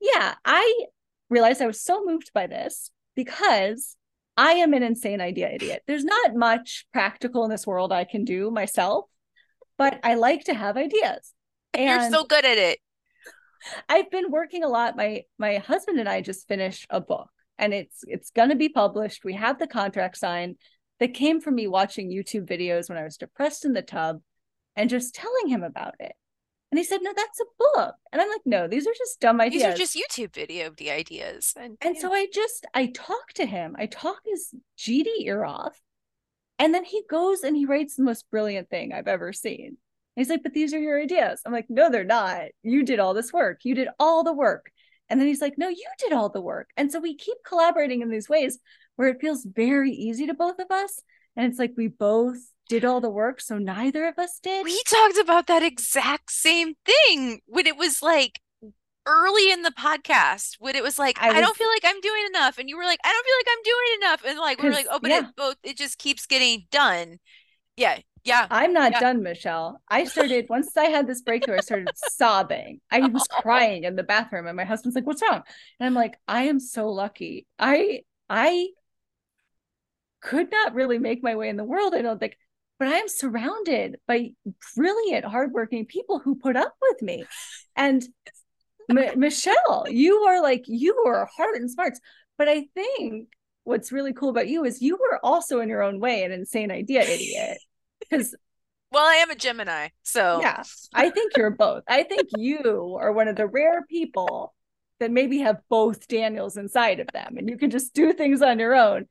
[0.00, 0.84] yeah, I
[1.28, 3.96] realized I was so moved by this because
[4.36, 5.82] I am an insane idea idiot.
[5.86, 9.04] There's not much practical in this world I can do myself,
[9.76, 11.34] but I like to have ideas.
[11.76, 12.78] You're And so good at it.
[13.88, 14.96] I've been working a lot.
[14.96, 18.68] My my husband and I just finished a book and it's it's going to be
[18.68, 19.24] published.
[19.24, 20.56] We have the contract signed
[21.00, 24.20] that came from me watching YouTube videos when I was depressed in the tub
[24.74, 26.12] and just telling him about it.
[26.70, 29.40] And he said, "No, that's a book." And I'm like, "No, these are just dumb
[29.40, 31.54] ideas." These are just YouTube video the ideas.
[31.56, 32.00] And, And yeah.
[32.00, 33.76] so I just I talk to him.
[33.78, 35.80] I talk his GD ear off.
[36.58, 39.76] And then he goes and he writes the most brilliant thing I've ever seen.
[40.16, 41.42] He's like, but these are your ideas.
[41.44, 42.46] I'm like, no, they're not.
[42.62, 43.60] You did all this work.
[43.64, 44.70] You did all the work.
[45.08, 46.70] And then he's like, no, you did all the work.
[46.76, 48.58] And so we keep collaborating in these ways
[48.96, 51.02] where it feels very easy to both of us.
[51.36, 52.38] And it's like we both
[52.68, 53.40] did all the work.
[53.40, 54.64] So neither of us did.
[54.64, 58.40] we talked about that exact same thing when it was like
[59.06, 62.24] early in the podcast when it was like I I, don't feel like I'm doing
[62.26, 64.68] enough and you were like I don't feel like I'm doing enough and like we
[64.68, 65.18] are like oh but yeah.
[65.20, 67.18] it both it just keeps getting done
[67.76, 69.00] yeah yeah I'm not Yeah.
[69.00, 69.80] done, Michelle.
[69.88, 72.80] I started once I had this breakthrough, I started sobbing.
[72.90, 75.42] I was crying in the bathroom, and my husband's like, "What's wrong?"
[75.80, 77.46] And I'm like, "I am so lucky.
[77.58, 78.68] I I
[80.20, 81.94] could not really make my way in the world.
[81.94, 82.36] I don't think,
[82.78, 84.32] but I am surrounded by
[84.74, 87.24] brilliant, hardworking people who put up with me.
[87.76, 88.02] And
[88.90, 92.00] M- Michelle, you are like you are hard and smarts.
[92.38, 93.28] But I think
[93.64, 96.70] what's really cool about you is you were also in your own way an insane
[96.70, 97.58] idea idiot.
[98.08, 98.34] Because
[98.92, 100.62] well I am a Gemini so yeah,
[100.94, 101.82] I think you're both.
[101.88, 104.54] I think you are one of the rare people
[105.00, 108.58] that maybe have both Daniels inside of them and you can just do things on
[108.58, 109.06] your own.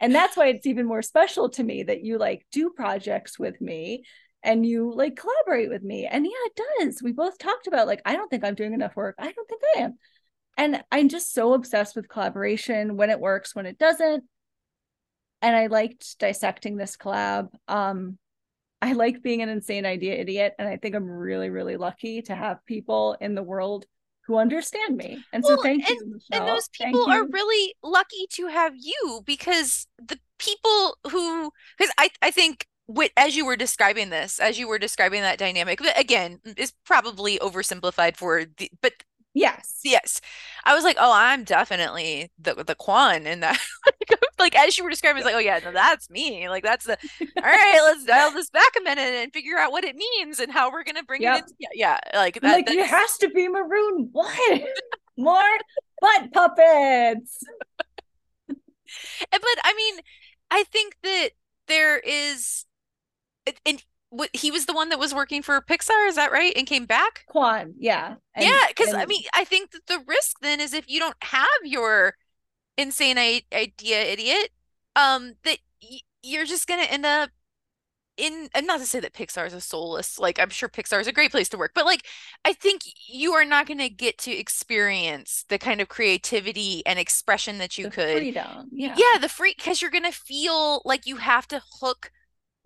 [0.00, 3.60] And that's why it's even more special to me that you like do projects with
[3.60, 4.04] me
[4.42, 6.06] and you like collaborate with me.
[6.06, 7.02] And yeah, it does.
[7.02, 9.16] We both talked about like, I don't think I'm doing enough work.
[9.18, 9.98] I don't think I am.
[10.56, 14.24] And I'm just so obsessed with collaboration when it works, when it doesn't.
[15.42, 17.48] And I liked dissecting this collab.
[17.68, 18.18] Um,
[18.82, 22.34] I like being an insane idea idiot, and I think I'm really, really lucky to
[22.34, 23.86] have people in the world
[24.26, 25.22] who understand me.
[25.32, 26.40] And so, Well, thank you, Michelle.
[26.40, 27.30] and those Thank people are you.
[27.32, 33.36] really lucky to have you because the people who because I I think what as
[33.36, 38.44] you were describing this, as you were describing that dynamic, again, is probably oversimplified for
[38.56, 38.92] the but
[39.32, 39.80] Yes.
[39.84, 40.20] yes.
[40.64, 43.58] I was like, oh, I'm definitely the the Kwan in that.
[44.38, 46.48] like as you were describing, it's like, oh yeah, no, that's me.
[46.48, 49.84] Like that's the all right, let's dial this back a minute and figure out what
[49.84, 51.38] it means and how we're gonna bring Yep.
[51.38, 51.54] it in.
[51.74, 52.18] Yeah, yeah.
[52.18, 54.08] Like that, like, it that's- has to be maroon.
[54.12, 54.62] What?
[55.16, 55.58] More
[56.00, 57.38] butt puppets.
[58.48, 60.00] But I mean,
[60.50, 61.30] I think that
[61.68, 62.64] there is,
[63.64, 66.52] and what he was the one that was working for Pixar, is that right?
[66.56, 67.24] And came back.
[67.28, 68.16] Kwan, yeah.
[68.34, 71.16] And- yeah, because I mean, I think that the risk then is if you don't
[71.22, 72.14] have your
[72.76, 74.50] insane I- idea idiot,
[74.96, 77.30] um, that y- you're just gonna end up
[78.16, 78.48] in.
[78.54, 81.12] And not to say that Pixar is a soulless, like I'm sure Pixar is a
[81.12, 82.06] great place to work, but like
[82.44, 87.58] I think you are not gonna get to experience the kind of creativity and expression
[87.58, 88.68] that you the could freedom.
[88.72, 88.94] Yeah.
[88.96, 92.10] yeah the free because you're gonna feel like you have to hook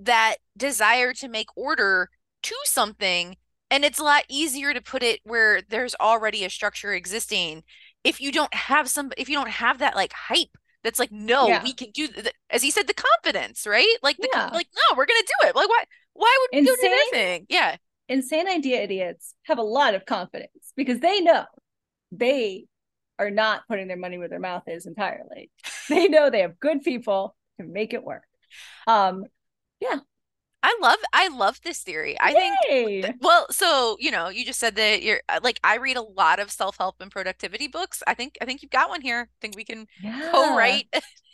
[0.01, 2.11] that desire to make order
[2.43, 3.37] to something
[3.71, 7.63] and it's a lot easier to put it where there's already a structure existing
[8.03, 11.49] if you don't have some if you don't have that like hype that's like no
[11.49, 11.63] Yeah.
[11.63, 14.51] we can do th- as he said the confidence right like the Yeah.
[14.53, 17.77] like no we're gonna do it like why why would we go do anything yeah
[18.07, 21.47] Insane idea idiots have a lot of confidence because they know
[22.13, 22.67] they
[23.19, 25.51] are not putting their money where their mouth is entirely.
[25.89, 28.25] They know they have good people to make it work.
[28.87, 29.25] Um,
[30.63, 33.17] i love i love this theory i think!
[33.21, 36.41] Well, so you know, you just said that you're uh, like I read a lot
[36.41, 38.03] of self-help and productivity books.
[38.07, 39.29] I think I think you've got one here.
[39.31, 40.31] I think we can yeah.
[40.33, 40.87] co-write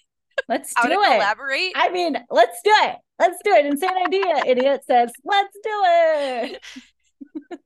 [0.48, 0.94] Let's do it.
[0.94, 1.72] collaborate.
[1.74, 2.96] I mean, let's do it.
[3.18, 3.66] Let's do it.
[3.66, 6.64] Insane idea idiot says, let's do it.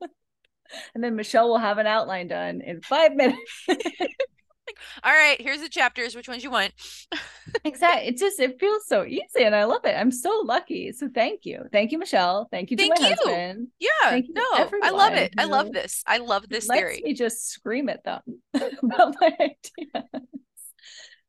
[0.94, 3.40] and then Michelle will have an outline done in five minutes.
[5.02, 6.14] All right, here's the chapters.
[6.14, 6.72] Which ones you want?
[7.64, 8.08] exactly.
[8.08, 9.94] It just it feels so easy and I love it.
[9.96, 10.92] I'm so lucky.
[10.92, 11.64] So thank you.
[11.72, 12.48] Thank you, Michelle.
[12.50, 13.14] Thank you to Thank my you.
[13.16, 13.68] husband.
[13.78, 14.44] Yeah, Thank you no,
[14.82, 15.32] I love it.
[15.38, 16.02] I love this.
[16.06, 17.00] I love this lets theory.
[17.04, 18.22] me just scream at them
[18.54, 20.28] about my ideas.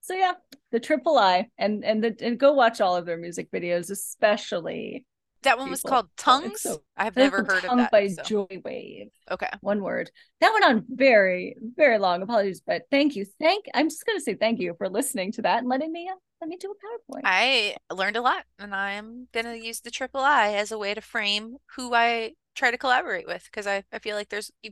[0.02, 0.34] So yeah,
[0.72, 5.06] the triple I and and the and go watch all of their music videos, especially
[5.46, 5.90] That one was people.
[5.92, 6.62] called Tongues.
[6.62, 7.92] so- I've never heard of that.
[7.92, 9.08] by so- Joy Wave.
[9.32, 9.50] Okay.
[9.62, 10.12] One word.
[10.42, 12.22] That went on very, very long.
[12.22, 13.26] Apologies, but thank you.
[13.40, 13.66] Thank.
[13.74, 16.50] I'm just gonna say thank you for listening to that and letting me uh, let
[16.50, 16.74] me do a
[17.16, 17.22] PowerPoint.
[17.24, 21.02] I learned a lot, and I'm gonna use the triple I as a way to
[21.02, 24.72] frame who I try to collaborate with because I, I feel like there's you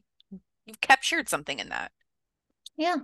[0.65, 1.91] you've captured something in that.
[2.78, 2.97] yeah.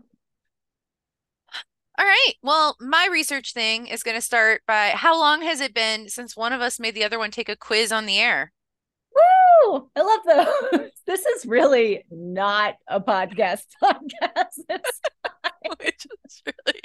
[1.99, 2.33] All right.
[2.41, 6.37] Well, my research thing is going to start by how long has it been since
[6.37, 8.53] one of us made the other one take a quiz on the air?
[9.13, 9.89] Woo!
[9.95, 10.89] I love those.
[11.09, 14.59] This is really not a podcast podcast.
[15.79, 16.81] Which is really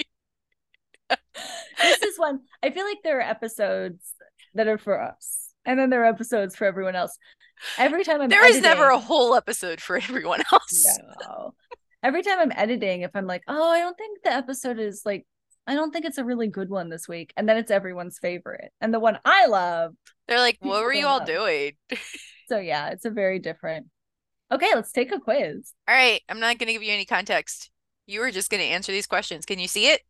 [1.79, 4.15] this is one I feel like there are episodes
[4.55, 7.19] that are for us, and then there are episodes for everyone else.
[7.77, 10.87] Every time I'm there is never a whole episode for everyone else.
[11.21, 11.55] no.
[12.05, 15.27] Every time I'm editing, if I'm like, oh, I don't think the episode is like,
[15.67, 18.71] I don't think it's a really good one this week, and then it's everyone's favorite,
[18.81, 19.95] and the one I love.
[20.29, 21.27] They're like, what were you all know.
[21.27, 21.73] doing?
[22.47, 23.87] So yeah, it's a very different.
[24.53, 25.73] Okay, let's take a quiz.
[25.89, 26.21] All right.
[26.29, 27.71] I'm not going to give you any context.
[28.07, 29.47] You are just going to answer these questions.
[29.47, 30.03] Can you see it?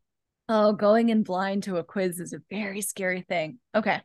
[0.49, 3.59] Oh, going in blind to a quiz is a very scary thing.
[3.75, 4.01] Okay,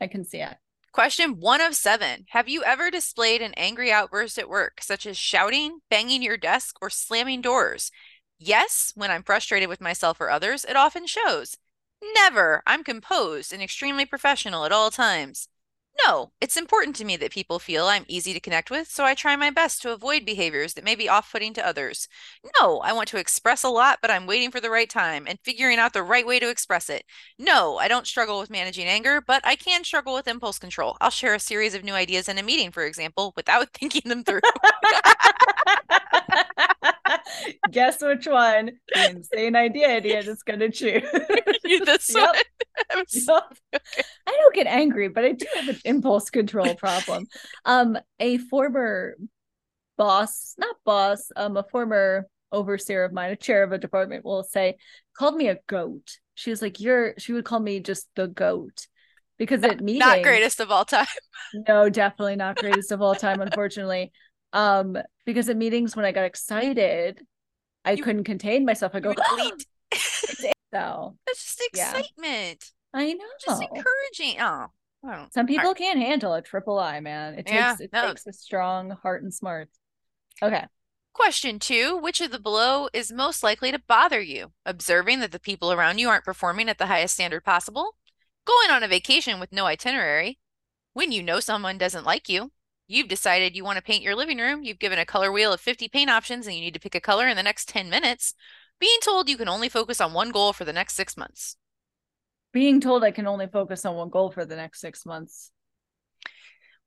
[0.00, 0.54] I can see it.
[0.96, 2.24] Question one of seven.
[2.30, 6.78] Have you ever displayed an angry outburst at work, such as shouting, banging your desk,
[6.80, 7.90] or slamming doors?
[8.38, 11.58] Yes, when I'm frustrated with myself or others, it often shows.
[12.14, 12.62] Never.
[12.66, 15.48] I'm composed and extremely professional at all times.
[16.04, 19.14] No, it's important to me that people feel I'm easy to connect with, so I
[19.14, 22.06] try my best to avoid behaviors that may be off putting to others.
[22.60, 25.38] No, I want to express a lot, but I'm waiting for the right time and
[25.42, 27.04] figuring out the right way to express it.
[27.38, 30.96] No, I don't struggle with managing anger, but I can struggle with impulse control.
[31.00, 34.22] I'll share a series of new ideas in a meeting, for example, without thinking them
[34.22, 34.40] through.
[37.70, 41.02] Guess which one the insane idea idiot is going to choose.
[41.84, 42.34] this Yep.
[42.94, 43.04] one.
[43.08, 43.40] So-
[43.72, 43.82] Yep.
[44.26, 47.26] I don't get angry, but I do have an impulse control problem.
[47.64, 49.16] Um, a former
[49.96, 54.42] boss, not boss, um, a former overseer of mine, a chair of a department will
[54.44, 54.76] say,
[55.16, 56.18] called me a goat.
[56.34, 58.86] She was like, You're she would call me just the goat.
[59.38, 61.06] Because at meetings, Not greatest of all time.
[61.68, 64.12] no, definitely not greatest of all time, unfortunately.
[64.52, 67.26] Um, because at meetings when I got excited,
[67.84, 68.94] I You- couldn't contain myself.
[68.94, 69.66] I go, bleat.
[69.94, 71.90] so That's just Yeah.
[71.96, 72.70] excitement.
[72.94, 73.24] I know.
[73.44, 74.40] Just encouraging.
[74.40, 74.68] Oh,
[75.32, 77.34] Some people All can't handle a triple I, man.
[77.34, 78.08] It takes Yeah, it no.
[78.08, 79.78] takes a strong heart and smarts.
[80.42, 80.64] Okay.
[81.12, 84.52] Question two Which of the below is most likely to bother you?
[84.64, 87.96] Observing that the people around you aren't performing at the highest standard possible,
[88.44, 90.38] going on a vacation with no itinerary,
[90.92, 92.52] when you know someone doesn't like you,
[92.86, 95.60] you've decided you want to paint your living room, you've given a color wheel of
[95.60, 98.34] 50 paint options, and you need to pick a color in the next 10 minutes,
[98.78, 101.56] being told you can only focus on one goal for the next six months.
[102.52, 105.52] Being told I can only focus on one goal for the next six months.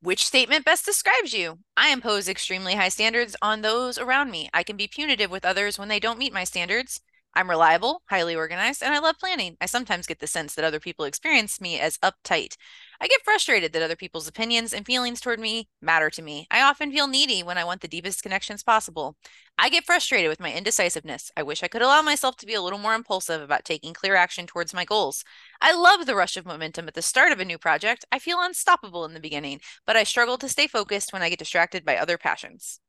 [0.02, 1.60] Which statement best describes you?
[1.76, 4.50] I impose extremely high standards on those around me.
[4.54, 7.02] I can be punitive with others when they don't meet my standards.
[7.36, 9.56] I'm reliable, highly organized, and I love planning.
[9.62, 12.58] I sometimes get the sense that other people experience me as uptight.
[13.00, 16.48] I get frustrated that other people's opinions and feelings toward me matter to me.
[16.52, 19.16] I often feel needy when I want the deepest connections possible.
[19.58, 21.32] I get frustrated with my indecisiveness.
[21.38, 24.16] I wish I could allow myself to be a little more impulsive about taking clear
[24.16, 25.24] action towards my goals.
[25.62, 28.06] I love the rush of momentum at the start of a new project.
[28.12, 31.40] I feel unstoppable in the beginning, but I struggle to stay focused when I get
[31.40, 32.80] distracted by other passions.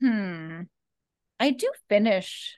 [0.00, 0.62] Hmm.
[1.38, 2.56] I do finish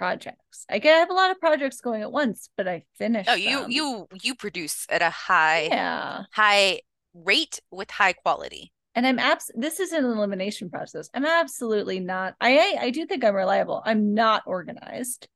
[0.00, 0.64] projects.
[0.70, 3.26] I get I have a lot of projects going at once, but I finish.
[3.28, 3.70] Oh, you them.
[3.70, 6.22] you you produce at a high yeah.
[6.32, 6.80] high
[7.12, 8.72] rate with high quality.
[8.94, 9.50] And I'm abs.
[9.54, 11.10] This is an elimination process.
[11.12, 12.34] I'm absolutely not.
[12.40, 13.82] I, I do think I'm reliable.
[13.84, 15.28] I'm not organized.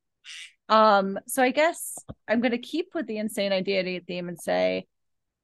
[0.70, 1.19] Um.
[1.27, 4.86] So I guess I'm going to keep with the insane identity theme and say,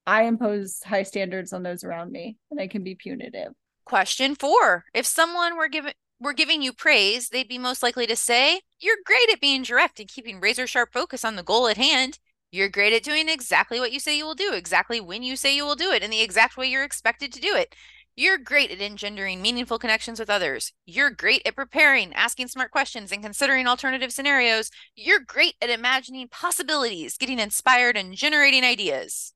[0.06, 3.52] I impose high standards on those around me, and I can be punitive.
[3.84, 8.16] Question four: If someone were given were giving you praise, they'd be most likely to
[8.16, 11.76] say, You're great at being direct and keeping razor sharp focus on the goal at
[11.76, 12.18] hand.
[12.52, 15.54] You're great at doing exactly what you say you will do, exactly when you say
[15.54, 17.74] you will do it, in the exact way you're expected to do it.
[18.16, 20.72] You're great at engendering meaningful connections with others.
[20.84, 24.70] You're great at preparing, asking smart questions, and considering alternative scenarios.
[24.96, 29.32] You're great at imagining possibilities, getting inspired, and generating ideas.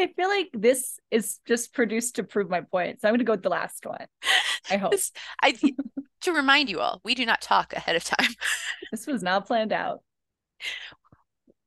[0.00, 3.00] I feel like this is just produced to prove my point.
[3.00, 4.06] So I'm going to go with the last one.
[4.70, 4.94] I hope.
[5.42, 5.58] I,
[6.22, 8.30] to remind you all, we do not talk ahead of time.
[8.90, 10.00] this was not planned out.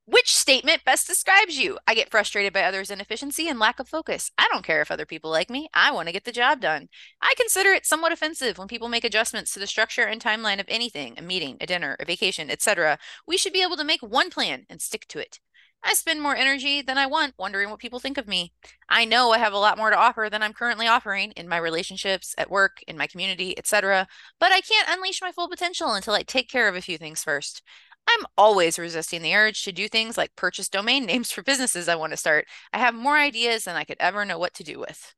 [0.06, 1.78] Which statement best describes you?
[1.88, 4.32] I get frustrated by others' inefficiency and lack of focus.
[4.38, 5.70] I don't care if other people like me.
[5.74, 6.90] I want to get the job done.
[7.22, 10.66] I consider it somewhat offensive when people make adjustments to the structure and timeline of
[10.68, 12.98] anything, a meeting, a dinner, a vacation, etc.
[13.26, 15.40] We should be able to make one plan and stick to it.
[15.84, 18.54] I spend more energy than I want wondering what people think of me.
[18.88, 21.58] I know I have a lot more to offer than I'm currently offering in my
[21.58, 24.08] relationships, at work, in my community, etc.
[24.40, 27.24] But I can't unleash my full potential until I take care of a few things
[27.24, 27.62] first.
[28.08, 31.96] I'm always resisting the urge to do things like purchase domain names for businesses I
[31.96, 32.46] want to start.
[32.72, 35.14] I have more ideas than I could ever know what to do with.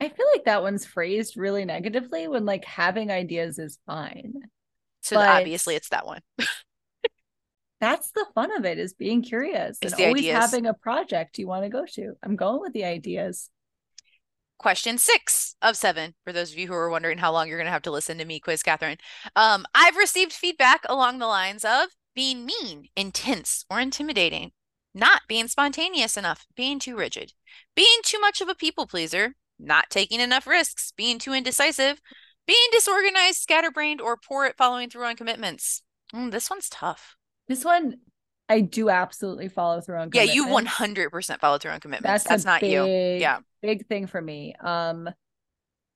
[0.00, 4.34] I feel like that one's phrased really negatively when like having ideas is fine.
[5.00, 5.28] So but...
[5.28, 6.20] obviously it's that one.
[7.80, 10.36] that's the fun of it is being curious it's and always ideas.
[10.36, 12.14] having a project you want to go to.
[12.22, 13.50] I'm going with the ideas.
[14.58, 16.14] Question six of seven.
[16.24, 18.16] For those of you who are wondering how long you're going to have to listen
[18.18, 18.96] to me quiz Katherine,
[19.34, 24.52] um, I've received feedback along the lines of being mean, intense, or intimidating,
[24.94, 27.34] not being spontaneous enough, being too rigid,
[27.74, 32.00] being too much of a people pleaser, not taking enough risks, being too indecisive,
[32.46, 35.82] being disorganized, scatterbrained, or poor at following through on commitments.
[36.14, 37.15] Mm, this one's tough.
[37.48, 37.96] This one,
[38.48, 40.10] I do absolutely follow through on.
[40.12, 42.24] Yeah, you one hundred percent follow through on commitments.
[42.24, 42.84] That's, That's not big, you.
[42.84, 44.54] Yeah, big thing for me.
[44.60, 45.08] Um,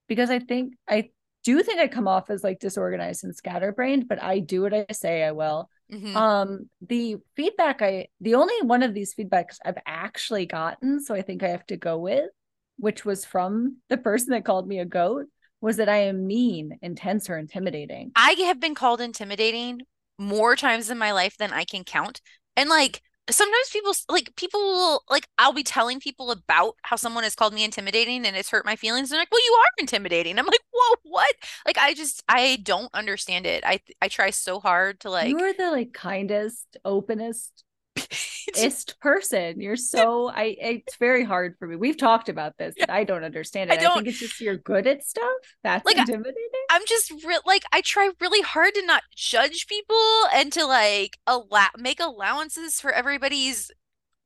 [0.08, 1.10] because I think I
[1.44, 4.86] do think I come off as like disorganized and scatterbrained, but I do what I
[4.92, 5.70] say I will.
[5.92, 6.16] Mm-hmm.
[6.16, 11.22] Um, the feedback I the only one of these feedbacks I've actually gotten, so I
[11.22, 12.30] think I have to go with,
[12.78, 15.26] which was from the person that called me a goat,
[15.60, 18.12] was that I am mean, intense, or intimidating.
[18.14, 19.82] I have been called intimidating
[20.20, 22.20] more times in my life than I can count.
[22.56, 27.24] And like sometimes people like people will like I'll be telling people about how someone
[27.24, 29.10] has called me intimidating and it's hurt my feelings.
[29.10, 30.38] And they're like, well, you are intimidating.
[30.38, 31.34] I'm like, whoa, what?
[31.66, 33.64] Like I just I don't understand it.
[33.66, 37.64] I I try so hard to like You are the like kindest, openest,
[38.56, 39.60] ist person.
[39.60, 41.76] You're so I it's very hard for me.
[41.76, 42.74] We've talked about this.
[42.76, 42.86] Yeah.
[42.88, 43.74] I don't understand it.
[43.74, 45.30] I, don't, I think it's just you're good at stuff.
[45.62, 46.34] That's like, intimidating.
[46.70, 49.96] I, am just re- like I try really hard to not judge people
[50.34, 53.70] and to like allow make allowances for everybody's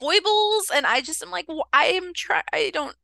[0.01, 2.97] foibles and I just am like well, I am try I don't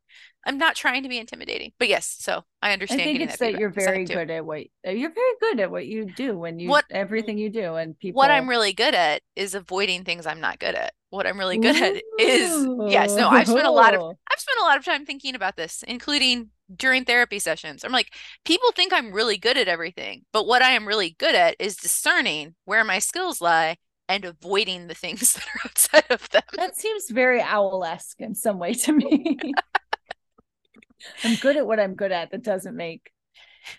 [0.44, 2.16] I'm not trying to be intimidating, but yes.
[2.18, 3.02] So I understand.
[3.02, 5.70] I think it's that, that you're very good at what uh, you're very good at
[5.70, 8.18] what you do when you what everything you do, and people.
[8.18, 10.94] What I'm really good at is avoiding things I'm not good at.
[11.10, 11.84] What I'm really good Ooh.
[11.84, 13.14] at is yes.
[13.16, 15.84] No, I've spent a lot of I've spent a lot of time thinking about this,
[15.86, 17.84] including during therapy sessions.
[17.84, 18.12] I'm like,
[18.44, 21.76] people think I'm really good at everything, but what I am really good at is
[21.76, 23.76] discerning where my skills lie
[24.08, 26.42] and avoiding the things that are outside of them.
[26.54, 29.38] That seems very owl-esque in some way to me.
[31.24, 32.30] I'm good at what I'm good at.
[32.30, 33.10] That doesn't make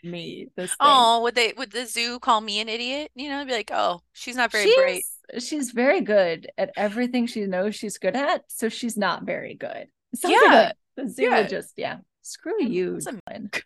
[0.04, 0.48] me.
[0.56, 0.78] This thing.
[0.80, 3.12] Oh, would they would the zoo call me an idiot?
[3.16, 5.04] You know, be like, oh, she's not very she's, bright.
[5.40, 9.88] She's very good at everything she knows she's good at, so she's not very good.
[10.16, 10.54] Something Yeah.
[10.54, 11.44] like the zoo Yeah.
[11.44, 11.98] just yeah.
[12.22, 12.94] Screw you.
[13.00, 13.62] That's a- Dylan.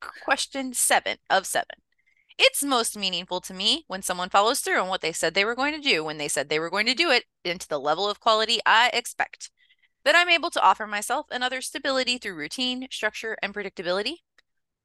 [0.24, 1.76] Question seven of seven.
[2.38, 5.54] It's most meaningful to me when someone follows through on what they said they were
[5.54, 8.08] going to do when they said they were going to do it into the level
[8.10, 9.50] of quality I expect.
[10.04, 14.16] That I'm able to offer myself and others stability through routine, structure, and predictability.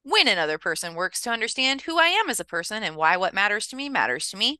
[0.03, 3.33] When another person works to understand who I am as a person and why what
[3.33, 4.59] matters to me matters to me.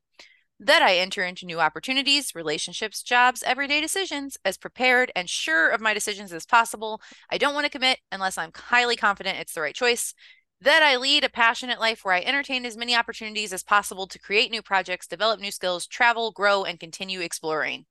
[0.60, 5.80] That I enter into new opportunities, relationships, jobs, everyday decisions as prepared and sure of
[5.80, 7.02] my decisions as possible.
[7.32, 10.14] I don't want to commit unless I'm highly confident it's the right choice
[10.62, 14.20] that I lead a passionate life where I entertain as many opportunities as possible to
[14.20, 17.86] create new projects, develop new skills, travel, grow, and continue exploring.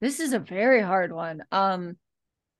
[0.00, 1.44] This is a very hard one.
[1.52, 1.96] Um,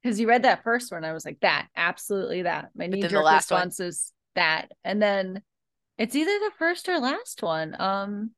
[0.04, 2.68] because you read that first one, I was like, that, absolutely that.
[2.76, 3.60] My knee jerk last one.
[3.60, 4.70] response is that.
[4.84, 5.42] And then
[5.96, 7.74] it's either the first or last one.
[7.80, 8.30] Um,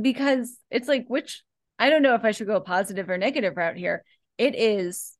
[0.00, 1.42] because it's like which
[1.78, 4.02] I don't know if I should go positive or negative route here.
[4.38, 5.12] It is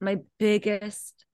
[0.00, 1.26] my biggest,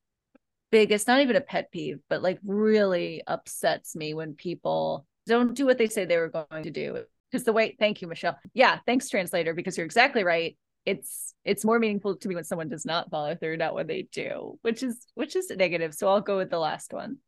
[0.72, 5.64] biggest, not even a pet peeve, but like really upsets me when people don't do
[5.64, 7.04] what they say they were going to do.
[7.30, 8.36] Because the way, thank you, Michelle.
[8.52, 10.56] Yeah, thanks, translator, because you're exactly right.
[10.86, 14.08] It's it's more meaningful to me when someone does not follow through, not when they
[14.10, 15.94] do, which is which is negative.
[15.94, 17.18] So I'll go with the last one.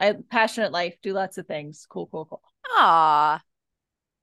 [0.00, 1.86] I passionate life, do lots of things.
[1.88, 2.42] Cool, cool, cool.
[2.76, 3.42] Ah,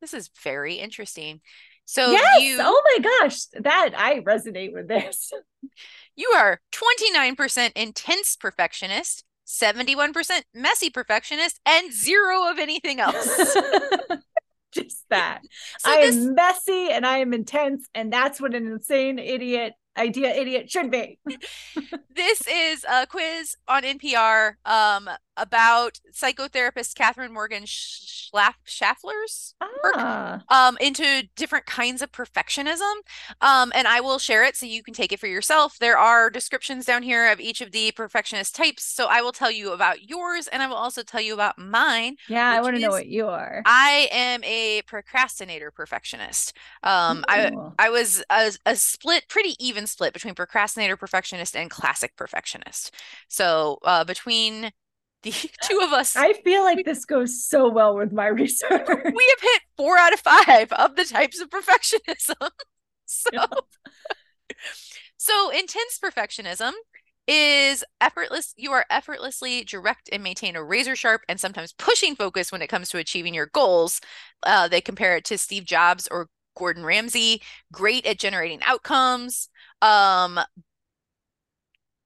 [0.02, 1.42] this is very interesting.
[1.86, 2.42] So yes.
[2.42, 5.32] you Oh my gosh, that I resonate with this.
[6.16, 13.56] you are 29% intense perfectionist, 71% messy perfectionist, and zero of anything else.
[14.76, 15.42] Just that.
[15.80, 19.74] So I this am messy and I am intense, and that's what an insane idiot
[19.98, 21.20] idea idiot should be.
[22.16, 30.44] this is a quiz on NPR um, about psychotherapist Katherine Morgan Schlaf- Schafler's work Ah,
[30.50, 32.94] um, into different kinds of perfectionism.
[33.42, 35.78] Um, and I will share it so you can take it for yourself.
[35.80, 38.84] There are descriptions down here of each of the perfectionist types.
[38.84, 42.16] So I will tell you about yours and I will also tell you about mine.
[42.28, 43.62] yeah, I want to know what you are.
[43.66, 46.54] I am a procrastinator perfectionist.
[46.84, 52.16] Um, I I was a, a split, pretty even split between procrastinator perfectionist and classic
[52.16, 52.94] perfectionist.
[53.28, 54.72] So uh, between
[55.26, 55.32] the
[55.64, 58.88] two of us, I feel like this goes so well with my research.
[58.88, 62.50] we have hit four out of five of the types of perfectionism.
[63.06, 63.46] so,
[65.18, 66.72] so intense perfectionism
[67.28, 68.54] is effortless.
[68.56, 72.68] You are effortlessly direct and maintain a razor sharp and sometimes pushing focus when it
[72.68, 74.00] comes to achieving your goals.
[74.44, 77.42] Uh, they compare it to Steve Jobs or Gordon Ramsay,
[77.74, 79.50] great at generating outcomes.
[79.82, 80.40] Um,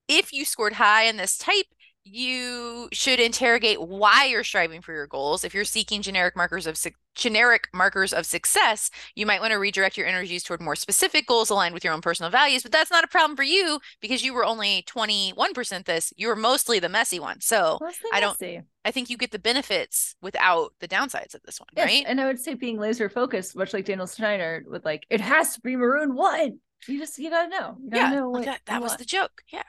[0.07, 1.67] if you scored high in this type,
[2.11, 5.43] you should interrogate why you're striving for your goals.
[5.43, 9.57] If you're seeking generic markers of suc generic markers of success, you might want to
[9.57, 12.63] redirect your energies toward more specific goals aligned with your own personal values.
[12.63, 16.13] But that's not a problem for you because you were only 21% this.
[16.15, 17.41] You were mostly the messy one.
[17.41, 18.61] So Mostly I don't- messy.
[18.85, 22.05] I think you get the benefits without the downsides of this one, Yes, right?
[22.07, 25.53] And I would say being laser focused, much like Daniel Scheinert, with like it has
[25.55, 26.59] to be maroon one.
[26.87, 27.75] You just you gotta know.
[27.83, 29.41] You gotta yeah, know what that, that was the joke.
[29.51, 29.63] Yeah.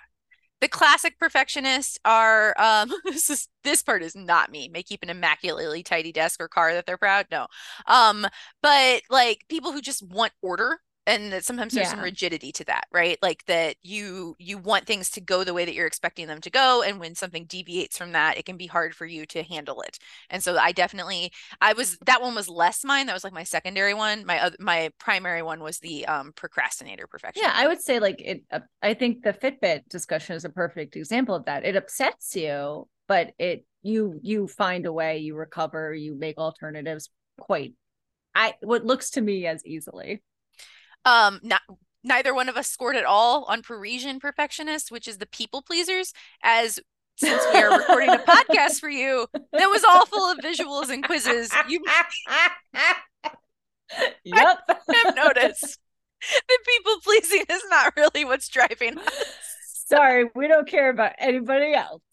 [0.60, 4.68] The classic perfectionists are um this is this part is not me.
[4.68, 7.26] May keep an immaculately tidy desk or car that they're proud.
[7.30, 7.46] No.
[7.86, 8.26] Um,
[8.62, 12.86] but like people who just want order and that sometimes there's some rigidity to that,
[12.92, 13.18] right?
[13.22, 16.50] Like that you you want things to go the way that you're expecting them to
[16.50, 16.82] go.
[16.82, 19.98] And when something deviates from that, it can be hard for you to handle it.
[20.28, 23.06] And so I definitely I was that one was less mine.
[23.06, 24.24] That was like my secondary one.
[24.26, 27.42] My oth- my primary one was the um procrastinator perfection.
[27.44, 28.44] Yeah, I would say like it.
[28.50, 31.64] Uh, I think the Fitbit discussion is a perfect example of that.
[31.64, 37.10] It upsets you, but it you you find a way, you recover, you make alternatives
[37.38, 37.74] quite.
[38.34, 40.22] I what looks to me as easily.
[41.04, 41.62] Um, not
[42.02, 46.12] neither one of us scored at all on Parisian perfectionist, which is the people pleasers.
[46.42, 46.80] As
[47.16, 51.04] since we are recording a podcast for you, that was all full of visuals and
[51.04, 51.52] quizzes.
[51.68, 51.84] You
[54.24, 54.58] yep.
[54.68, 55.78] have noticed
[56.20, 59.24] that people pleasing is not really what's driving us.
[59.86, 62.02] Sorry, we don't care about anybody else.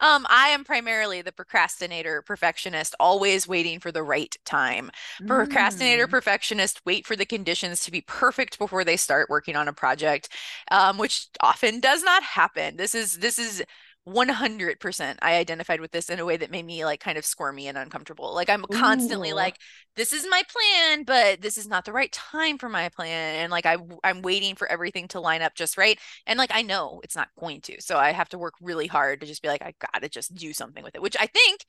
[0.00, 4.90] Um, I am primarily the procrastinator perfectionist, always waiting for the right time.
[5.26, 6.08] Procrastinator Mm.
[6.08, 10.28] perfectionist wait for the conditions to be perfect before they start working on a project,
[10.70, 12.76] um, which often does not happen.
[12.76, 13.62] This is this is
[14.04, 17.68] 100% I identified with this in a way that made me like kind of squirmy
[17.68, 18.34] and uncomfortable.
[18.34, 19.34] Like I'm constantly Ooh.
[19.34, 19.56] like
[19.96, 23.50] this is my plan, but this is not the right time for my plan and
[23.50, 25.98] like I I'm waiting for everything to line up just right.
[26.26, 27.80] And like I know it's not going to.
[27.80, 30.34] So I have to work really hard to just be like I got to just
[30.34, 31.60] do something with it, which I think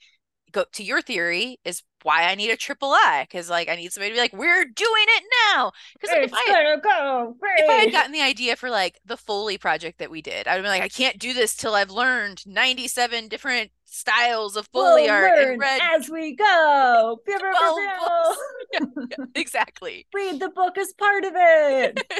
[0.51, 3.91] go to your theory is why I need a triple I because like I need
[3.91, 5.23] somebody to be like we're doing it
[5.53, 9.17] now because like, if I go if I had gotten the idea for like the
[9.17, 11.91] Foley project that we did, I would be like, I can't do this till I've
[11.91, 17.19] learned 97 different styles of Foley we'll art and read as we go.
[17.25, 18.37] Pew, pew, 12 pew, books.
[18.71, 19.07] pew.
[19.17, 20.05] Yeah, exactly.
[20.13, 22.03] Read the book as part of it.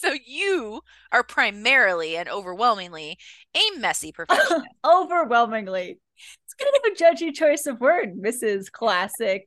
[0.00, 0.80] So you
[1.12, 3.18] are primarily and overwhelmingly
[3.54, 4.64] a messy perfectionist.
[4.82, 5.98] Overwhelmingly.
[6.60, 8.70] Kind of a judgy choice of word, Mrs.
[8.70, 9.46] Classic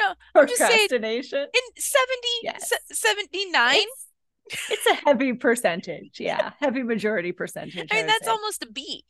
[0.00, 1.38] no, I'm just saying procrastination.
[1.40, 2.68] in 70 Yes.
[2.70, 3.76] se- 79,
[4.46, 6.18] It's, it's a heavy percentage.
[6.18, 6.52] Yeah.
[6.60, 7.88] Heavy majority percentage.
[7.90, 8.30] I mean would that's say.
[8.30, 9.04] almost a B,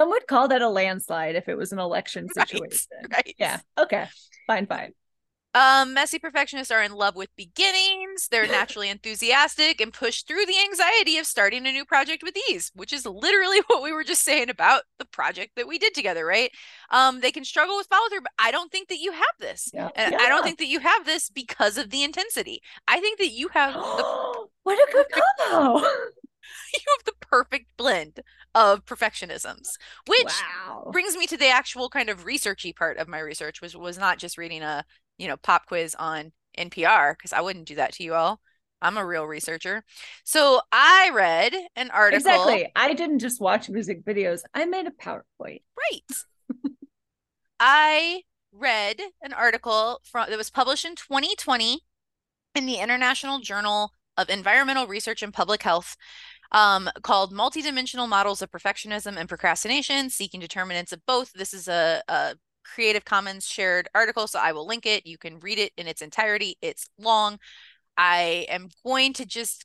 [0.00, 2.88] Some would call that a landslide if it was an election Right, situation.
[3.12, 3.34] right?
[3.38, 3.60] Yeah.
[3.78, 4.06] Okay.
[4.48, 4.92] Fine, fine.
[5.56, 8.28] Um, messy perfectionists are in love with beginnings.
[8.30, 12.70] They're naturally enthusiastic and push through the anxiety of starting a new project with ease,
[12.74, 16.26] which is literally what we were just saying about the project that we did together,
[16.26, 16.50] right?
[16.90, 19.70] Um, they can struggle with follow through, but I don't think that you have this.
[19.72, 19.88] Yeah.
[19.96, 22.60] And I don't think that you have this because of the intensity.
[22.86, 23.80] I think that you have the
[24.62, 25.78] what a good combo.
[26.74, 28.20] you have the perfect blend
[28.54, 30.32] of perfectionisms, which
[30.68, 30.88] wow.
[30.92, 34.18] brings me to the actual kind of researchy part of my research, which was not
[34.18, 34.84] just reading a
[35.18, 38.40] you know pop quiz on NPR because I wouldn't do that to you all.
[38.82, 39.84] I'm a real researcher.
[40.24, 42.30] So I read an article.
[42.30, 42.70] Exactly.
[42.76, 44.42] I didn't just watch music videos.
[44.54, 45.62] I made a PowerPoint.
[45.90, 46.12] Right.
[47.60, 48.22] I
[48.52, 51.80] read an article from that was published in 2020
[52.54, 55.96] in the International Journal of Environmental Research and Public Health
[56.52, 61.32] um, called Multidimensional Models of Perfectionism and Procrastination, Seeking Determinants of Both.
[61.32, 62.36] This is a, a
[62.74, 65.06] Creative Commons shared article, so I will link it.
[65.06, 66.56] You can read it in its entirety.
[66.60, 67.38] It's long.
[67.96, 69.64] I am going to just,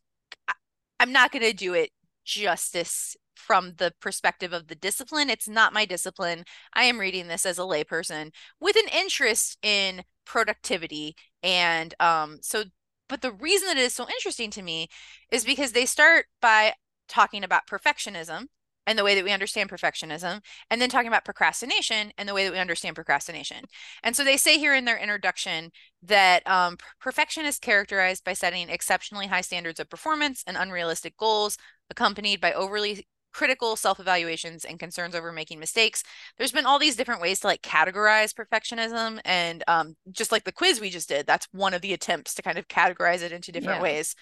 [0.99, 1.89] I'm not going to do it
[2.23, 5.29] justice from the perspective of the discipline.
[5.29, 6.45] It's not my discipline.
[6.73, 11.15] I am reading this as a layperson with an interest in productivity.
[11.43, 12.65] And um, so,
[13.09, 14.87] but the reason that it is so interesting to me
[15.31, 16.73] is because they start by
[17.07, 18.45] talking about perfectionism
[18.91, 22.43] and the way that we understand perfectionism, and then talking about procrastination and the way
[22.43, 23.65] that we understand procrastination.
[24.03, 25.71] And so they say here in their introduction
[26.03, 31.57] that um, perfection is characterized by setting exceptionally high standards of performance and unrealistic goals,
[31.89, 36.03] accompanied by overly critical self-evaluations and concerns over making mistakes
[36.37, 40.51] there's been all these different ways to like categorize perfectionism and um, just like the
[40.51, 43.49] quiz we just did that's one of the attempts to kind of categorize it into
[43.53, 43.83] different Yeah.
[43.83, 44.15] ways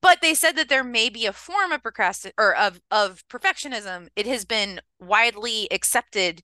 [0.00, 4.08] but they said that there may be a form of procrastin or of of perfectionism.
[4.16, 6.42] It has been widely accepted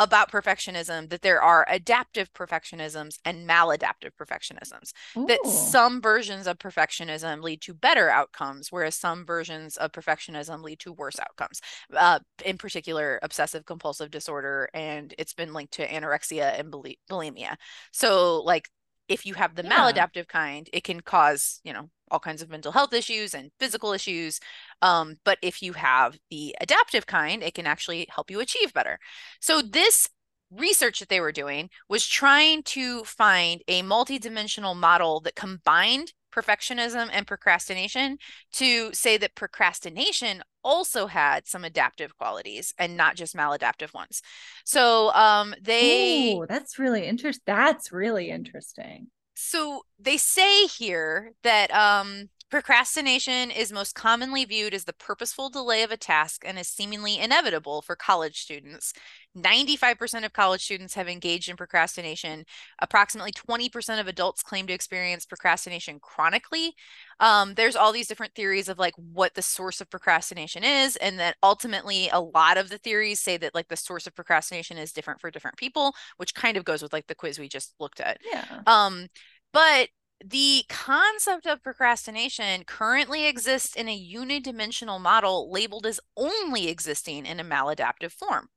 [0.00, 4.92] about perfectionism that there are adaptive perfectionisms and maladaptive perfectionisms
[5.28, 10.78] that some versions of perfectionism lead to better outcomes whereas some versions of perfectionism lead
[10.78, 11.60] to worse outcomes
[11.94, 17.56] uh, in particular obsessive compulsive disorder and it's been linked to anorexia and buli- bulimia.
[17.92, 18.70] So like
[19.10, 19.70] if you have the Yeah.
[19.70, 23.92] maladaptive kind it can cause you know all kinds of mental health issues and physical
[23.92, 24.40] issues
[24.82, 28.98] um, but if you have the adaptive kind it can actually help you achieve better
[29.40, 30.08] so this
[30.50, 37.08] research that they were doing was trying to find a multidimensional model that combined perfectionism
[37.12, 38.18] and procrastination
[38.52, 44.22] to say that procrastination also had some adaptive qualities and not just maladaptive ones.
[44.64, 47.42] So um they Ooh, that's really interesting.
[47.46, 49.08] That's really interesting.
[49.34, 55.82] so they say here that um, procrastination is most commonly viewed as the purposeful delay
[55.82, 58.92] of a task and is seemingly inevitable for college students.
[59.38, 62.44] 95% of college students have engaged in procrastination.
[62.80, 66.74] Approximately 20% of adults claim to experience procrastination chronically.
[67.20, 71.20] Um, there's all these different theories of like what the source of procrastination is, and
[71.20, 74.92] that ultimately a lot of the theories say that like the source of procrastination is
[74.92, 78.00] different for different people, which kind of goes with like the quiz we just looked
[78.00, 78.18] at.
[78.32, 78.62] Yeah.
[78.66, 79.06] Um,
[79.52, 79.88] but
[80.24, 87.40] the concept of procrastination currently exists in a unidimensional model labeled as only existing in
[87.40, 88.48] a maladaptive form,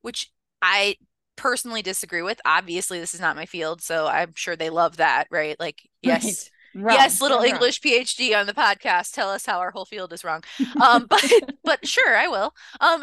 [0.00, 0.32] which
[0.62, 0.96] I
[1.36, 2.40] personally disagree with.
[2.44, 5.58] Obviously, this is not my field, so I'm sure they love that, right?
[5.60, 6.50] Like, yes.
[6.74, 7.46] Wrong, yes, little wrong.
[7.46, 9.12] English PhD on the podcast.
[9.14, 10.44] Tell us how our whole field is wrong.
[10.80, 11.24] Um, but
[11.64, 12.52] but sure, I will.
[12.80, 13.02] Um,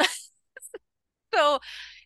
[1.34, 1.60] so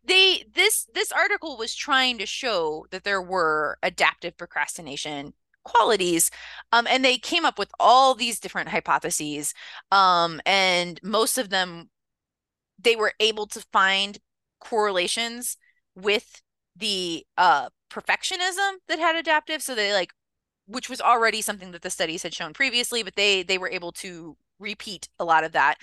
[0.05, 5.34] they this this article was trying to show that there were adaptive procrastination
[5.68, 6.31] qualities
[6.72, 9.53] um, and they came up with all these different hypotheses
[9.91, 11.89] um, and most of them
[12.80, 14.19] they were able to find
[14.60, 15.57] correlations
[15.95, 16.41] with
[16.76, 20.11] the uh perfectionism that had adaptive so they like
[20.68, 23.91] which was already something that the studies had shown previously but they they were able
[23.91, 25.76] to repeat a lot of that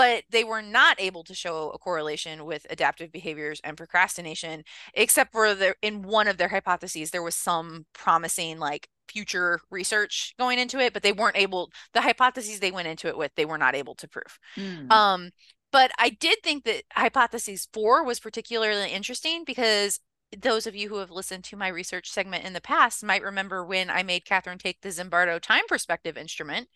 [0.00, 4.64] but they were not able to show a correlation with adaptive behaviors and procrastination
[4.94, 10.34] except for the in one of their hypotheses there was some promising like future research
[10.38, 13.44] going into it but they weren't able the hypotheses they went into it with they
[13.44, 14.90] were not able to prove Mm.
[14.90, 15.30] um
[15.70, 20.00] but i did think that hypothesis 4 was particularly interesting because
[20.38, 23.64] those of you who have listened to my research segment in the past might remember
[23.64, 26.68] when I made Katherine take the Zimbardo time perspective instrument.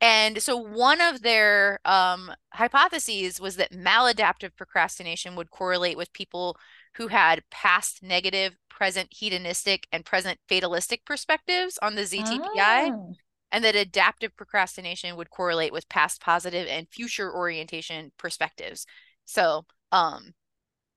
[0.00, 6.56] And so one of their um, hypotheses was that maladaptive procrastination would correlate with people
[6.94, 13.14] who had past negative, present hedonistic, and present fatalistic perspectives on the ZTPI, Oh.
[13.50, 18.86] and that adaptive procrastination would correlate with past positive and future orientation perspectives.
[19.24, 20.34] So, um,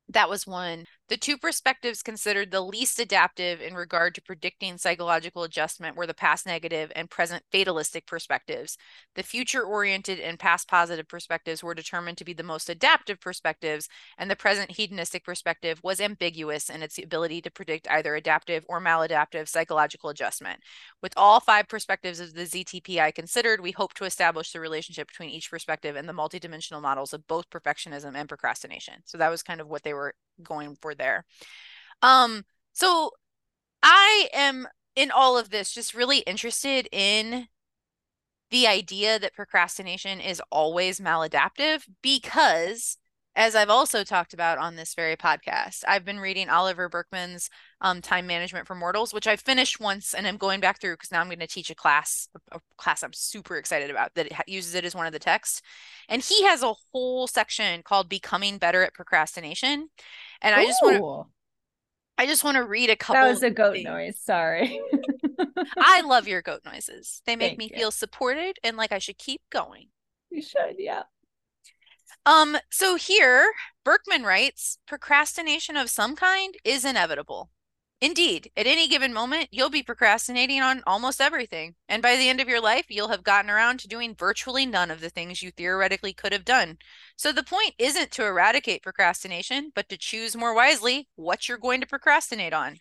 [0.09, 0.85] that was one.
[1.11, 6.13] The two perspectives considered the least adaptive in regard to predicting psychological adjustment were the
[6.13, 8.77] past negative and present fatalistic perspectives.
[9.15, 13.89] The future oriented and past positive perspectives were determined to be the most adaptive perspectives,
[14.17, 18.79] and the present hedonistic perspective was ambiguous in its ability to predict either adaptive or
[18.79, 20.61] maladaptive psychological adjustment.
[21.01, 25.31] With all five perspectives of the ZTPI considered, we hope to establish the relationship between
[25.31, 29.01] each perspective and the multidimensional models of both perfectionism and procrastination.
[29.03, 31.25] So that was kind of what they were going for there.
[32.01, 32.43] Um,
[32.73, 33.11] so
[33.83, 37.47] I am in all of this just really interested in
[38.49, 42.97] the idea that procrastination is always maladaptive because
[43.35, 47.49] as I've also talked about on this very podcast, I've been reading Oliver Burkeman's
[47.81, 51.11] um, Time Management for Mortals, which I finished once and I'm going back through because
[51.11, 54.75] now I'm going to teach a class, a class I'm super excited about that uses
[54.75, 55.61] it as one of the texts.
[56.07, 59.89] And he has a whole section called Becoming Better at Procrastination.
[60.41, 61.31] And I just want to.
[62.17, 63.85] I just want to read a couple that was a goat things.
[63.85, 64.19] noise.
[64.21, 64.79] Sorry.
[65.75, 67.23] I love your goat noises.
[67.25, 67.77] They make Thank me you.
[67.77, 69.87] feel supported and like I should keep going.
[70.29, 71.03] you should, yeah.
[72.27, 73.51] Um, so here,
[73.83, 77.49] Burkeman writes, procrastination of some kind is inevitable.
[78.01, 81.75] Indeed, at any given moment, you'll be procrastinating on almost everything.
[81.87, 84.89] And by the end of your life, you'll have gotten around to doing virtually none
[84.89, 86.79] of the things you theoretically could have done.
[87.15, 91.79] So the point isn't to eradicate procrastination, but to choose more wisely what you're going
[91.81, 92.77] to procrastinate on.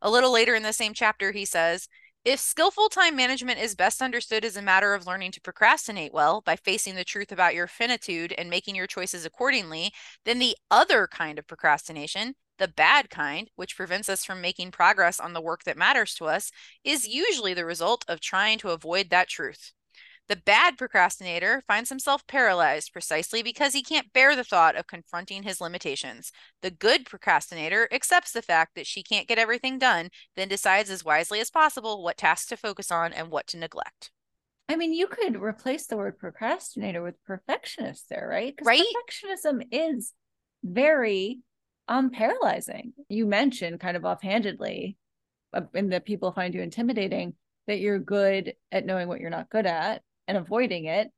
[0.00, 1.86] A little later in the same chapter, he says,
[2.24, 6.40] if skillful time management is best understood as a matter of learning to procrastinate well
[6.40, 9.92] by facing the truth about your finitude and making your choices accordingly,
[10.24, 15.20] then the other kind of procrastination, the bad kind, which prevents us from making progress
[15.20, 16.50] on the work that matters to us,
[16.84, 19.72] is usually the result of trying to avoid that truth.
[20.26, 25.42] The bad procrastinator finds himself paralyzed precisely because he can't bear the thought of confronting
[25.42, 26.32] his limitations.
[26.62, 31.04] The good procrastinator accepts the fact that she can't get everything done, then decides as
[31.04, 34.10] wisely as possible what tasks to focus on and what to neglect.
[34.66, 38.54] I mean, you could replace the word procrastinator with perfectionist there, right?
[38.62, 38.80] Right?
[38.80, 40.14] Perfectionism is
[40.62, 41.40] very
[41.88, 42.92] um paralyzing.
[43.08, 44.96] You mentioned kind of offhandedly
[45.52, 47.34] uh, and that people find you intimidating
[47.66, 51.10] that you're good at knowing what you're not good at and avoiding it.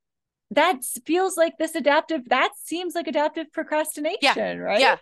[0.53, 4.81] That feels like this adaptive, that seems like adaptive procrastination, right?
[4.81, 4.97] Yeah.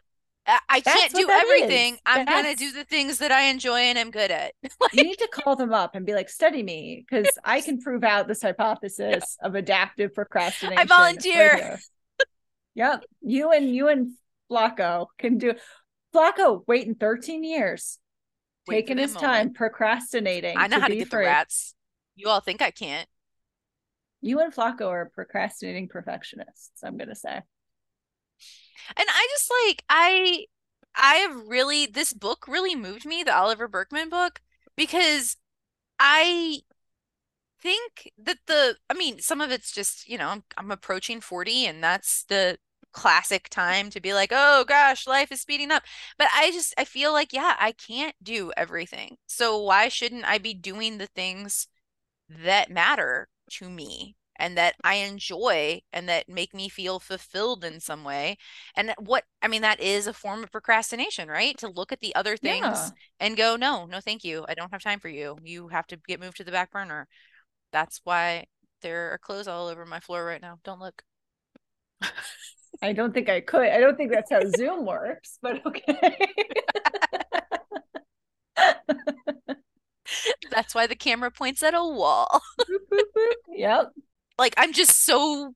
[0.47, 1.95] I, That's can't do everything.
[1.95, 2.01] is.
[2.05, 4.53] I'm going to do the things that I enjoy and I'm good at.
[4.93, 8.05] You need to call them up and be like, study me, because I can prove
[8.05, 10.78] out this hypothesis of adaptive procrastination.
[10.78, 11.81] I volunteer.
[12.74, 13.05] Yep.
[13.23, 14.12] You and you and
[14.55, 15.55] Flaco can do
[16.14, 17.98] Flaco waiting 13 years,
[18.68, 19.55] Wait taking his time, moment.
[19.56, 20.56] procrastinating.
[20.56, 21.74] I know how to get the rats.
[22.14, 23.09] You all think I can't.
[24.20, 27.43] You and Flaco are procrastinating perfectionists, I'm gonna say.
[28.97, 30.47] And I just like I
[30.94, 34.40] I have really this book really moved me, the Oliver Burkeman book,
[34.76, 35.36] because
[35.98, 36.60] I
[37.60, 41.66] think that the I mean, some of it's just, you know, I'm I'm approaching 40
[41.66, 42.59] and that's the
[42.95, 45.85] classic time to be like, "Oh gosh, life is speeding up."
[46.19, 49.19] But I just I feel like, yeah, I can't do everything.
[49.27, 51.69] So why shouldn't I be doing the things
[52.29, 57.81] that matter to me and that I enjoy and that make me feel fulfilled in
[57.81, 58.39] some way?
[58.77, 61.57] And what I mean, that is a form of procrastination, right?
[61.59, 62.95] To look at the other things Yeah.
[63.21, 64.45] and go, no, no, thank you.
[64.49, 65.39] I don't have time for you.
[65.43, 67.09] You have to get moved to the back burner.
[67.73, 68.47] That's why
[68.83, 70.59] there are clothes all over my floor right now.
[70.65, 71.03] Don't look.
[72.82, 73.68] I don't think I could.
[73.68, 76.18] I don't think that's how Zoom works, but okay.
[80.51, 82.40] That's why the camera points at a wall.
[82.60, 83.32] Boop, boop, boop.
[83.48, 83.93] Yep.
[84.39, 85.55] Like I'm just so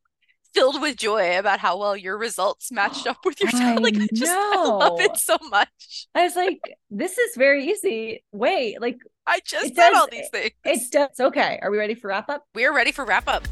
[0.54, 4.08] filled with joy about how well your results matched up with your I like I
[4.12, 6.06] just I love it so much.
[6.14, 6.60] I was like,
[6.90, 8.24] this is very easy.
[8.32, 10.52] Wait, like I just said does- all these things.
[10.64, 11.20] it does.
[11.20, 12.44] Okay, are we ready for wrap up?
[12.54, 13.46] We're ready for wrap up.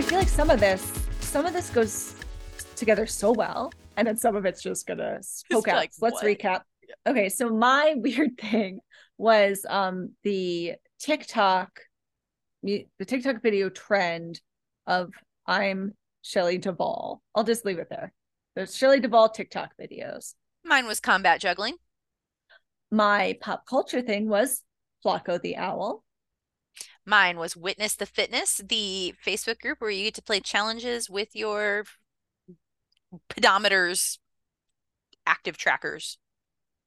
[0.00, 0.90] I feel like some of this,
[1.20, 2.14] some of this goes
[2.74, 5.20] together so well, and then some of it's just gonna
[5.52, 5.76] poke out.
[5.76, 6.24] like, let's what?
[6.24, 6.62] recap.
[7.06, 8.80] Okay, so my weird thing
[9.18, 11.80] was um the TikTok,
[12.62, 14.40] the TikTok video trend
[14.86, 15.10] of
[15.46, 17.20] I'm Shelley Duvall.
[17.34, 18.10] I'll just leave it there.
[18.56, 20.32] There's Shelley Duvall TikTok videos.
[20.64, 21.74] Mine was combat juggling.
[22.90, 24.62] My pop culture thing was
[25.04, 26.02] Flaco the Owl.
[27.10, 31.34] Mine was Witness the Fitness, the Facebook group where you get to play challenges with
[31.34, 31.84] your
[33.28, 34.18] pedometers,
[35.26, 36.18] active trackers.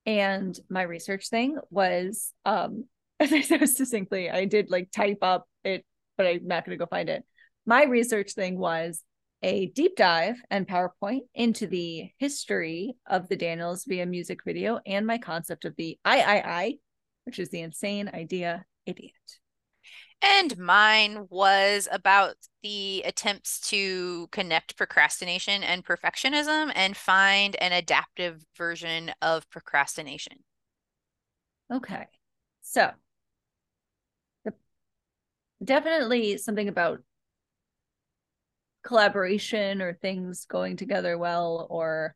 [0.05, 2.85] and my research thing was um
[3.19, 5.85] as i said succinctly i did like type up it
[6.17, 7.23] but i'm not going to go find it
[7.65, 9.01] my research thing was
[9.41, 15.07] a deep dive and powerpoint into the history of the daniels via music video and
[15.07, 16.79] my concept of the iii
[17.25, 19.39] which is the insane idea idiot
[20.23, 28.45] And mine was about the attempts to connect procrastination and perfectionism and find an adaptive
[28.55, 30.37] version of procrastination.
[31.69, 32.07] Okay.
[32.61, 32.91] So
[35.63, 37.01] definitely something about
[38.83, 42.15] collaboration or things going together well or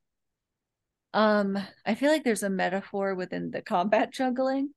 [1.13, 4.73] um I feel like there's a metaphor within the combat juggling.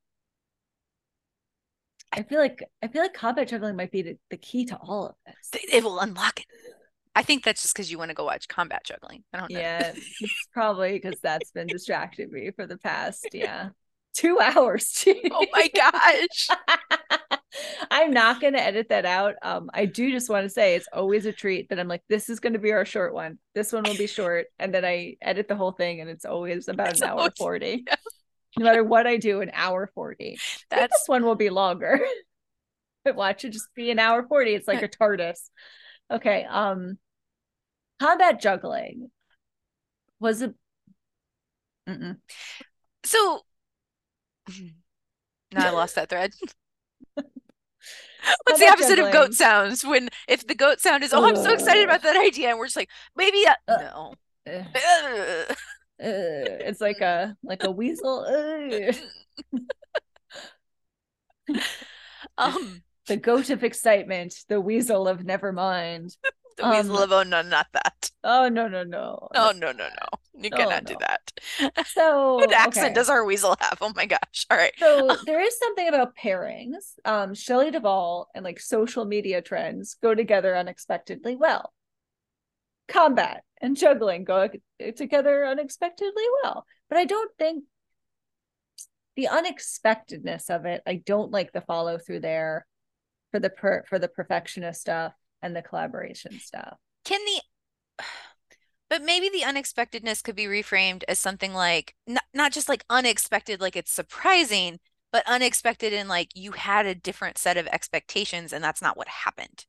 [2.12, 5.15] I feel like I feel like combat juggling might be the, key to all of
[5.27, 5.51] this.
[5.53, 6.47] Th- It will unlock it.
[7.15, 9.24] I think that's just because you want to go watch combat juggling.
[9.32, 9.59] I don't know.
[9.61, 13.70] Yeah, it's probably because that's been distracting me for the past, yeah,
[14.15, 15.05] two hours.
[15.32, 16.49] Oh my gosh.
[17.91, 19.35] I'm not going to edit that out.
[19.43, 22.28] Um, I do just want to say it's always a treat that I'm like, this
[22.31, 23.39] is going to be our short one.
[23.55, 26.69] This one will be short, and then I edit the whole thing, and it's always
[26.69, 27.85] about It's an hour always- forty.
[27.87, 27.97] yeah.
[28.59, 30.39] No matter what I do, an hour forty.
[30.70, 32.01] That's This one will be longer.
[33.05, 34.55] but watch it just be an hour forty.
[34.55, 35.39] It's like a TARDIS.
[36.10, 36.44] Okay.
[36.48, 36.98] Um,
[38.01, 39.10] combat juggling
[40.18, 40.55] was a.
[41.89, 42.18] Mm-mm.
[43.05, 43.40] so.
[45.52, 46.32] Now I lost that thread.
[48.44, 49.85] What's the opposite of goat sounds?
[49.85, 52.66] When if the goat sound is, oh, I'm so excited about that idea, and we're
[52.66, 54.14] just like, maybe uh, Uh, no.
[54.47, 55.55] Uh,
[56.01, 58.24] it's like a like a weasel.
[58.28, 58.94] Ugh.
[62.39, 66.16] Um, The goat of excitement, the weasel of never mind.
[66.56, 68.10] the weasel Um, of oh no, not that.
[68.22, 69.28] Oh no no no.
[69.35, 70.09] Oh no, no, no.
[70.35, 70.98] You No, cannot do no.
[71.01, 71.32] that.
[71.85, 72.94] So What accent okay.
[72.94, 73.78] does our weasel have?
[73.81, 74.47] Oh my gosh.
[74.51, 74.74] All right.
[74.78, 76.94] So there is something about pairings.
[77.05, 81.72] Um, Shelley Duvall and like social media trends go together unexpectedly well.
[82.91, 84.49] Combat and juggling go
[84.97, 86.67] together unexpectedly well.
[86.89, 87.65] But I don't think
[89.17, 92.67] the unexpectedness of it, I don't like the follow through there
[93.31, 95.12] for the per for the perfectionist stuff
[95.43, 96.77] and the collaboration stuff.
[97.05, 98.05] Can the
[98.91, 103.61] but maybe the unexpectedness could be reframed as something like not, not just like unexpected
[103.61, 104.81] like it's surprising
[105.12, 109.07] but unexpected in like you had a different set of expectations and that's not what
[109.09, 109.65] happened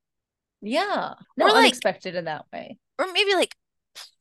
[0.62, 1.14] Yeah.
[1.38, 2.78] No, Or, like- unexpected in that way.
[3.02, 3.56] Or maybe like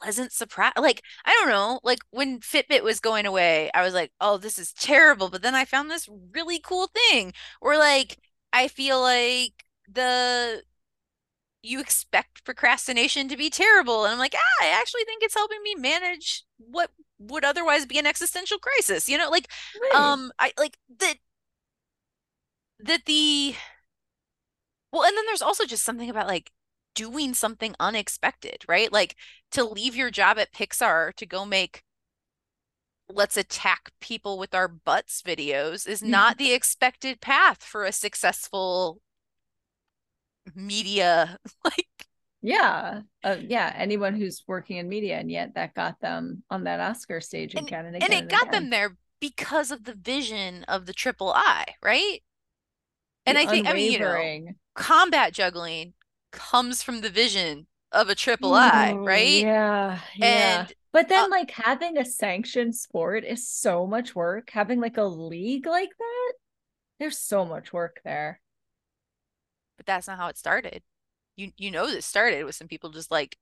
[0.02, 4.10] pleasant surprise like i don't know like when fitbit was going away i was like
[4.20, 8.16] oh this is terrible but then i found this really cool thing or like
[8.52, 10.62] i feel like the
[11.62, 15.62] you expect procrastination to be terrible and i'm like ah, i actually think it's helping
[15.62, 19.46] me manage what would otherwise be an existential crisis you know like
[19.80, 19.94] Right.
[20.00, 21.16] um i like that
[22.80, 23.54] that the
[24.92, 26.50] well and then there's also just something about like
[26.94, 29.16] doing something unexpected right like
[29.50, 31.82] to leave your job at pixar to go make
[33.08, 39.00] let's attack people with our butts videos is not the expected path for a successful
[40.54, 41.86] media like
[42.42, 43.02] Yeah.
[43.22, 43.72] Uh, yeah.
[43.76, 47.66] Anyone who's working in media, and yet that got them on that Oscar stage And-
[47.66, 48.24] again and and again.
[48.24, 48.52] it got again.
[48.62, 52.20] them there because of the vision of the triple I, right?
[53.26, 55.92] And The I think I mean, you know, combat juggling
[56.32, 59.48] comes from the vision of a triple I, Ooh, right?
[59.48, 60.00] Yeah.
[60.16, 60.66] Yeah.
[60.66, 64.50] And but then, uh, like, having a sanctioned sport is so much work.
[64.50, 66.32] Having like a league like that,
[67.00, 68.40] there's so much work there.
[69.76, 70.82] but that's not how it started.
[71.36, 73.36] You you know this started with some people just like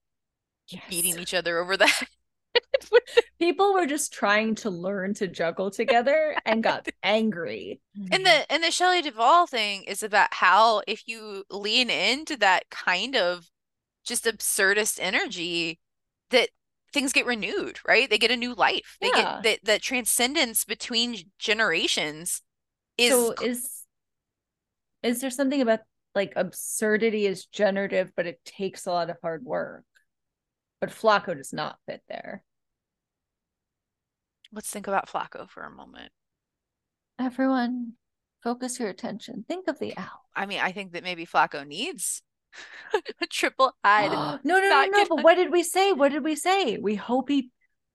[0.68, 0.84] Yes.
[0.88, 1.90] beating each other over the
[3.38, 7.80] People were just trying to learn to juggle together and got angry.
[8.10, 8.42] And the mm-hmm.
[8.50, 13.46] and the Shelley Duvall thing is about how if you lean into that kind of
[14.04, 15.78] just absurdist energy,
[16.30, 16.48] that
[16.92, 18.08] things get renewed, right?
[18.08, 18.96] They get a new life.
[19.00, 19.40] They Yeah.
[19.42, 22.42] get that that transcendence between generations
[22.96, 23.84] is so is
[25.02, 25.80] is there something about
[26.14, 29.84] like absurdity is generative, but it takes a lot of hard work?
[30.80, 32.42] But Flaco does not fit there.
[34.52, 36.10] Let's think about Flaco for a moment.
[37.20, 37.92] Everyone,
[38.42, 39.44] focus your attention.
[39.46, 40.24] Think of the owl.
[40.34, 42.22] I mean, I think that maybe Flaco needs
[43.20, 44.10] a triple hide.
[44.44, 45.06] no, no, no, no.
[45.08, 45.92] But what did we say?
[45.92, 46.78] What did we say?
[46.78, 47.50] We hope he.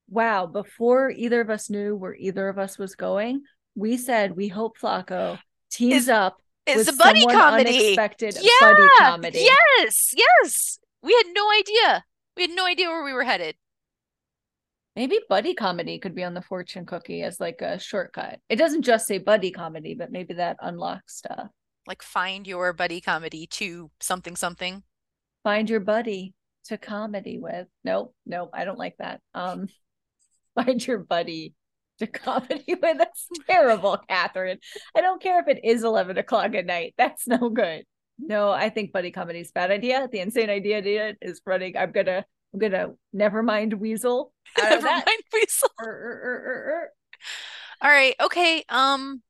[0.09, 0.45] Wow!
[0.47, 3.43] Before either of us knew where either of us was going,
[3.73, 5.39] we said we hope Flaco
[5.71, 7.69] teams Is- up It's with a buddy comedy.
[7.69, 9.47] unexpected Yeah, buddy comedy.
[9.79, 10.79] Yes, yes.
[11.01, 12.03] We had no idea.
[12.35, 13.55] We had no idea where we were headed.
[14.95, 18.39] Maybe buddy comedy could be on the fortune cookie as like a shortcut.
[18.47, 21.47] It doesn't just say buddy comedy, but maybe that unlocks stuff.
[21.87, 24.83] Like find your buddy comedy to something something.
[25.43, 26.33] Find your buddy
[26.65, 27.67] to comedy with.
[27.83, 29.19] Nope, nope, I don't like that.
[29.33, 29.67] Um,
[30.55, 31.55] find your buddy
[31.99, 32.97] to comedy with.
[32.97, 34.59] That's terrible, Katherine.
[34.95, 36.93] I don't care if it is eleven o'clock at night.
[36.97, 37.83] That's no good.
[38.19, 40.07] No, I think buddy comedy is a bad idea.
[40.11, 41.75] The insane idea idea is running.
[41.75, 44.31] I'm gonna, I'm gonna never mind weasel.
[44.57, 45.03] Never mind,
[45.33, 45.69] Weasel.
[45.81, 46.89] Er, er, er, er, er.
[47.81, 48.63] All right, okay.
[48.69, 49.23] Um,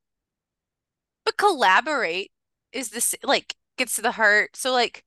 [1.24, 2.32] but collaborate
[2.74, 4.58] is this like gets to the heart.
[4.58, 5.06] So like,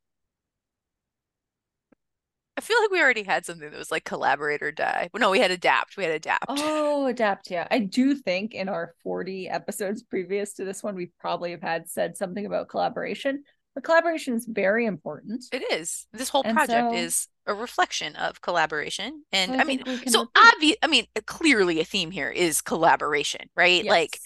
[2.56, 5.10] I feel like we already had something that was like collaborate or die.
[5.12, 5.98] Well, no, we had adapt.
[5.98, 6.46] We had adapt.
[6.48, 7.50] Oh, adapt.
[7.50, 7.68] Yeah.
[7.70, 11.90] I do think in our 40 episodes previous to this one, we probably have had
[11.90, 13.44] said something about collaboration.
[13.74, 15.44] But collaboration is very important.
[15.52, 16.06] It is.
[16.14, 19.24] This whole And project so- is a reflection of collaboration.
[19.32, 23.48] And So I mean, we so obvious, I mean, clearly a theme here is collaboration,
[23.56, 23.86] right?
[23.86, 24.18] Like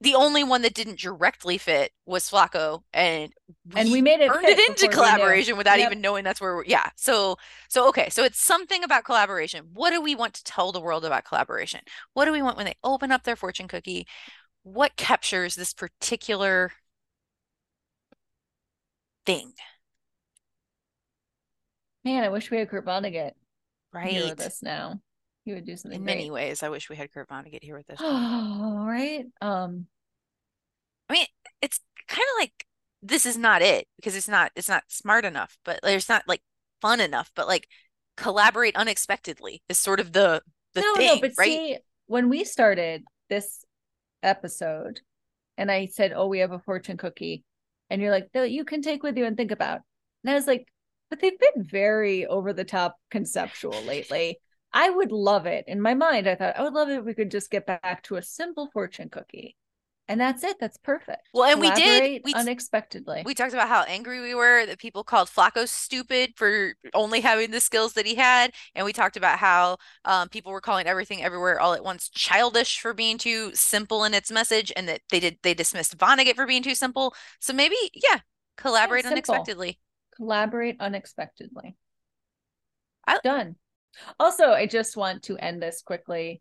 [0.00, 3.32] the only one that didn't directly fit was Flaco, and
[3.76, 5.86] And we made it turned it into we collaboration without Yep.
[5.86, 6.90] even knowing that's where we're, yeah.
[6.96, 7.36] So,
[7.68, 9.68] so okay, so it's something about collaboration.
[9.72, 11.80] What do we want to tell the world about collaboration?
[12.14, 14.06] What do we want when they open up their fortune cookie?
[14.64, 16.72] What captures this particular
[19.26, 19.52] thing,
[22.04, 23.32] Man, I wish we had Kurt Vonnegut here
[23.92, 24.22] right?
[24.24, 25.00] with us now.
[25.44, 26.16] He would do something In great.
[26.16, 27.98] many ways, I wish we had Kurt Vonnegut here with us.
[28.02, 29.26] Oh, right.
[29.40, 29.86] Um,
[31.08, 31.26] I mean,
[31.60, 32.66] it's kind of like
[33.02, 36.42] this is not it because it's not it's not smart enough, but it's not like
[36.80, 37.68] fun enough, but like
[38.16, 40.42] collaborate unexpectedly is sort of the
[40.74, 41.46] the no, thing, no, but right?
[41.48, 43.64] see, when we started this
[44.22, 45.00] episode,
[45.58, 47.44] and I said, "Oh, we have a fortune cookie,"
[47.90, 49.80] and you're like, "No, you can take with you and think about."
[50.24, 50.71] And I was like,
[51.12, 54.38] "But they've been very over the top conceptual lately."
[54.72, 55.66] I would love it.
[55.68, 58.02] In my mind, I thought I would love it if we could just get back
[58.04, 59.54] to a simple fortune cookie,
[60.08, 60.56] and that's it.
[60.58, 61.28] That's perfect.
[61.34, 63.22] Well, and we did- Collaborate we- unexpectedly.
[63.26, 67.50] We talked about how angry we were that people called Flaco stupid for only having
[67.50, 69.76] the skills that he had, and we talked about how
[70.06, 74.14] um, people were calling everything everywhere all at once childish for being too simple in
[74.14, 77.14] its message, and that they did they dismissed Vonnegut for being too simple.
[77.40, 78.20] So maybe, yeah,
[78.56, 79.34] collaborate simple.
[79.34, 79.78] unexpectedly.
[80.16, 81.76] Collaborate unexpectedly.
[83.06, 83.56] I- Done.
[84.18, 86.40] Also, I just want to end this quickly.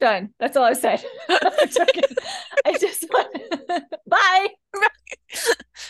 [0.00, 0.30] Done.
[0.40, 1.04] That's all I said.
[1.28, 3.84] I just want.
[4.06, 4.48] Bye.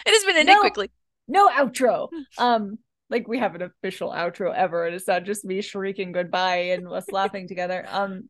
[0.06, 0.60] It has been ended No.
[0.60, 0.90] quickly.
[1.28, 2.08] No outro.
[2.38, 2.78] Um,
[3.10, 6.86] like we have an official outro ever, and it's not just me shrieking goodbye and
[6.88, 7.84] us laughing together.
[7.88, 8.28] Um,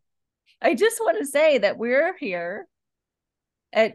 [0.61, 2.66] I just want to say that we're here
[3.73, 3.95] at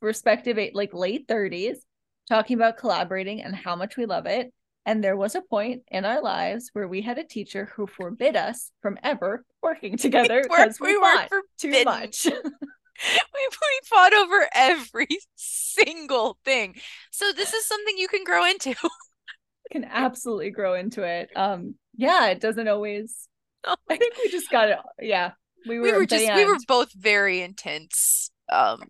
[0.00, 1.84] respective eight, like late thirties,
[2.28, 4.52] talking about collaborating and how much we love it.
[4.84, 8.34] And there was a point in our lives where we had a teacher who forbid
[8.36, 12.26] us from ever working together We because we, we were too much.
[12.26, 16.76] we, we fought over every single thing.
[17.12, 18.74] So this is something you can grow into.
[19.70, 21.30] Can absolutely grow into it.
[21.34, 23.28] Um, yeah, it doesn't always.
[23.64, 24.78] Oh I think we just got it.
[25.00, 25.30] Yeah,
[25.68, 25.84] we were.
[25.84, 28.28] we were just we were both very intense.
[28.50, 28.82] Um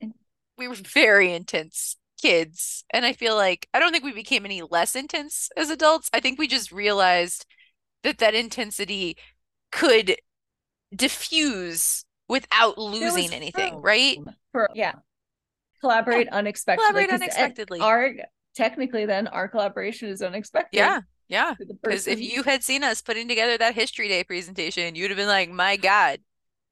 [0.57, 2.85] we were very intense kids.
[2.90, 6.09] And I feel like I don't think we became any less intense as adults.
[6.12, 7.44] I think we just realized
[8.03, 9.16] that that intensity
[9.70, 10.16] could
[10.94, 14.19] diffuse without losing anything, right?
[14.53, 14.93] For yeah,
[15.81, 16.89] collaborate unexpectedly.
[16.89, 17.81] Collaborate unexpectedly.
[17.81, 18.12] Our
[18.55, 20.77] technically, then our collaboration is unexpected.
[20.78, 21.01] Yeah.
[21.28, 21.55] Yeah.
[21.82, 25.28] Because if you had seen us putting together that history day presentation, you'd have been
[25.28, 26.19] like, my God,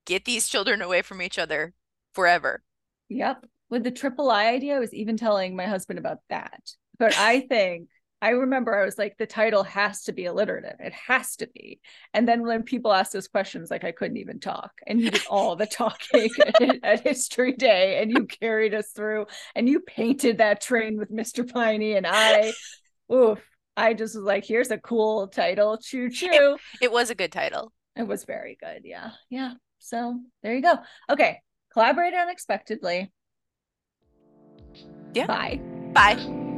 [0.04, 1.72] get these children away from each other
[2.12, 2.62] forever.
[3.08, 3.46] Yep.
[3.70, 6.60] With the triple I idea, I was even telling my husband about that.
[6.98, 7.88] But I think
[8.22, 10.76] I remember I was like, the title has to be alliterative.
[10.78, 11.80] It has to be.
[12.12, 15.22] And then when people asked us questions, like I couldn't even talk, and you did
[15.30, 16.28] all the talking
[16.60, 21.10] at, at History Day, and you carried us through, and you painted that train with
[21.10, 21.50] Mr.
[21.50, 22.52] Piney, and I,
[23.10, 23.40] oof,
[23.76, 26.58] I just was like, here's a cool title, choo choo.
[26.82, 27.72] It was a good title.
[27.96, 28.82] It was very good.
[28.84, 29.12] Yeah.
[29.30, 29.54] Yeah.
[29.78, 30.74] So there you go.
[31.08, 31.40] Okay.
[31.72, 33.10] Collaborate unexpectedly.
[35.14, 35.26] Yeah.
[35.26, 35.60] Bye.
[35.92, 36.49] Bye.